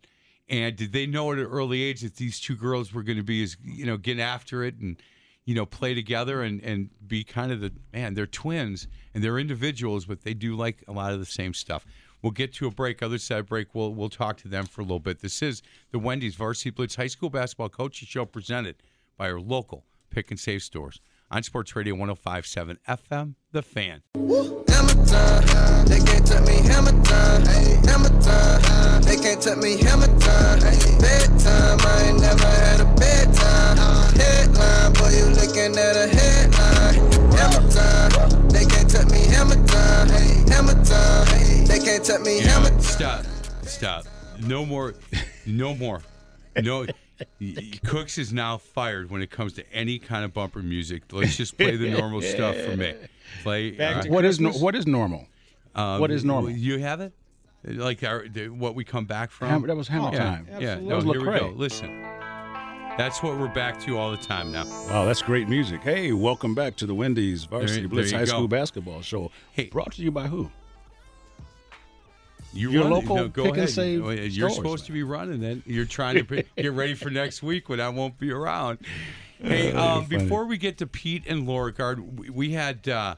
[0.49, 3.25] And did they know at an early age that these two girls were going to
[3.25, 5.01] be, as you know, get after it and
[5.45, 8.15] you know, play together and, and be kind of the man.
[8.15, 11.85] They're twins and they're individuals, but they do like a lot of the same stuff.
[12.23, 13.03] We'll get to a break.
[13.03, 15.21] Other side break, we'll we'll talk to them for a little bit.
[15.21, 18.77] This is the Wendy's Varsity Blitz High School Basketball Coaches Show presented
[19.17, 21.01] by our local pick and save stores
[21.31, 24.03] on Sports Radio 105.7 FM, The Fan.
[24.15, 26.57] Hammer time, they can't touch me.
[26.69, 27.45] Hammer time,
[27.87, 29.77] hammer time, they can't touch me.
[29.83, 30.61] Hammer time,
[31.01, 31.79] bedtime.
[31.81, 33.77] I ain't never had a bedtime.
[34.15, 36.95] Headline, boy, you looking at a headline.
[37.33, 41.65] Hammer time, they can't touch me, hammer time, hey, hammer time, hey.
[41.65, 42.81] They can't touch me, hammer time.
[42.81, 43.25] Stop.
[43.63, 44.05] Stop.
[44.41, 44.95] No more.
[45.47, 46.01] No more.
[46.63, 46.87] No.
[47.85, 51.03] Cooks is now fired when it comes to any kind of bumper music.
[51.13, 52.95] Let's just play the normal stuff for me.
[53.43, 53.73] Play.
[53.73, 55.27] Back all to what is no, what is normal?
[55.75, 56.51] Um, what is normal?
[56.51, 57.13] You have it?
[57.65, 59.49] Like our, the, what we come back from?
[59.49, 60.19] Hammer- that was Hammer yeah.
[60.19, 60.47] Time.
[60.49, 60.55] Yeah.
[60.55, 60.85] Absolutely.
[60.85, 61.49] No, That was here we go.
[61.57, 62.03] Listen.
[62.97, 64.67] That's what we're back to all the time now.
[64.89, 65.81] Wow, that's great music.
[65.81, 68.33] Hey, welcome back to the Wendy's Varsity There- Blitz there High go.
[68.33, 69.31] School Basketball Show.
[69.53, 69.67] Hey.
[69.67, 70.51] brought to you by who?
[72.55, 72.95] You Your run it.
[72.95, 73.71] local No, go pick and ahead.
[73.71, 75.63] save You- You're stores, supposed to be running it.
[75.67, 78.79] You're trying to pre- get ready for next week when I won't be around.
[79.43, 83.17] Hey, um, before we get to Pete and Laura Gard, we, we had uh,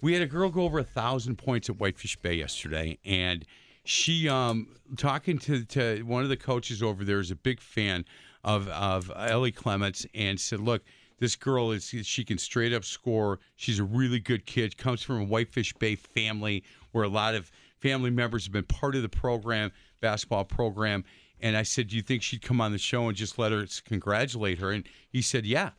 [0.00, 3.44] we had a girl go over a thousand points at Whitefish Bay yesterday, and
[3.84, 4.66] she um,
[4.96, 8.04] talking to, to one of the coaches over there is a big fan
[8.42, 10.82] of of Ellie Clements, and said, "Look,
[11.20, 13.38] this girl is she can straight up score.
[13.54, 14.76] She's a really good kid.
[14.76, 17.52] Comes from a Whitefish Bay family where a lot of
[17.84, 19.70] family members have been part of the program,
[20.00, 21.04] basketball program."
[21.40, 23.66] And I said, "Do you think she'd come on the show and just let her
[23.84, 25.70] congratulate her?" And he said, "Yeah."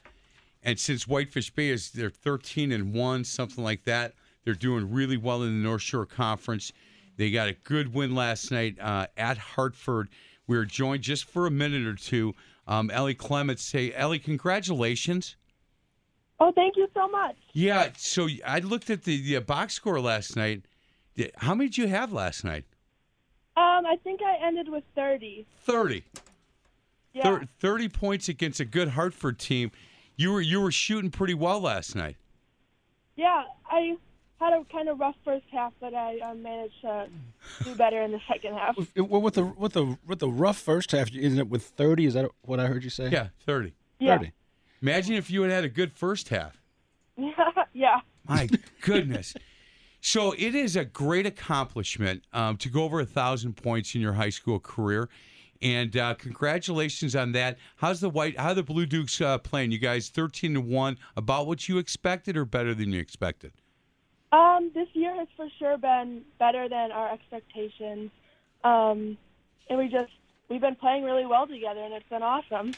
[0.61, 4.13] And since Whitefish Bay is they're 13 and 1, something like that,
[4.43, 6.71] they're doing really well in the North Shore Conference.
[7.17, 10.09] They got a good win last night uh, at Hartford.
[10.47, 12.33] We were joined just for a minute or two.
[12.67, 15.35] Um, Ellie Clements say, Ellie, congratulations.
[16.39, 17.35] Oh, thank you so much.
[17.53, 20.65] Yeah, so I looked at the, the box score last night.
[21.15, 22.65] Did- How many did you have last night?
[23.57, 25.45] Um, I think I ended with 30.
[25.63, 26.03] 30.
[27.13, 27.23] Yeah.
[27.23, 29.71] Thir- 30 points against a good Hartford team.
[30.17, 32.17] You were you were shooting pretty well last night.
[33.15, 33.95] Yeah, I
[34.39, 37.07] had a kind of rough first half, but I uh, managed to
[37.63, 38.75] do better in the second half.
[38.97, 42.05] Well, with the with the with the rough first half, you ended up with thirty.
[42.05, 43.09] Is that what I heard you say?
[43.09, 43.73] Yeah, 30.
[43.99, 44.17] Yeah.
[44.17, 44.31] 30.
[44.81, 46.61] Imagine if you had had a good first half.
[47.73, 48.01] yeah.
[48.27, 48.49] My
[48.81, 49.33] goodness.
[50.07, 54.13] So it is a great accomplishment um, to go over a thousand points in your
[54.13, 55.09] high school career,
[55.63, 57.57] and uh, congratulations on that.
[57.77, 58.39] How's the white?
[58.39, 59.71] How the Blue Dukes uh, playing?
[59.71, 63.51] You guys thirteen to one, about what you expected, or better than you expected?
[64.31, 68.11] Um, this year has for sure been better than our expectations.
[68.63, 69.17] Um,
[69.71, 70.11] and we just
[70.49, 72.75] we've been playing really well together, and it's been awesome.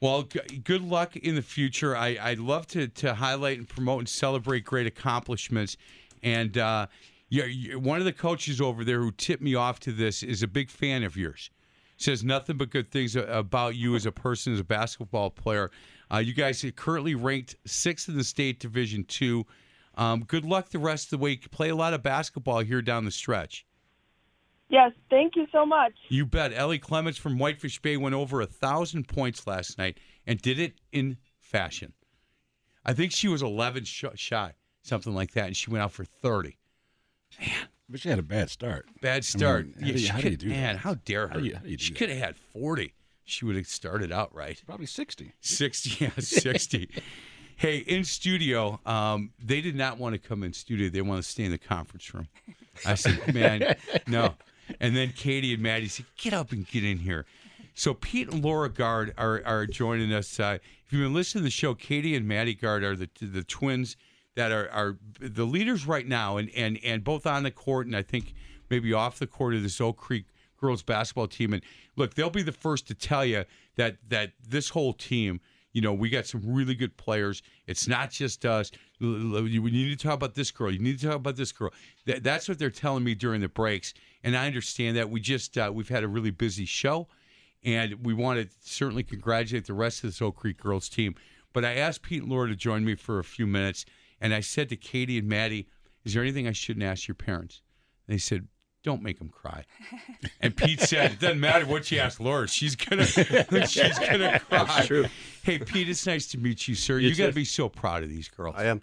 [0.00, 1.96] Well, g- good luck in the future.
[1.96, 5.78] I, I'd love to, to highlight and promote and celebrate great accomplishments.
[6.24, 6.88] And uh,
[7.28, 10.42] you you one of the coaches over there who tipped me off to this is
[10.42, 11.50] a big fan of yours.
[11.96, 15.70] Says nothing but good things about you as a person, as a basketball player.
[16.12, 19.46] Uh, you guys are currently ranked sixth in the state Division Two.
[19.96, 21.50] Um, good luck the rest of the week.
[21.52, 23.64] Play a lot of basketball here down the stretch.
[24.68, 25.92] Yes, thank you so much.
[26.08, 26.52] You bet.
[26.52, 30.80] Ellie Clements from Whitefish Bay went over a thousand points last night and did it
[30.90, 31.92] in fashion.
[32.84, 34.54] I think she was 11 sh- shy,
[34.84, 36.56] something like that, and she went out for 30.
[37.40, 37.50] Man,
[37.88, 38.86] But she had a bad start.
[39.02, 39.64] Bad start.
[39.64, 40.54] I mean, yeah, you- she how do you could- do that?
[40.54, 41.34] man, how dare her?
[41.34, 42.94] How do you- how do you do she could have had 40.
[43.24, 44.62] She would have started out right.
[44.66, 45.32] Probably 60.
[45.40, 46.88] 60, yeah, 60.
[47.56, 50.88] hey, in studio, um, they did not want to come in studio.
[50.90, 52.28] They want to stay in the conference room.
[52.86, 54.34] I said, man, no.
[54.80, 57.24] And then Katie and Maddie said, get up and get in here.
[57.74, 60.38] So Pete and Laura Gard are, are joining us.
[60.38, 63.42] Uh, if you've been listening to the show, Katie and Maddie Gard are the the
[63.42, 63.96] twins
[64.36, 67.96] that are, are the leaders right now, and, and and both on the court and
[67.96, 68.34] I think
[68.70, 70.26] maybe off the court of this Oak Creek
[70.60, 71.52] girls basketball team.
[71.52, 71.62] And
[71.96, 73.44] look, they'll be the first to tell you
[73.76, 75.40] that that this whole team,
[75.72, 77.42] you know, we got some really good players.
[77.66, 78.70] It's not just us.
[78.98, 80.70] You need to talk about this girl.
[80.70, 81.70] You need to talk about this girl.
[82.06, 85.10] That, that's what they're telling me during the breaks, and I understand that.
[85.10, 87.08] We just uh, we've had a really busy show,
[87.62, 91.14] and we want to certainly congratulate the rest of this Oak Creek girls team.
[91.52, 93.86] But I asked Pete and Laura to join me for a few minutes,
[94.20, 95.66] and I said to Katie and Maddie,
[96.04, 97.62] "Is there anything I shouldn't ask your parents?"
[98.06, 98.48] They said,
[98.82, 99.64] "Don't make them cry."
[100.40, 103.06] And Pete said, "It doesn't matter what you ask Laura; she's gonna,
[103.66, 105.06] she's gonna cry." That's true.
[105.42, 106.98] Hey, Pete, it's nice to meet you, sir.
[106.98, 108.54] You You, got to be so proud of these girls.
[108.58, 108.82] I am.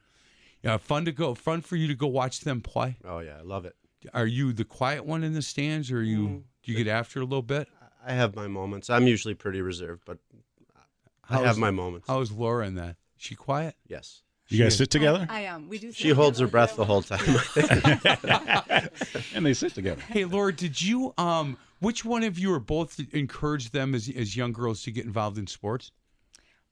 [0.63, 2.97] Yeah, fun to go, fun for you to go watch them play.
[3.03, 3.75] Oh yeah, I love it.
[4.13, 6.27] Are you the quiet one in the stands, or are you?
[6.27, 6.43] Mm.
[6.63, 7.67] Do you get after a little bit?
[8.05, 8.89] I have my moments.
[8.89, 10.17] I'm usually pretty reserved, but
[11.29, 12.07] I How have is- my moments.
[12.07, 12.95] How is Laura in that?
[13.17, 13.75] She quiet?
[13.87, 14.21] Yes.
[14.51, 15.25] You guys sit together?
[15.29, 15.69] I am.
[15.69, 15.91] We do.
[15.91, 17.19] She holds her breath the whole time.
[19.35, 20.01] and they sit together.
[20.01, 24.35] Hey, Laura, did you um which one of you or both encourage them as as
[24.35, 25.91] young girls to get involved in sports?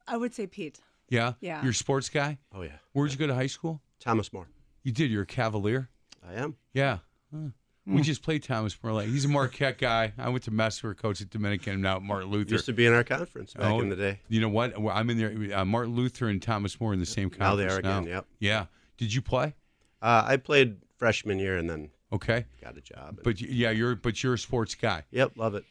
[0.07, 0.80] I would say Pete.
[1.10, 1.34] Yeah?
[1.39, 1.61] Yeah.
[1.61, 2.38] You're a sports guy?
[2.53, 2.77] Oh yeah.
[2.93, 3.81] Where'd you go to high school?
[3.99, 4.47] Thomas More.
[4.84, 5.89] You did, you're a Cavalier?
[6.27, 6.56] I am.
[6.73, 6.99] Yeah.
[7.34, 7.49] Huh.
[7.90, 8.03] We Hmm.
[8.03, 9.02] just played Thomas More.
[9.02, 10.14] He's a Marquette guy.
[10.18, 12.52] I went to Messmer, coach at Dominican, and now at Martin Luther.
[12.52, 14.20] Used to be in our conference back Oh, in the day.
[14.30, 14.80] You know what?
[14.80, 15.57] Well, I'm in there.
[15.60, 18.26] Uh, Martin Luther and Thomas More in the same Now conference they are again, yep.
[18.40, 18.66] Yeah.
[18.98, 19.56] Did you play?
[20.02, 22.45] Uh, I played freshman year and then Okay.
[22.61, 23.20] got a job.
[23.24, 25.03] But yeah, you're but you're a sports guy.
[25.11, 25.66] Yep, love it.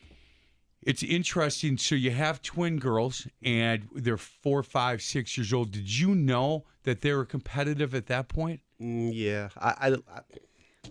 [0.82, 1.77] It's interesting.
[1.77, 5.73] So you have twin girls, and they're four, five, six years old.
[5.73, 8.61] Did you know that they were competitive at that point?
[8.81, 10.20] Mm, yeah, I, I, I,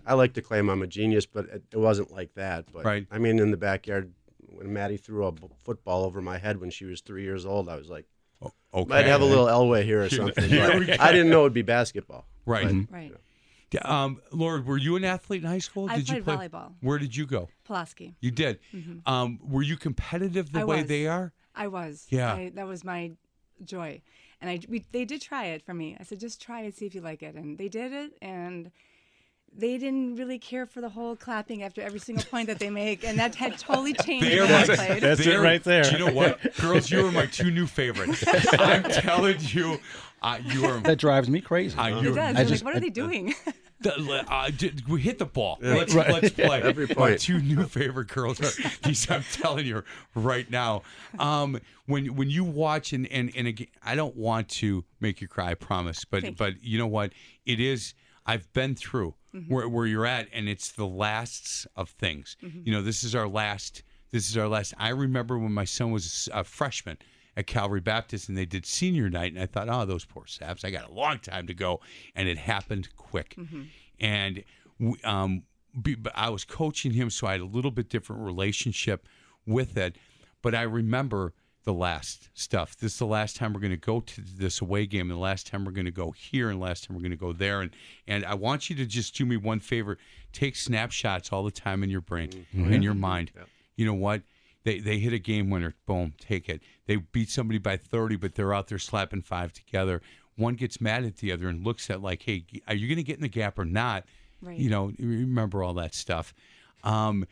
[0.07, 2.65] I like to claim I'm a genius, but it, it wasn't like that.
[2.71, 3.05] But Right.
[3.11, 4.13] I mean, in the backyard,
[4.49, 7.67] when Maddie threw a b- football over my head when she was three years old,
[7.69, 8.05] I was like,
[8.41, 8.89] oh, okay.
[8.89, 10.49] might have a little Elway here or something.
[10.49, 10.95] Here but we go.
[10.99, 12.25] I didn't know it'd be basketball.
[12.45, 12.65] Right.
[12.87, 13.13] But, Right.
[13.69, 15.89] D- Um, Laura, were you an athlete in high school?
[15.89, 16.75] I did you played play volleyball.
[16.79, 17.49] Where did you go?
[17.65, 18.15] Pulaski.
[18.21, 18.59] You did.
[18.73, 19.01] Mhm.
[19.05, 20.87] Um, were you competitive the I way was.
[20.87, 21.33] they are?
[21.53, 22.07] I was.
[22.09, 22.33] Yeah.
[22.33, 23.11] I, that was my
[23.65, 24.01] joy,
[24.39, 25.97] and I we, they did try it for me.
[25.99, 28.71] I said, just try it, see if you like it, and they did it, and
[29.55, 33.03] they didn't really care for the whole clapping after every single point that they make,
[33.03, 35.03] and that had totally changed They when are I my- played.
[35.03, 35.83] That's they it right there.
[35.83, 36.91] Do you know what, girls?
[36.91, 38.23] You are my two new favorites.
[38.59, 39.79] I'm telling you,
[40.21, 40.79] uh, you are.
[40.81, 41.77] That drives me crazy.
[41.77, 42.17] Uh, It does.
[42.17, 43.33] are They're just- like, what are they doing?
[43.79, 45.59] The- uh, d- we hit the ball.
[45.61, 45.75] Yeah.
[45.75, 46.09] Let's Right.
[46.11, 46.61] let's play.
[46.63, 46.97] Every point.
[47.11, 49.07] My two new favorite girls are these.
[49.11, 49.83] I'm telling you
[50.15, 50.81] right now.
[51.19, 55.27] Um, when when you watch and and and again, I don't want to make you
[55.27, 55.51] cry.
[55.51, 56.05] I promise.
[56.05, 57.13] But Thank but you know what?
[57.45, 57.93] It is.
[58.25, 59.53] I've been through Mm-hmm.
[59.53, 62.37] where where you're at, and it's the lasts of things.
[62.43, 62.61] Mm-hmm.
[62.65, 63.83] You know, this is our last.
[64.11, 64.73] This is our last.
[64.77, 66.97] I remember when my son was a freshman
[67.35, 70.63] at Calvary Baptist, and they did senior night, and I thought, oh, those poor saps.
[70.65, 71.81] I got a long time to go,
[72.15, 73.63] and it happened quick Mm-hmm.
[73.99, 74.43] and
[75.03, 75.43] um,
[76.15, 79.05] I was coaching him, so I had a little bit different relationship
[79.45, 79.97] with it.
[80.41, 81.33] But I remember
[81.67, 82.77] the last stuff.
[82.77, 85.21] This is the last time we're going to go to this away game, and the
[85.21, 87.33] last time we're going to go here, and the last time we're going to go
[87.33, 87.59] there.
[87.59, 87.71] And
[88.07, 89.97] and I want you to just do me one favor:
[90.31, 93.31] take snapshots all the time in your brain, in your mind.
[93.75, 94.21] You know what?
[94.63, 95.75] They they hit a game winner.
[95.85, 96.61] Boom, take it.
[96.85, 100.01] They beat somebody by thirty, but they're out there slapping five together.
[100.37, 103.03] One gets mad at the other and looks at like, "Hey, are you going to
[103.03, 104.05] get in the gap or not?"
[104.41, 104.57] Right.
[104.57, 106.33] You know, remember all that stuff.
[106.83, 107.27] Um, y-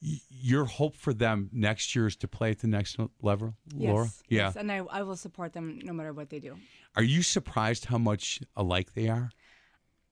[0.00, 4.04] your hope for them next year is to play at the next level, Laura.
[4.04, 4.22] Yes.
[4.28, 4.38] Yeah.
[4.46, 6.56] Yes, and I, I will support them no matter what they do.
[6.96, 9.30] Are you surprised how much alike they are?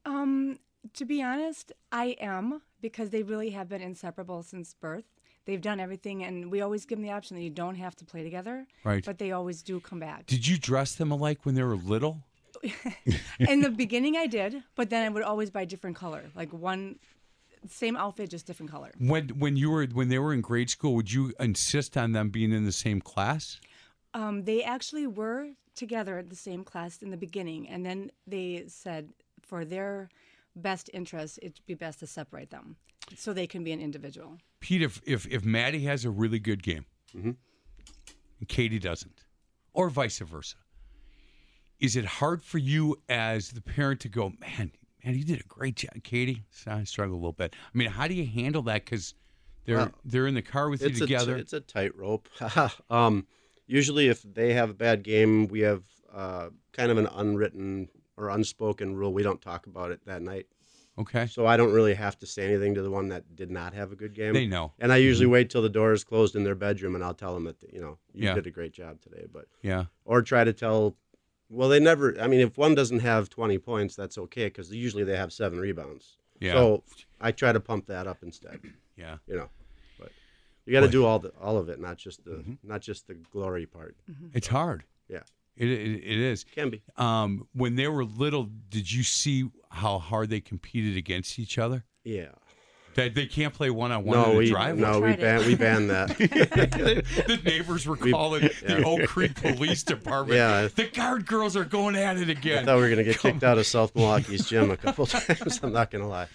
[0.04, 0.58] Um,
[0.94, 5.04] to be honest, I am because they really have been inseparable since birth.
[5.44, 8.04] They've done everything, and we always give them the option that you don't have to
[8.04, 8.66] play together.
[8.82, 9.04] Right.
[9.04, 10.26] But they always do come back.
[10.26, 12.24] Did you dress them alike when they were little?
[13.38, 16.98] In the beginning, I did, but then I would always buy different color, like one
[17.68, 18.92] same outfit, just different color.
[18.98, 22.30] When when you were when they were in grade school, would you insist on them
[22.30, 23.60] being in the same class?
[24.14, 28.64] Um, they actually were together at the same class in the beginning, and then they
[28.68, 29.10] said
[29.42, 30.08] for their
[30.54, 32.76] best interest, it'd be best to separate them
[33.14, 34.38] so they can be an individual.
[34.60, 39.24] Pete, if if, if Maddie has a really good game and Katie doesn't,
[39.72, 40.56] or vice versa,
[41.78, 44.72] is it hard for you as the parent to go, man,
[45.06, 46.42] man, you did a great job, Katie?
[46.50, 47.54] So I struggle a little bit.
[47.74, 48.84] I mean, how do you handle that?
[48.84, 49.14] Because
[49.64, 51.36] they're Well, they're in the car with you it's a t- together.
[51.36, 52.28] it's a tightrope.
[52.90, 53.26] um,
[53.66, 58.30] usually, if they have a bad game, we have uh, kind of an unwritten or
[58.30, 59.12] unspoken rule.
[59.12, 60.46] We don't talk about it that night.
[60.98, 61.26] Okay.
[61.26, 63.92] So I don't really have to say anything to the one that did not have
[63.92, 64.32] a good game.
[64.32, 64.72] They know.
[64.78, 65.32] And I usually Mhm.
[65.32, 67.80] wait till the door is closed in their bedroom, and I'll tell them that you
[67.80, 68.34] know you Yeah.
[68.34, 69.26] did a great job today.
[69.30, 69.84] But Yeah.
[70.06, 70.96] or try to tell.
[71.48, 72.20] Well, they never.
[72.20, 75.58] I mean, if one doesn't have twenty points, that's okay because usually they have seven
[75.60, 76.16] rebounds.
[76.40, 76.52] Yeah.
[76.54, 76.82] So
[77.20, 78.60] I try to pump that up instead.
[78.98, 79.18] Yeah.
[79.26, 79.50] You know,
[80.00, 80.10] but
[80.64, 82.54] you got to do all the all of it, not just the Mm-hmm.
[82.64, 83.94] not just the glory part.
[84.32, 84.84] It's hard.
[85.06, 85.20] Yeah.
[85.58, 86.44] It, it, it is.
[86.44, 86.82] Can be.
[86.96, 91.84] Um, when they were little, did you see how hard they competed against each other?
[92.04, 92.28] Yeah.
[92.96, 94.80] That they can't play one on one No, in the we- driveway.
[94.82, 95.20] no, we Tried it.
[95.20, 96.08] ban- we banned that.
[96.18, 98.82] the neighbors were We- calling the.
[98.84, 100.36] Oak Creek Police Department.
[100.38, 100.68] Yeah.
[100.74, 102.62] The Gard girls are going at it again.
[102.62, 105.06] I thought we were gonna get Come kicked out of South Milwaukee's gym a couple
[105.06, 105.60] times.
[105.62, 106.28] I'm not gonna lie.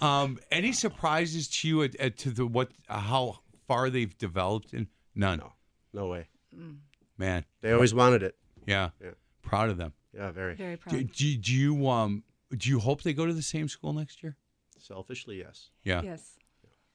[0.00, 4.72] um, any surprises to you at, at to the what uh, how far they've developed?
[4.72, 5.38] In none.
[5.40, 5.52] No,
[5.92, 6.28] no way.
[7.18, 8.36] Man, They always wanted it.
[8.66, 8.90] Yeah.
[9.02, 9.10] Yeah.
[9.42, 9.92] Proud of them.
[10.14, 10.54] Yeah, very.
[10.54, 11.12] Very Do, proud.
[11.12, 12.22] do, do you um
[12.56, 14.36] do you hope they go to the same school next year?
[14.80, 15.70] Selfishly, yes.
[15.84, 16.02] Yeah.
[16.02, 16.36] Yes.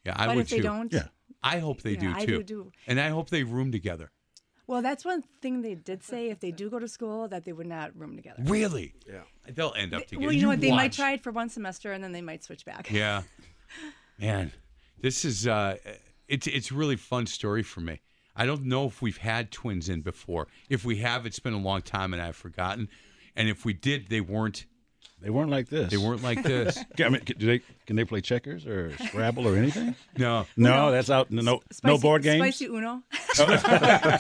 [0.05, 0.63] Yeah, I But would if they too.
[0.63, 1.07] don't- Yeah.
[1.43, 2.37] I hope they Yeah, do I too.
[2.37, 2.71] do too.
[2.87, 4.11] And I hope they room together.
[4.67, 7.53] Well, that's one thing they did say if they do go to school that they
[7.53, 8.41] would not room together.
[8.45, 8.93] Really?
[9.07, 9.21] Yeah.
[9.47, 10.25] They'll end up together.
[10.25, 10.61] Well, you know what?
[10.61, 12.89] They might try it for one semester and then they might switch back.
[12.91, 13.21] Yeah.
[14.19, 14.51] Man,
[15.01, 15.77] this is uh
[16.27, 18.01] it's it's really fun story for me.
[18.35, 20.47] I don't know if we've had twins in before.
[20.69, 22.89] If we have, it's been a long time and I've forgotten.
[23.35, 24.65] And if we did, they weren't
[25.25, 25.89] They weren't like this.
[25.89, 26.77] They weren't like this.
[27.03, 29.95] I mean, do they can they play checkers or Scrabble or anything?
[30.19, 31.31] No, no, that's out.
[31.31, 32.41] No, no Spicy, board games.
[32.41, 33.01] Spicy Uno.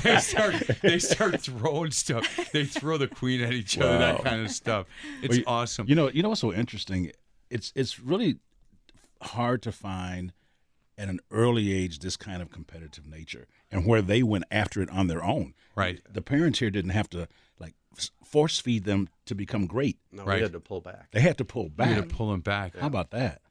[0.03, 2.51] they start they start throwing stuff.
[2.51, 4.87] They throw the queen at each other, that kind of stuff.
[5.21, 5.87] It's Well, you- awesome.
[5.87, 7.11] You know, you know what's so interesting?
[7.51, 8.37] It's it's really
[9.21, 10.33] hard to find
[10.97, 14.89] at an early age this kind of competitive nature and where they went after it
[14.89, 15.53] on their own.
[15.75, 16.01] Right.
[16.11, 17.29] The parents here didn't have to like s-
[18.23, 19.97] force feed them to become great.
[20.11, 21.11] No, we had to pull back.
[21.11, 21.87] They had to pull back.
[21.87, 22.77] We had to pull them back.
[22.77, 23.41] How about that?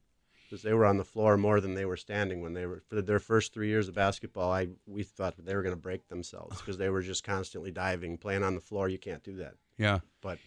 [0.48, 3.00] Because they were on the floor more than they were standing when they were for
[3.02, 4.52] their first three years of basketball.
[4.52, 8.18] I we thought they were going to break themselves because they were just constantly diving,
[8.18, 8.88] playing on the floor.
[8.88, 9.54] You can't do that.
[9.78, 10.00] Yeah.
[10.20, 10.38] But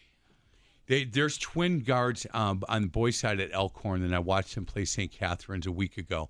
[0.85, 4.65] They, there's twin guards um, on the boys' side at Elkhorn, and I watched them
[4.65, 5.11] play St.
[5.11, 6.29] Catherine's a week ago,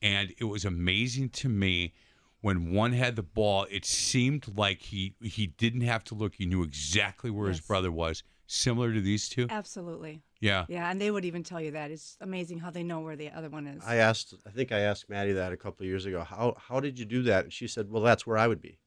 [0.00, 1.92] and it was amazing to me
[2.40, 3.66] when one had the ball.
[3.70, 7.90] It seemed like he he didn't have to look; he knew exactly where his brother
[7.90, 8.22] was.
[8.50, 9.46] Similar to these two.
[9.50, 10.22] Absolutely.
[10.40, 10.64] Yeah.
[10.68, 11.90] Yeah, and they would even tell you that.
[11.90, 13.82] It's amazing how they know where the other one is.
[13.86, 16.24] I asked, I think I asked Maddie that a couple of years ago.
[16.24, 17.44] How how did you do that?
[17.44, 18.78] And she said, "Well, that's where I would be."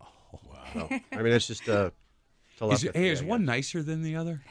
[0.00, 0.88] Oh wow!
[1.12, 1.86] I mean, it's just a.
[1.86, 4.42] Is, telepathy, hey, is one nicer than the other?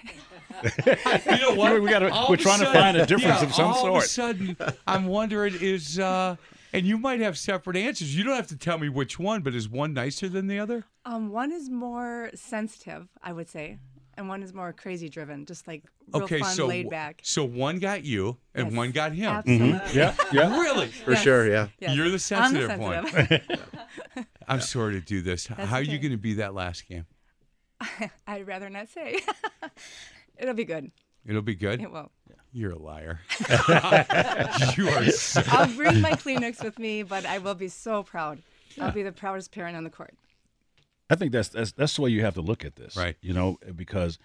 [0.63, 1.79] you know what?
[1.81, 3.81] We gotta- All we're of a trying to find a difference yeah, of some all
[3.81, 3.97] sort.
[3.97, 4.57] Of a sudden,
[4.87, 6.35] I'm wondering is, uh,
[6.73, 8.15] and you might have separate answers.
[8.15, 10.85] You don't have to tell me which one, but is one nicer than the other?
[11.05, 13.77] Um, one is more sensitive, I would say,
[14.15, 15.83] and one is more crazy driven, just like
[16.13, 17.21] real okay, fun, so laid back.
[17.23, 19.29] so one got you and Yes, one got him.
[19.31, 19.71] absolutely.
[19.79, 19.93] Mhm.
[19.95, 20.59] Yeah, yeah.
[20.59, 20.87] Really?
[20.87, 21.21] For Yes.
[21.23, 21.67] sure, yeah.
[21.79, 21.95] Yes.
[21.95, 24.25] You're the I'm the sensitive, one.
[24.47, 25.45] I'm sorry to do this.
[25.47, 27.05] That's How are you going to be that last game?
[28.27, 29.19] I'd rather not say.
[30.37, 30.91] It'll be good.
[31.25, 31.81] It'll be good.
[31.81, 32.11] It will.
[32.51, 33.21] You're a liar.
[34.77, 35.05] you are.
[35.11, 38.39] So- I'll bring my Kleenex with me, but I will be so proud.
[38.81, 40.13] I'll be the proudest parent on the court.
[41.09, 43.15] I think that's that's that's the way you have to look at this, Right.
[43.21, 44.19] You know, because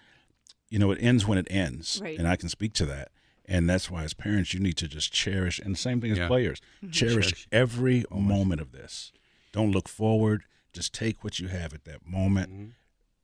[0.69, 2.17] you know it ends when it ends, Right.
[2.17, 3.09] and I can speak to that.
[3.47, 6.17] And that's why, as parents, you need to just cherish, and the same thing as
[6.17, 6.27] Yeah.
[6.27, 6.87] players, Mm-hmm.
[6.87, 6.93] Mhm.
[6.93, 7.47] cherish, Cherish.
[7.51, 9.11] every moment of this.
[9.51, 10.43] Don't look forward.
[10.73, 12.73] Just take what you have at that moment.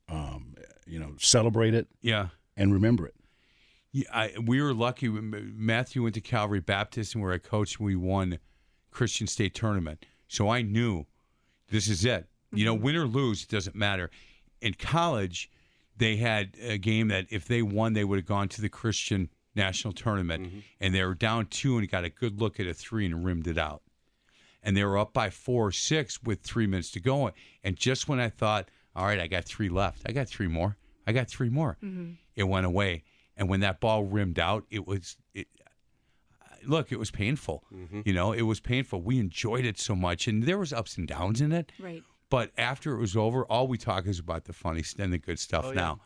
[0.07, 0.55] Um,
[0.85, 1.87] you know, celebrate it.
[2.01, 2.27] Yeah.
[2.57, 3.15] and remember it.
[3.91, 5.09] Yeah, I, we were lucky.
[5.09, 8.39] Matthew went to Calvary Baptist, and where I coached, we won
[8.89, 10.05] Christian State tournament.
[10.27, 11.05] So I knew
[11.69, 12.27] this is it.
[12.53, 14.09] You know, win or lose, it doesn't matter.
[14.61, 15.49] In college,
[15.97, 19.29] they had a game that if they won, they would have gone to the Christian
[19.55, 23.05] national tournament, and they were down two and got a good look at a three
[23.05, 23.81] and rimmed it out.
[24.63, 27.31] And they were up by four or six with three minutes to go.
[27.63, 30.77] And just when I thought, all right, I got three left, I got three more,
[31.07, 32.17] I got three more, Mhm.
[32.35, 33.03] it went away.
[33.41, 35.47] And when that ball rimmed out, it was it.
[36.63, 37.63] Look, it was painful.
[38.05, 39.01] You know, it was painful.
[39.01, 41.71] We enjoyed it so much, and there was ups and downs in it.
[41.79, 42.03] Right.
[42.29, 45.17] But after it was over, all we talk is about the funny st- and the
[45.17, 45.65] good stuff.
[45.65, 45.75] Oh, yeah.
[45.81, 46.01] now,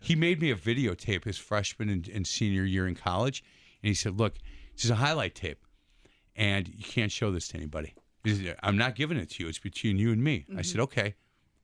[0.00, 3.44] he made me a videotape his freshman and, and senior year in college,
[3.84, 4.38] and he said, "Look,
[4.74, 5.64] this is a highlight tape,
[6.34, 7.94] and you can't show this to anybody.
[8.24, 9.48] He said, I'm not giving it to you.
[9.48, 10.66] It's between you and me." I Mhm.
[10.66, 11.14] said, "Okay."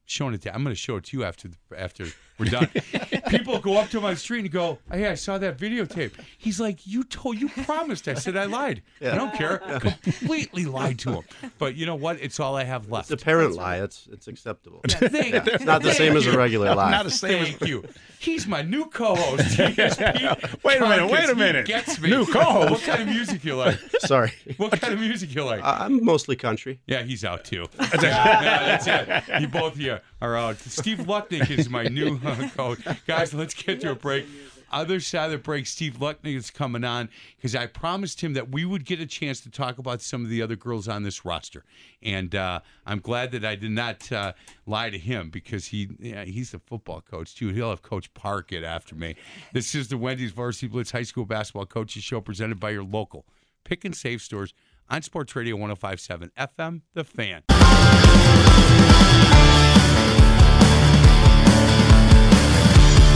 [0.08, 2.06] Showing it to I'm going to show it to you after the, after
[2.38, 2.68] we're done.
[3.28, 6.12] People go up to him on the street and go, "Hey, I saw that videotape."
[6.38, 8.82] He's like, "You told, you promised." I said, "I lied.
[9.00, 11.22] I don't care." Completely lied to him.
[11.58, 12.20] But you know what?
[12.20, 13.10] It's all I have left.
[13.10, 13.78] It's a parent lie.
[13.78, 14.80] It's it's acceptable.
[14.86, 16.90] Thank Yeah, It's not the thank same as a regular lie.
[16.90, 17.84] Not the same as- Thank you.
[18.20, 19.42] He's my new co-host.
[19.58, 21.66] Tsipis Wait a minute, wait a He minute.
[21.66, 22.10] Gets me.
[22.10, 22.70] New co-host?
[22.70, 23.78] What kind of music you like?
[24.00, 24.32] Sorry.
[24.56, 25.62] What kind of music you like?
[25.64, 26.80] I- I'm mostly country.
[26.86, 27.66] Yeah, he's out too.
[27.80, 28.86] Yeah, that's
[29.28, 29.40] it.
[29.40, 29.76] You both
[30.20, 30.58] are out.
[30.58, 32.80] Steve Lucknick is my new uh, coach.
[33.06, 34.26] Guys, let's get to a break.
[34.72, 38.50] Other side of the break, Steve Lucknick is coming on because I promised him that
[38.50, 41.24] we would get a chance to talk about some of the other girls on this
[41.24, 41.64] roster,
[42.02, 44.32] and uh, I'm glad that I did not uh,
[44.66, 47.50] lie to him because he yeah, he's a football coach too.
[47.50, 49.14] He'll have Coach Park get after me.
[49.52, 53.24] This is the Wendy's Varsity Blitz High School Basketball Coaches Show presented by your local
[53.62, 54.52] pick and save stores
[54.88, 57.42] on Sports Radio 1057 FM, The Fan.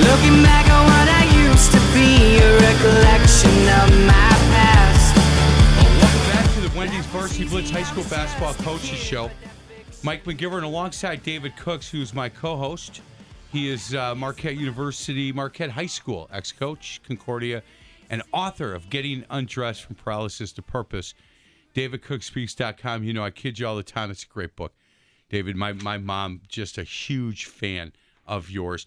[0.01, 3.51] Looking back on what I used to be, a recollection
[3.81, 5.15] of my past.
[6.01, 9.31] Welcome back to the Wendy's Varsity Blitz High School Basketball Coaches Show.
[10.03, 13.03] Mike McGivern alongside David Cooks, who's my co-host.
[13.53, 17.63] He is uh, Marquette University, Marquette High School ex-coach, Concordia,
[18.09, 21.13] and author of Getting Undressed from Paralysis to Purpose.
[21.75, 23.05] DavidCookspeaks.com.
[23.05, 24.11] You know, I kid you all the time.
[24.11, 24.73] It's a great book.
[25.29, 27.93] David, my, my mom, just a huge fan
[28.27, 28.87] of yours.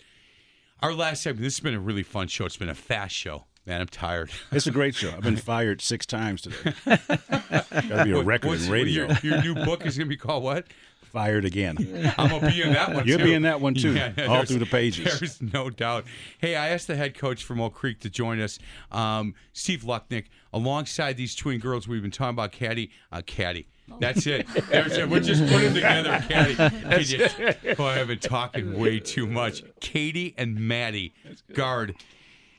[0.84, 2.44] Our last segment, this has been a really fun show.
[2.46, 3.46] It's been a fast show.
[3.66, 4.32] Man, I'm tired.
[4.52, 5.12] It's a great show.
[5.12, 6.74] I've been fired six times today.
[6.86, 9.08] Got to be a record what's- in radio.
[9.24, 10.68] Your, your new book is going to be called what?
[11.04, 11.78] Fired again.
[12.18, 13.08] I'm gonna be in that one.
[13.08, 13.24] You'll too.
[13.24, 15.20] be in that one too, Yeah, all through the pages.
[15.20, 16.06] There's no doubt.
[16.40, 18.58] Hey, I asked the head coach from Oak Creek to join us,
[18.92, 22.52] um, Steve Lucknick, alongside these twin girls we've been talking about.
[22.52, 23.68] Caddy, uh, Caddy.
[24.00, 24.48] That's it.
[24.70, 25.10] There's it.
[25.10, 27.76] We're just putting together, Katie.
[27.76, 29.64] Boy, I've been talking way too much.
[29.80, 31.14] Katie and Maddie,
[31.54, 31.96] Gard.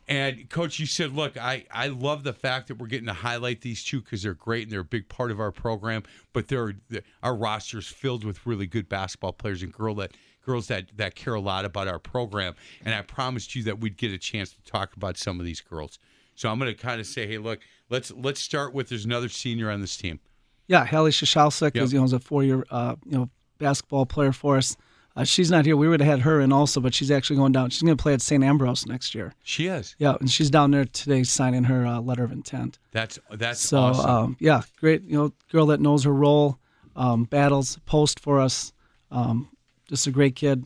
[0.06, 3.62] And coach, you said, look, I, I love the fact that we're getting to highlight
[3.62, 6.02] these two because they're great and they're a big part of our program.
[6.32, 6.74] But they're
[7.22, 10.12] our roster's filled with really good basketball players and girl that
[10.44, 12.54] girls that that care a lot about our program.
[12.84, 15.62] And I promised you that we'd get a chance to talk about some of these
[15.62, 15.98] girls.
[16.34, 19.30] So I'm going to kind of say, hey, look, let's let's start with there's another
[19.30, 20.20] senior on this team.
[20.66, 21.84] Yeah, Hallie Shashalsek Yep.
[21.84, 24.76] is you know is a four-year uh, you know basketball player for us.
[25.16, 25.76] Uh, she's not here.
[25.76, 27.70] We would have had her in also, but she's actually going down.
[27.70, 28.42] She's going to play at St.
[28.42, 29.32] Ambrose next year.
[29.44, 29.94] She is.
[29.98, 32.80] Yeah, and she's down there today signing her uh, letter of intent.
[32.90, 34.10] That's that's so awesome.
[34.10, 35.02] um, yeah, great.
[35.02, 36.58] You know, girl that knows her role,
[36.96, 38.72] um, battles post for us.
[39.12, 39.48] Um,
[39.88, 40.64] just a great kid.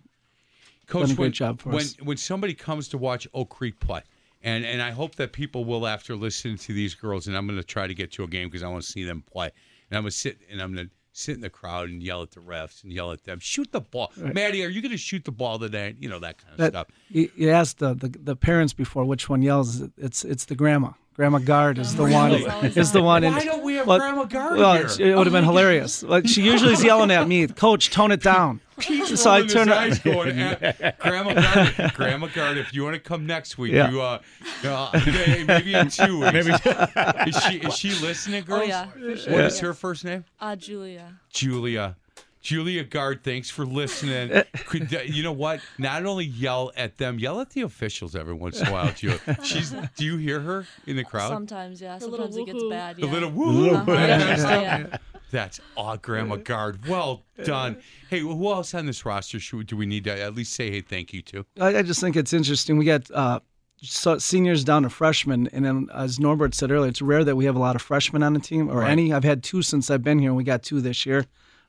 [0.87, 1.97] Coach, done a great when, job for when, us.
[2.01, 4.01] When somebody comes to watch Oak Creek play,
[4.43, 7.59] and, and I hope that people will after listening to these girls, and I'm going
[7.59, 9.51] to try to get to a game because I want to see them play.
[9.91, 12.41] And I'm to sit and I'm to sit in the crowd and yell at the
[12.41, 13.39] refs and yell at them.
[13.41, 14.35] Shoot the ball, Right.
[14.35, 14.65] Maddie.
[14.65, 15.95] Are you going to shoot the ball today?
[15.99, 16.87] You know that kind of That, stuff.
[17.09, 19.83] you, asked the, the the parents before which one yells.
[19.97, 20.91] It's it's the grandma.
[21.15, 22.45] Grandma Gard is the Really?
[22.45, 22.65] one.
[22.67, 23.25] Is the one.
[23.25, 25.09] Why don't we have well, Grandma Gard Well, here?
[25.09, 26.05] it would have been hilarious.
[26.05, 28.61] Like she usually is yelling at me, Coach, tone it down.
[28.81, 32.85] He's so I rolling his turn eyes going, "Eh, Grandma Gard, Grandma Gard, if you
[32.85, 33.91] want to come next week, Yeah.
[33.91, 34.21] you uh,
[34.65, 35.01] uh,
[35.47, 36.33] maybe in two weeks.
[36.33, 36.53] Maybe-
[37.31, 38.63] is she is she listening, girls?
[38.63, 38.87] Oh, yeah.
[39.33, 40.25] What is her first name?
[40.41, 41.15] Uh, Julia.
[41.31, 41.97] Julia.
[42.41, 44.43] Julia Gard, thanks for listening.
[44.67, 45.61] Could, you know what?
[45.77, 49.19] Not only yell at them, yell at the officials every once in a while, Julia.
[49.43, 49.71] She's.
[49.97, 51.29] Do you hear her in the crowd?
[51.31, 51.99] Sometimes, yeah.
[51.99, 52.97] Sometimes it gets bad.
[52.97, 53.13] The Yeah.
[53.13, 53.71] little woo.
[53.75, 53.93] Uh-huh.
[53.93, 54.97] Yeah.
[55.31, 56.87] That's aw, Grandma Gard.
[56.87, 57.79] Well done.
[58.09, 60.81] Hey, who else on this roster should, do we need to at least say hey
[60.81, 61.45] thank you to?
[61.61, 62.79] I, I just think it's interesting.
[62.79, 63.41] We got uh,
[63.83, 67.45] so seniors down to freshmen, and then as Norbert said earlier, it's rare that we
[67.45, 68.91] have a lot of freshmen on the team or Right.
[68.91, 69.13] any.
[69.13, 71.27] I've had two since I've been here, and we got two this year.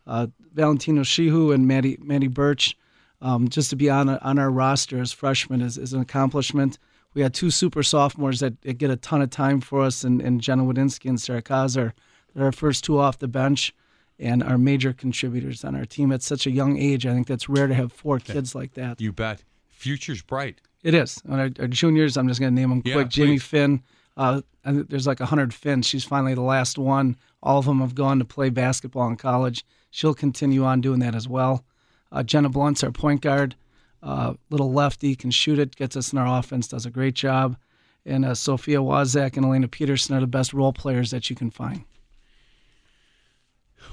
[0.08, 2.78] Uh, Valentino Shihu and Maddie Maddie Birch.
[3.22, 6.80] Um, just to be on on our roster as freshmen is, is an accomplishment.
[7.14, 10.22] We had two super sophomores that, that get a ton of time for us, and,
[10.22, 11.94] and Jenna Wadinsky and Sarah Kaz are
[12.36, 13.74] they're our first two off the bench,
[14.20, 17.06] and are major contributors on our team at such a young age.
[17.06, 19.00] I think that's rare to have four kids like that.
[19.00, 19.44] You bet.
[19.70, 20.60] Future's bright.
[20.84, 21.22] It is.
[21.26, 23.10] And our, our juniors, I'm just going to name them Yeah, quick.
[23.10, 23.44] Jamie please.
[23.44, 23.84] Finn.
[24.18, 25.88] Uh, I there's like 100 Finns.
[25.88, 27.16] She's finally the last one.
[27.42, 29.66] All of them have gone to play basketball in college.
[29.92, 31.64] She'll continue on doing that as well.
[32.12, 33.56] Uh, Jenna Blunt's our point guard.
[34.02, 37.58] Uh, little lefty, can shoot it, gets us in our offense, does a great job.
[38.06, 41.52] And uh, Sophia Wazak and Elena Peterson are the best role players that you can
[41.52, 41.84] find.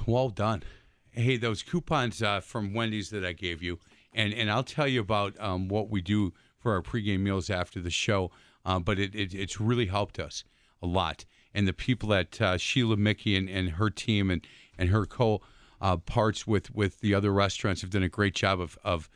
[0.07, 0.63] Well done.
[1.11, 3.79] Hey, those coupons uh, from Wendy's that I gave you,
[4.13, 7.81] and and I'll tell you about um, what we do for our pregame meals after
[7.81, 8.31] the show.
[8.65, 10.45] Um, but it, it it's really helped us
[10.83, 14.47] a lot, and the people at uh, Sheila Mickey and, and her team and
[14.77, 15.41] and her co
[15.81, 19.09] uh, parts with with the other restaurants have done a great job of of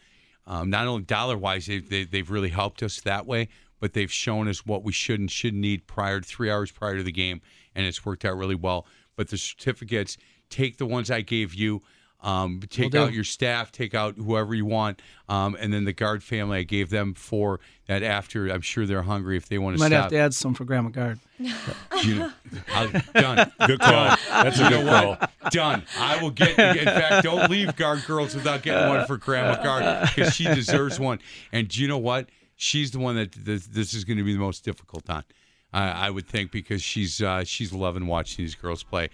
[0.46, 3.48] um, not only dollar wise they've, they, they've really helped us that way,
[3.78, 6.96] but they've shown us what we should and shouldn't need prior to three hours prior
[6.96, 7.40] to the game,
[7.74, 8.86] and it's worked out really well.
[9.16, 10.16] But the certificates,
[10.50, 11.82] take the ones I gave you.
[12.22, 15.00] Um, take Will out your staff, take out whoever you want,
[15.30, 16.58] um, and then the Gard family.
[16.58, 18.02] I gave them for that.
[18.02, 20.02] After I'm sure they're hungry if they want You to might stop.
[20.02, 21.18] have to add some for Grandma Gard.
[22.04, 22.30] You
[22.74, 23.50] I'll- done.
[23.66, 24.16] Good call.
[24.28, 25.30] That's a You good know what?
[25.50, 25.82] Done.
[25.98, 26.50] I will get.
[26.58, 31.00] In fact, don't leave Gard girls without getting one for Grandma Gard because she deserves
[31.00, 31.20] one.
[31.52, 32.28] And do you know what?
[32.56, 35.24] She's the one that this, this is going to be the most difficult on.
[35.72, 39.08] I I would think because she's uh, she's loving watching these girls play.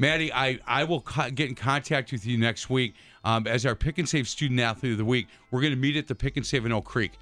[0.00, 3.74] Maddie, I, I will co- get in contact with you next week um, as our
[3.74, 5.28] Pick and Save Student Athlete of the Week.
[5.50, 7.12] We're going to meet at the Pick and Save in Oak Creek,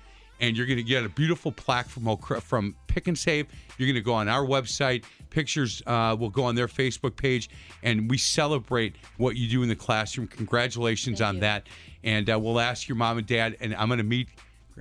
[0.40, 3.48] and you're going to get a beautiful plaque from Oak, from Pick and Save.
[3.78, 5.02] You're going to go on our website.
[5.30, 7.50] Pictures uh, will go on their Facebook page,
[7.82, 10.28] and we celebrate what you do in the classroom.
[10.28, 11.66] Congratulations on that.
[12.04, 14.28] And uh, we'll ask your mom and dad, and I'm going to meet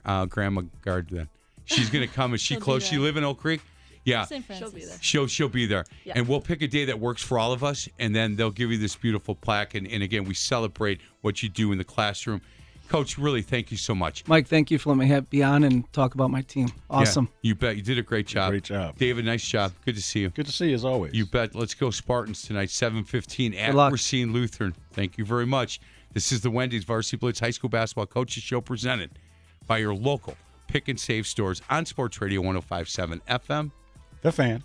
[0.05, 1.29] uh, Grandma Gard then.
[1.65, 2.35] She's going to come.
[2.35, 2.85] Is she close?
[2.85, 3.61] She live in Oak Creek?
[4.07, 4.23] Yeah.
[4.25, 4.45] St.
[4.45, 4.69] Francis.
[4.69, 4.97] She'll be there.
[5.01, 6.13] She'll she'll be there, Yeah.
[6.15, 8.71] and we'll pick a day that works for all of us, and then they'll give
[8.71, 9.75] you this beautiful plaque.
[9.75, 12.41] And, and again, we celebrate what you do in the classroom.
[12.87, 14.25] Coach, really, thank you so much.
[14.27, 16.69] Mike, thank you for letting me have, be on and talk about my team.
[16.89, 17.27] Awesome.
[17.41, 17.75] Yeah, you bet.
[17.75, 18.51] You did a great job.
[18.51, 18.97] Great job.
[18.97, 19.25] David.
[19.25, 19.73] Nice job.
[19.83, 20.29] Good to see you.
[20.29, 21.13] Good to see you as always.
[21.13, 21.53] You bet.
[21.53, 23.91] Let's go Spartans tonight, seven fifteen at luck.
[23.91, 24.73] Racine Lutheran.
[24.93, 25.81] Thank you very much.
[26.13, 29.19] This is the Wendy's Varsity Blitz High School Basketball Coaches Show presented
[29.67, 33.71] by your local Pick and Save stores on Sports Radio 1057 FM.
[34.21, 34.63] The fan.